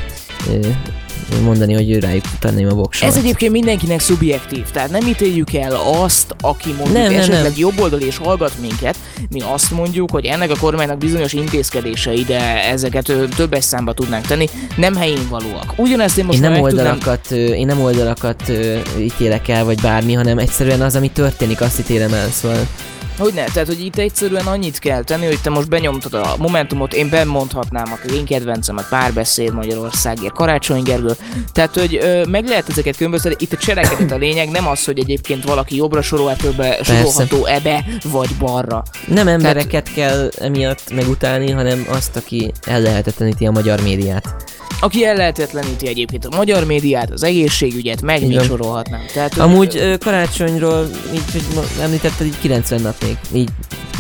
mondani, 1.43 1.74
hogy 1.74 1.99
rájuk 1.99 2.24
tenném 2.39 2.68
a 2.68 2.74
voksot. 2.74 3.09
Ez 3.09 3.16
egyébként 3.16 3.53
mindenkinek 3.53 4.01
szubjektív, 4.01 4.70
tehát 4.70 4.91
nem 4.91 5.07
ítéljük 5.07 5.55
el 5.55 5.77
azt, 6.03 6.35
aki 6.41 6.68
mondjuk 6.68 6.97
Nem, 6.97 7.14
esetleg 7.14 7.43
nem. 7.43 7.53
jobboldali 7.57 8.07
és 8.07 8.16
hallgat 8.16 8.53
minket, 8.61 8.97
mi 9.31 9.41
azt 9.41 9.70
mondjuk, 9.70 10.11
hogy 10.11 10.24
ennek 10.24 10.51
a 10.51 10.57
kormánynak 10.61 10.99
bizonyos 10.99 11.33
intézkedései, 11.33 12.24
de 12.24 12.64
ezeket 12.70 13.12
többes 13.37 13.64
számba 13.64 13.93
tudnánk 13.93 14.27
tenni, 14.27 14.49
nem 14.77 14.95
helyén 14.97 15.29
valóak. 15.31 15.72
Ugyanezt 15.77 16.18
én 16.18 16.24
most 16.24 16.43
Én 16.43 16.51
nem 16.51 16.62
tudnám, 16.62 16.85
oldalakat, 16.85 17.27
ö, 17.31 17.35
én 17.35 17.66
nem 17.66 17.81
oldalakat 17.81 18.53
ítélek 18.99 19.49
el, 19.49 19.64
vagy 19.64 19.81
bármi, 19.81 20.12
hanem 20.12 20.39
egyszerűen 20.39 20.81
az, 20.81 20.97
ami 20.97 21.11
történik, 21.11 21.61
azt 21.61 21.79
ítélem 21.79 22.12
el, 22.12 22.31
szóval 22.31 22.66
hogy 23.19 23.35
ne, 23.35 23.45
tehát 23.45 23.69
hogy 23.69 23.85
itt 23.85 23.97
egyszerűen 23.97 24.47
annyit 24.47 24.79
kell 24.79 25.03
tenni, 25.03 25.27
hogy 25.27 25.41
te 25.41 25.51
most 25.51 25.69
benyomtad 25.69 26.14
a 26.14 26.35
Momentumot, 26.39 26.95
én 26.95 27.09
bemondhatnám 27.09 27.93
a 27.93 28.12
én 28.12 28.25
kedvencem, 28.25 28.77
a 28.77 28.83
párbeszéd 28.91 29.53
Magyarországért, 29.53 30.33
Karácsony 30.33 30.83
Gergő. 30.83 31.17
Tehát, 31.53 31.75
hogy 31.75 31.99
ö, 32.03 32.25
meg 32.25 32.47
lehet 32.47 32.69
ezeket 32.69 32.97
különböztetni, 32.97 33.37
itt 33.45 33.53
a 33.53 33.57
cselekedet 33.57 34.11
a 34.12 34.17
lényeg, 34.17 34.51
nem 34.51 34.69
az, 34.69 34.85
hogy 34.85 34.99
egyébként 34.99 35.45
valaki 35.45 35.77
jobbra 35.77 36.03
sorolható 36.03 36.51
be, 36.51 36.79
sorolható 36.83 37.47
ebbe, 37.47 37.85
vagy 38.05 38.31
balra. 38.39 38.83
Nem 39.07 39.29
embereket 39.29 39.93
kell 39.93 40.31
emiatt 40.39 40.95
megutálni, 40.95 41.51
hanem 41.51 41.87
azt, 41.89 42.17
aki 42.17 42.53
ellehetetleníti 42.67 43.47
a 43.47 43.51
magyar 43.51 43.81
médiát. 43.83 44.35
Aki 44.81 45.05
ellehetetleníti 45.05 45.89
egyébként 45.89 46.25
a 46.25 46.37
magyar 46.37 46.64
médiát, 46.64 47.11
az 47.11 47.23
egészségügyet, 47.23 48.03
meg 48.03 48.27
még 48.27 48.41
sorolhatnám. 48.41 49.01
Tehát, 49.12 49.39
Amúgy 49.39 49.77
ö, 49.77 49.97
karácsonyról, 49.99 50.91
így, 51.14 51.33
hogy 51.33 51.43
említetted, 51.83 52.27
így 52.27 52.39
90 52.41 52.81
nap 52.81 52.99
még, 53.07 53.19
így 53.33 53.49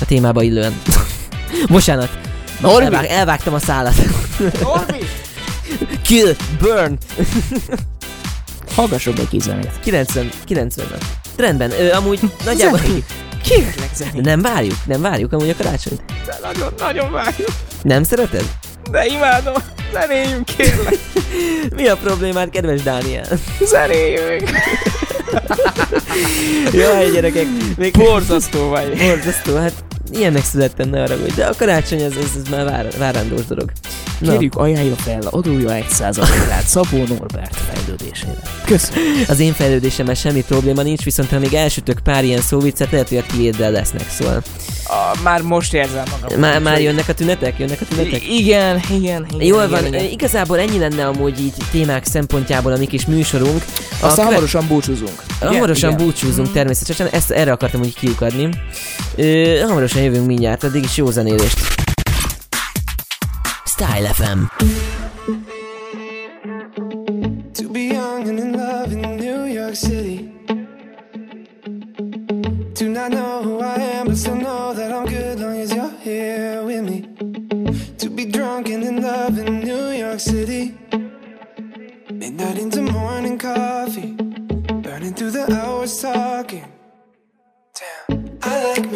a 0.00 0.04
témába 0.04 0.42
illően. 0.42 0.80
Bocsánat. 1.68 2.18
Norbi! 2.60 2.84
Elvág, 2.84 3.04
elvágtam 3.04 3.54
a 3.54 3.58
szálat. 3.58 3.94
Norbi! 4.62 4.98
Kill, 6.06 6.34
burn. 6.60 6.98
Hallgassuk 8.74 9.18
egy 9.18 9.40
zenét. 9.40 9.70
90, 9.82 10.30
90 10.44 10.86
nap. 10.90 11.04
Rendben, 11.36 11.70
ö, 11.70 11.92
amúgy 11.92 12.20
nagyjából... 12.44 12.80
Kérlek 13.42 13.90
zenét. 13.94 14.22
Nem 14.22 14.42
várjuk, 14.42 14.76
nem 14.86 15.00
várjuk 15.00 15.32
amúgy 15.32 15.48
a 15.48 15.54
karácsonyt. 15.56 16.02
De 16.26 16.38
nagyon, 16.42 16.72
nagyon 16.78 17.12
várjuk. 17.12 17.48
Nem 17.82 18.02
szereted? 18.02 18.44
De 18.90 19.06
imádom. 19.06 19.54
Zenéljünk, 19.92 20.44
kérlek. 20.44 20.98
Mi 21.76 21.86
a 21.88 21.96
problémád, 21.96 22.50
kedves 22.50 22.82
Dániel? 22.82 23.26
Zenéljünk. 23.60 24.50
Jaj, 26.72 27.10
gyerekek, 27.10 27.46
még 27.76 27.92
Borzasztó 27.92 28.68
vagy. 28.68 28.98
Borzasztó, 28.98 29.56
hát 29.56 29.84
ilyennek 30.10 30.44
születtem, 30.44 30.88
ne 30.88 31.02
arra 31.02 31.16
de 31.36 31.46
a 31.46 31.54
karácsony 31.56 32.04
az, 32.04 32.16
az, 32.16 32.40
az 32.42 32.50
már 32.50 32.64
vár, 32.64 32.88
várandós 32.98 33.44
dolog. 33.44 33.72
Na, 34.18 34.32
Kérjük, 34.32 34.54
ajánlja 34.54 34.94
fel, 34.94 35.20
adója 35.30 35.74
egy 35.74 35.88
százalékát 35.88 36.66
Szabó 36.66 36.96
Norbert 36.96 37.56
fejlődésére. 37.56 38.42
Köszönöm. 38.64 39.24
az 39.28 39.40
én 39.40 39.52
fejlődésemmel 39.52 40.14
semmi 40.14 40.42
probléma 40.42 40.82
nincs, 40.82 41.04
viszont 41.04 41.30
ha 41.30 41.38
még 41.38 41.54
elsütök 41.54 41.98
pár 41.98 42.24
ilyen 42.24 42.40
szóviccet, 42.40 42.90
lehet, 42.90 43.08
hogy 43.08 43.18
a 43.18 43.24
tiéddel 43.32 43.70
lesznek, 43.70 44.10
szóval. 44.10 44.42
Ah, 44.88 45.22
már 45.22 45.40
most 45.42 45.74
érzem 45.74 46.04
magam. 46.20 46.38
Már, 46.40 46.60
már 46.60 46.80
jönnek 46.80 47.08
a 47.08 47.12
tünetek? 47.14 47.58
Jönnek 47.58 47.80
a 47.80 47.84
tünetek? 47.84 48.22
I- 48.22 48.36
igen, 48.38 48.80
igen, 48.90 49.26
igen. 49.30 49.46
Jól 49.46 49.64
igen, 49.64 49.70
van, 49.70 49.86
igen. 49.86 50.04
igazából 50.10 50.58
ennyi 50.58 50.78
lenne 50.78 51.06
amúgy 51.06 51.40
így 51.40 51.52
témák 51.70 52.04
szempontjából 52.04 52.72
a 52.72 52.76
mi 52.76 52.86
kis 52.86 53.06
műsorunk. 53.06 53.64
Aztán 53.92 54.08
köve- 54.10 54.24
hamarosan 54.24 54.66
búcsúzunk. 54.68 55.22
Igen, 55.40 55.52
Hamarosan 55.52 55.90
igen. 55.92 56.04
búcsúzunk 56.04 56.52
természetesen, 56.52 57.06
ezt 57.10 57.30
erre 57.30 57.52
akartam 57.52 57.80
úgy 57.80 57.94
kiukadni. 57.94 58.48
Ö, 59.16 59.58
hamarosan 59.66 60.02
jövünk 60.02 60.26
mindjárt, 60.26 60.64
addig 60.64 60.84
is 60.84 60.96
jó 60.96 61.10
zenélést. 61.10 61.58
Style 63.64 64.08
FM. 64.12 64.64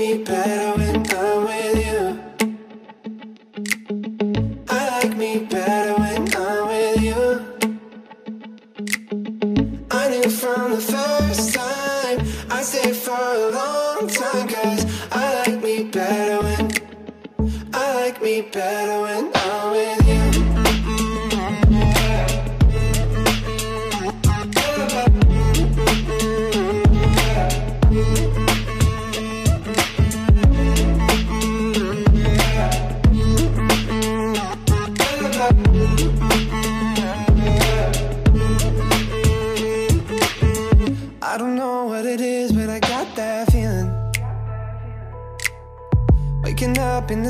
Me 0.00 0.16
better 0.24 0.78
when 0.78 0.96
I'm 1.12 1.44
with 1.44 1.78
you. 1.86 2.02
I 4.70 4.80
like 4.94 5.14
me 5.14 5.40
better 5.40 5.94
when 6.00 6.22
I'm 6.44 6.68
with 6.70 7.02
you. 7.08 7.22
I 9.90 10.02
knew 10.08 10.30
from 10.30 10.70
the 10.76 10.80
first 10.92 11.54
time 11.54 12.18
I'd 12.50 12.64
stay 12.64 12.92
for 12.94 13.24
a 13.44 13.50
long 13.58 14.08
time 14.08 14.48
Cause 14.48 14.82
I 15.12 15.24
like 15.40 15.62
me 15.62 15.84
better 15.98 16.38
when 16.46 16.64
I 17.74 17.94
like 18.00 18.22
me 18.22 18.40
better 18.40 19.02
when 19.02 19.39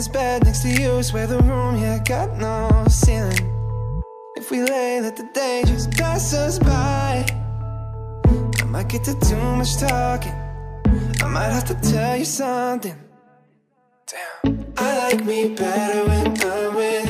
this 0.01 0.09
bed 0.09 0.42
next 0.44 0.62
to 0.62 0.70
you 0.70 0.92
is 0.92 1.12
where 1.12 1.26
the 1.26 1.38
room, 1.40 1.76
yeah, 1.76 1.98
got 2.03 2.38
no 2.38 2.86
ceiling. 2.88 3.44
If 4.34 4.51
we 4.51 4.62
lay, 4.62 4.98
let 5.03 5.14
the 5.14 5.28
day 5.34 5.62
just 5.66 5.90
pass 5.90 6.32
us 6.32 6.59
by. 6.59 7.26
I 8.62 8.64
might 8.64 8.88
get 8.88 9.05
to 9.05 9.14
too 9.20 9.36
much 9.59 9.76
talking. 9.76 10.32
I 11.22 11.26
might 11.26 11.53
have 11.53 11.66
to 11.66 11.74
tell 11.92 12.16
you 12.16 12.24
something. 12.24 12.96
Damn. 14.07 14.72
I 14.78 14.88
like 15.05 15.22
me 15.22 15.55
better 15.55 16.09
when 16.09 16.28
I'm 16.51 16.74
with 16.74 17.09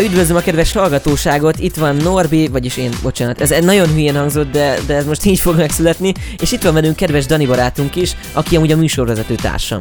Na, 0.00 0.06
üdvözlöm 0.06 0.36
a 0.36 0.40
kedves 0.40 0.72
hallgatóságot, 0.72 1.58
itt 1.58 1.74
van 1.76 1.96
Norbi, 1.96 2.48
vagyis 2.48 2.76
én, 2.76 2.90
bocsánat, 3.02 3.40
ez 3.40 3.64
nagyon 3.64 3.88
hülyén 3.88 4.16
hangzott, 4.16 4.50
de, 4.50 4.78
de 4.86 4.94
ez 4.94 5.06
most 5.06 5.24
így 5.24 5.38
fog 5.38 5.56
megszületni, 5.56 6.12
és 6.38 6.52
itt 6.52 6.62
van 6.62 6.74
velünk 6.74 6.96
kedves 6.96 7.26
Dani 7.26 7.46
barátunk 7.46 7.96
is, 7.96 8.16
aki 8.32 8.56
amúgy 8.56 8.72
a 8.72 8.76
műsorvezető 8.76 9.34
társam. 9.34 9.80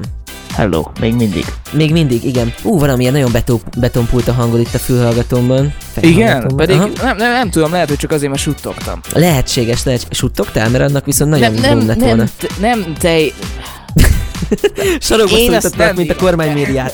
Hello, 0.56 0.84
még 1.00 1.14
mindig. 1.14 1.46
Még 1.72 1.92
mindig, 1.92 2.24
igen. 2.24 2.54
Ú, 2.64 2.80
valamilyen 2.80 3.14
nagyon 3.14 3.32
betó, 3.32 3.62
betonpult 3.78 4.28
a 4.28 4.34
hangod 4.34 4.60
itt 4.60 4.74
a 4.74 4.80
fülhallgatómban. 4.80 5.74
Igen, 6.00 6.52
pedig 6.56 6.76
Aha. 6.76 6.90
nem, 7.02 7.18
nem, 7.18 7.32
nem 7.32 7.50
tudom, 7.50 7.72
lehet, 7.72 7.88
hogy 7.88 7.98
csak 7.98 8.12
azért, 8.12 8.30
mert 8.32 8.44
suttogtam. 8.44 9.00
Lehetséges, 9.14 9.84
lehet, 9.84 10.06
suttogtál, 10.10 10.70
mert 10.70 10.84
annak 10.84 11.06
viszont 11.06 11.30
nagyon 11.32 11.54
Nem, 11.54 11.78
nem, 11.78 11.88
lett 11.88 12.00
volna. 12.00 12.16
nem, 12.16 12.30
te- 12.38 12.48
nem, 12.60 12.94
te 13.00 13.18
Sarokba 15.00 15.36
mint 15.36 15.64
a 15.80 15.94
bírom. 15.94 16.18
kormánymédiát. 16.18 16.94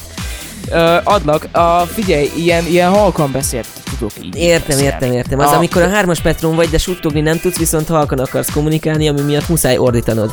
Ö, 0.71 0.97
adlak, 1.03 1.47
a, 1.51 1.79
figyelj, 1.93 2.31
ilyen, 2.35 2.65
ilyen 2.67 2.89
halkan 2.89 3.31
beszélt 3.31 3.67
tudok 3.97 4.11
így 4.25 4.35
Értem, 4.35 4.67
beszélni. 4.67 4.85
értem, 4.85 5.11
értem. 5.11 5.39
Az, 5.39 5.51
A- 5.51 5.55
amikor 5.55 5.81
a 5.81 5.89
hármas 5.89 6.21
metron 6.21 6.55
vagy, 6.55 6.69
de 6.69 6.77
suttogni 6.77 7.21
nem 7.21 7.39
tudsz, 7.39 7.57
viszont 7.57 7.87
halkan 7.87 8.19
akarsz 8.19 8.51
kommunikálni, 8.51 9.07
ami 9.09 9.21
miatt 9.21 9.49
muszáj 9.49 9.77
ordítanod. 9.77 10.29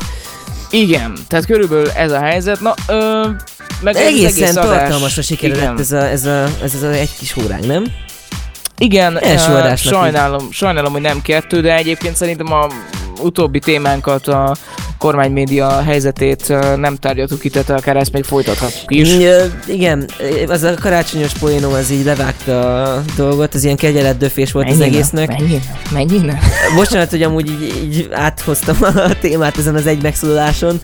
Igen, 0.69 1.13
tehát 1.27 1.45
körülbelül 1.45 1.89
ez 1.91 2.11
a 2.11 2.19
helyzet. 2.19 2.59
Na, 2.61 2.73
ö, 2.87 3.27
meg 3.81 3.95
Egészen 3.95 4.25
egész 4.45 4.53
tartalmasra 4.53 5.21
sikerült 5.21 5.79
ez 5.79 5.91
a, 5.91 6.07
ez, 6.07 6.25
a, 6.25 6.45
ez, 6.63 6.83
a 6.83 6.87
egy 6.89 7.09
kis 7.19 7.35
óránk, 7.43 7.65
nem? 7.65 7.85
Igen, 8.77 9.15
adásnak 9.15 9.77
sajnálom, 9.77 10.51
sajnálom, 10.51 10.91
hogy 10.91 11.01
nem 11.01 11.21
kettő, 11.21 11.61
de 11.61 11.75
egyébként 11.75 12.15
szerintem 12.15 12.53
a 12.53 12.67
utóbbi 13.21 13.59
témánkat, 13.59 14.27
a 14.27 14.55
kormánymédia 14.97 15.81
helyzetét 15.81 16.47
nem 16.75 16.95
tárgyaltuk 16.95 17.39
ki, 17.39 17.49
tehát 17.49 17.69
akár 17.69 17.95
ezt 17.95 18.11
még 18.11 18.23
folytathatjuk 18.23 18.91
is. 18.91 19.09
Igen, 19.67 20.09
az 20.47 20.63
a 20.63 20.73
karácsonyos 20.73 21.31
poénom 21.33 21.73
az 21.73 21.91
így 21.91 22.05
levágta 22.05 22.83
a 22.83 23.01
dolgot, 23.15 23.53
az 23.53 23.63
ilyen 23.63 23.75
kegyeletdöfés 23.75 24.51
volt 24.51 24.69
az 24.69 24.79
egésznek. 24.79 25.27
Mennyi? 25.27 25.59
Mennyi? 25.91 26.31
Bocsánat, 26.75 27.09
hogy 27.09 27.21
amúgy 27.21 27.49
így, 27.49 27.83
így 27.83 28.07
áthoztam 28.11 28.77
a 29.09 29.19
témát 29.19 29.57
ezen 29.57 29.75
az 29.75 29.87
egy 29.87 30.01
megszólaláson. 30.01 30.81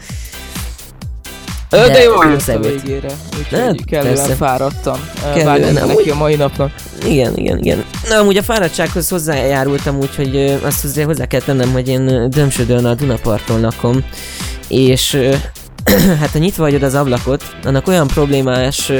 Ö, 1.71 1.77
de, 1.77 1.87
De 1.87 2.03
jó 2.03 2.13
jó 2.23 2.29
jött 2.29 2.47
a 2.47 2.59
végére, 2.59 3.07
Nem, 3.51 3.61
úgyhogy 3.69 3.85
kellően 3.85 4.15
persze. 4.15 4.33
fáradtam. 4.35 4.99
Kellően, 5.35 5.75
amúgy- 5.77 5.95
neki 5.95 6.09
a 6.09 6.15
mai 6.15 6.35
napnak. 6.35 6.71
Igen, 7.05 7.37
igen, 7.37 7.57
igen. 7.57 7.83
Na, 8.09 8.15
amúgy 8.15 8.37
a 8.37 8.43
fáradtsághoz 8.43 9.09
hozzájárultam, 9.09 9.97
úgyhogy 9.97 10.59
azt 10.63 10.81
hozzá, 10.81 11.03
hozzá 11.03 11.25
kell 11.25 11.41
tennem, 11.41 11.71
hogy 11.71 11.87
én 11.87 12.07
ö, 12.07 12.27
Dömsödön 12.27 12.85
a 12.85 12.93
Dunaparton 12.93 13.61
lakom, 13.61 14.03
és 14.67 15.17
hát 16.19 16.29
ha 16.31 16.37
nyitva 16.37 16.63
hagyod 16.63 16.83
az 16.83 16.93
ablakot, 16.93 17.43
annak 17.63 17.87
olyan 17.87 18.07
problémás 18.07 18.91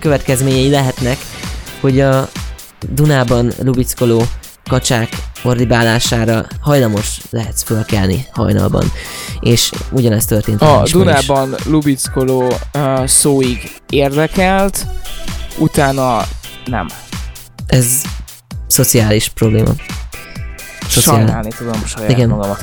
következményei 0.00 0.70
lehetnek, 0.70 1.18
hogy 1.80 2.00
a 2.00 2.28
Dunában 2.90 3.52
lubickoló 3.62 4.22
kacsák 4.68 5.08
ordibálására 5.46 6.46
hajlamos 6.60 7.20
lehetsz 7.30 7.62
fölkelni 7.62 8.26
hajnalban. 8.32 8.92
És 9.40 9.70
ugyanezt 9.90 10.28
történt 10.28 10.62
A 10.62 10.74
ma 10.76 10.82
is. 10.84 10.90
Dunában 10.92 11.54
lubickoló 11.64 12.52
uh, 12.74 13.06
szóig 13.06 13.70
érdekelt, 13.90 14.86
utána 15.58 16.22
nem. 16.66 16.86
Ez 17.66 18.02
szociális 18.66 19.28
probléma. 19.28 19.70
Szociál- 20.88 21.16
Sajnálni 21.16 21.48
tudom 21.58 21.84
saját 21.84 22.10
Igen. 22.10 22.28
magamat. 22.28 22.62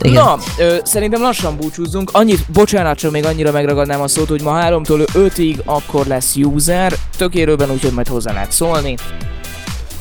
Igen. 0.00 0.22
Na, 0.24 0.38
ö, 0.58 0.76
szerintem 0.82 1.20
lassan 1.20 1.56
búcsúzzunk. 1.56 2.10
Annyit, 2.12 2.50
bocsánat, 2.52 2.98
csak 2.98 3.10
még 3.10 3.24
annyira 3.24 3.52
megragadnám 3.52 4.00
a 4.00 4.08
szót, 4.08 4.28
hogy 4.28 4.42
ma 4.42 4.60
3-tól 4.62 5.06
5-ig 5.12 5.64
akkor 5.64 6.06
lesz 6.06 6.36
user, 6.36 6.94
tökérőben, 7.16 7.70
úgyhogy 7.70 7.92
majd 7.92 8.08
hozzá 8.08 8.32
lehet 8.32 8.52
szólni. 8.52 8.96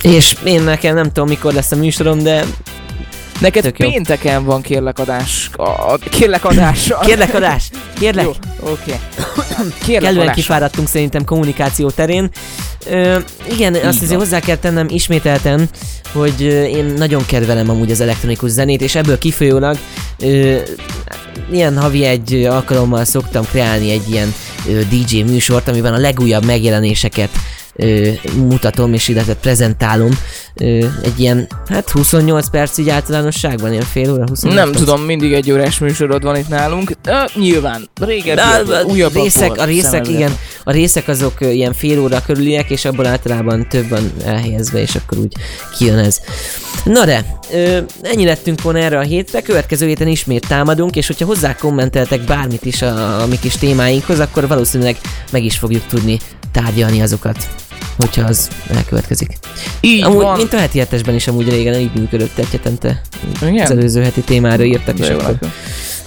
És 0.04 0.36
én 0.46 0.62
nekem 0.62 0.96
nem 0.96 1.12
tudom 1.12 1.28
mikor 1.28 1.54
lesz 1.54 1.72
a 1.72 1.76
műsorom, 1.76 2.24
de 2.24 2.46
Neked 3.40 3.64
Tök 3.64 3.80
jó. 3.80 3.90
pénteken 3.90 4.44
van 4.46 4.62
kérlekadás. 4.62 5.50
A, 5.56 5.98
kérlek 5.98 6.46
adás. 6.46 6.92
kérlek 7.06 7.34
adás, 7.34 7.70
kérlek. 8.00 8.24
Jó, 8.26 8.32
oké. 8.60 8.94
Kérlek 9.86 10.04
Kellően 10.04 10.22
adás. 10.22 10.36
kifáradtunk 10.36 10.88
szerintem 10.88 11.26
kommunikáció 11.26 11.90
terén. 11.90 12.30
Ö, 12.90 13.18
igen, 13.52 13.74
azt 13.76 14.02
azért 14.02 14.20
hozzá 14.20 14.40
kell 14.40 14.56
tennem 14.56 14.88
ismételten, 14.90 15.70
hogy 16.14 16.42
én 16.76 16.86
nagyon 16.86 17.26
kedvelem 17.26 17.70
amúgy 17.70 17.92
az 17.92 18.02
elektronikus 18.02 18.50
zenét, 18.50 18.82
és 18.82 18.96
ebből 18.96 19.18
kifolyólag 19.18 19.78
ö, 20.20 20.58
ilyen 21.52 21.78
havi 21.78 22.04
egy 22.04 22.34
alkalommal 22.34 23.06
szoktam 23.06 23.46
kreálni 23.52 23.92
egy 23.92 24.10
ilyen 24.12 24.34
ö, 24.68 24.80
DJ 24.90 25.22
műsort, 25.22 25.68
amiben 25.68 25.94
a 25.94 25.98
legújabb 25.98 26.46
megjelenéseket 26.46 27.30
ö, 27.76 28.10
mutatom 28.36 28.94
és 28.94 29.08
illetve 29.08 29.36
prezentálom. 29.36 30.12
Ö, 30.56 30.66
egy 31.04 31.20
ilyen, 31.20 31.48
hát 31.68 31.90
28 31.90 32.50
perc 32.50 32.78
így 32.78 32.90
általánosságban, 32.90 33.72
ilyen 33.72 33.84
fél 33.84 34.12
óra, 34.12 34.24
28 34.28 34.56
Nem 34.56 34.72
perc. 34.72 34.84
tudom, 34.84 35.02
mindig 35.02 35.34
egy 35.34 35.52
órás 35.52 35.80
műsorod 35.80 36.24
van 36.24 36.36
itt 36.36 36.48
nálunk. 36.48 36.92
Ö, 37.08 37.12
nyilván, 37.36 37.90
régebbi, 38.02 38.42
újabb 38.86 39.14
részek, 39.14 39.58
a 39.58 39.64
részek, 39.64 40.08
igen, 40.08 40.36
a 40.64 40.72
részek 40.72 41.08
azok 41.08 41.42
ö, 41.42 41.50
ilyen 41.50 41.74
fél 41.74 42.00
óra 42.00 42.22
körüliek, 42.26 42.70
és 42.70 42.86
abból 42.86 43.06
általában 43.06 43.68
több 43.70 43.90
van 43.90 44.12
elhelyezve, 44.26 44.82
és 44.82 44.96
akkor 44.96 45.18
úgy 45.18 45.34
kijön 45.78 45.98
ez. 45.98 46.20
Na 46.84 47.06
de, 47.06 47.26
ö, 47.54 47.78
ennyi 48.02 48.26
lettünk 48.26 48.62
volna 48.62 48.80
erre 48.80 48.98
a 48.98 49.02
hétre, 49.02 49.42
következő 49.42 49.88
héten 49.88 50.08
ismét 50.08 50.48
támadunk, 50.48 50.96
és 50.96 51.08
hogyha 51.08 51.26
hozzá 51.26 51.56
kommenteltek 51.56 52.22
bármit 52.22 52.66
is 52.66 52.82
a, 52.82 53.22
a 53.22 53.26
mi 53.28 53.40
kis 53.40 53.56
témáinkhoz, 53.56 54.20
akkor 54.20 54.48
valószínűleg 54.48 54.98
meg 55.32 55.44
is 55.44 55.58
fogjuk 55.58 55.86
tudni 55.88 56.20
tárgyalni 56.52 57.02
azokat 57.02 57.48
hogyha 57.98 58.24
az 58.28 58.50
elkövetkezik. 58.76 59.38
Így 59.82 60.04
Amúgy, 60.04 60.22
van. 60.22 60.38
mint 60.38 60.54
a 60.54 60.58
heti 60.58 60.80
hetesben 60.80 61.16
is 61.16 61.28
amúgy 61.28 61.50
régen 61.50 61.80
így 61.80 61.94
működött 61.94 62.38
egy 62.38 62.50
hetente. 62.52 63.02
Igen? 63.42 63.64
Az 63.66 63.72
előző 63.72 64.04
heti 64.04 64.22
témára 64.22 64.64
írtak, 64.64 65.00
és 65.00 65.08
De 65.08 65.14
jó 65.14 65.20
akkor... 65.20 65.38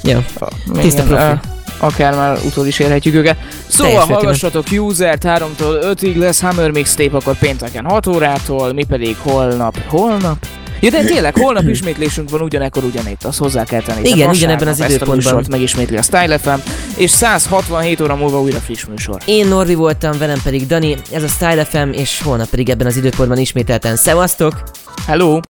Ja. 0.03 0.25
Még 0.73 0.83
Tiszta 0.83 1.03
profi. 1.03 1.23
ö, 1.23 1.33
akár 1.79 2.15
már 2.15 2.39
utól 2.45 2.67
is 2.67 2.79
érhetjük 2.79 3.15
őket. 3.15 3.37
Szóval 3.67 3.93
Teljes 3.93 4.09
hallgassatok 4.09 4.67
User 4.71 5.19
3-tól 5.23 5.95
5-ig 5.97 6.17
lesz 6.17 6.41
Hammer 6.41 6.71
Mixtape, 6.71 7.17
akkor 7.17 7.39
pénteken 7.39 7.85
6 7.85 8.07
órától, 8.07 8.73
mi 8.73 8.85
pedig 8.85 9.17
holnap, 9.23 9.79
holnap? 9.87 10.47
Ja, 10.81 10.91
de 10.91 11.05
tényleg, 11.05 11.37
holnap 11.37 11.69
ismétlésünk 11.69 12.31
van 12.31 12.41
ugyanekkor 12.41 12.85
ugyanitt, 12.85 13.25
azt 13.25 13.39
hozzá 13.39 13.65
kell 13.65 13.83
tenni. 13.83 14.09
Igen, 14.09 14.29
ugyanebben 14.29 14.69
az 14.69 14.81
időpontban. 14.89 15.45
megismétli 15.51 15.97
a 15.97 16.03
Style 16.03 16.39
FM, 16.39 16.59
és 16.97 17.11
167 17.11 18.01
óra 18.01 18.15
múlva 18.17 18.41
újra 18.41 18.59
friss 18.59 18.85
műsor. 18.85 19.21
Én 19.25 19.47
Norvi 19.47 19.75
voltam, 19.75 20.19
velem 20.19 20.39
pedig 20.43 20.67
Dani, 20.67 20.97
ez 21.13 21.23
a 21.23 21.29
Style 21.29 21.65
FM, 21.65 21.93
és 21.93 22.23
holnap 22.23 22.49
pedig 22.49 22.71
ebben 22.71 22.87
az 22.87 22.97
időpontban 22.97 23.39
ismételten 23.39 23.97
szevasztok! 23.97 24.63
Hello! 25.07 25.41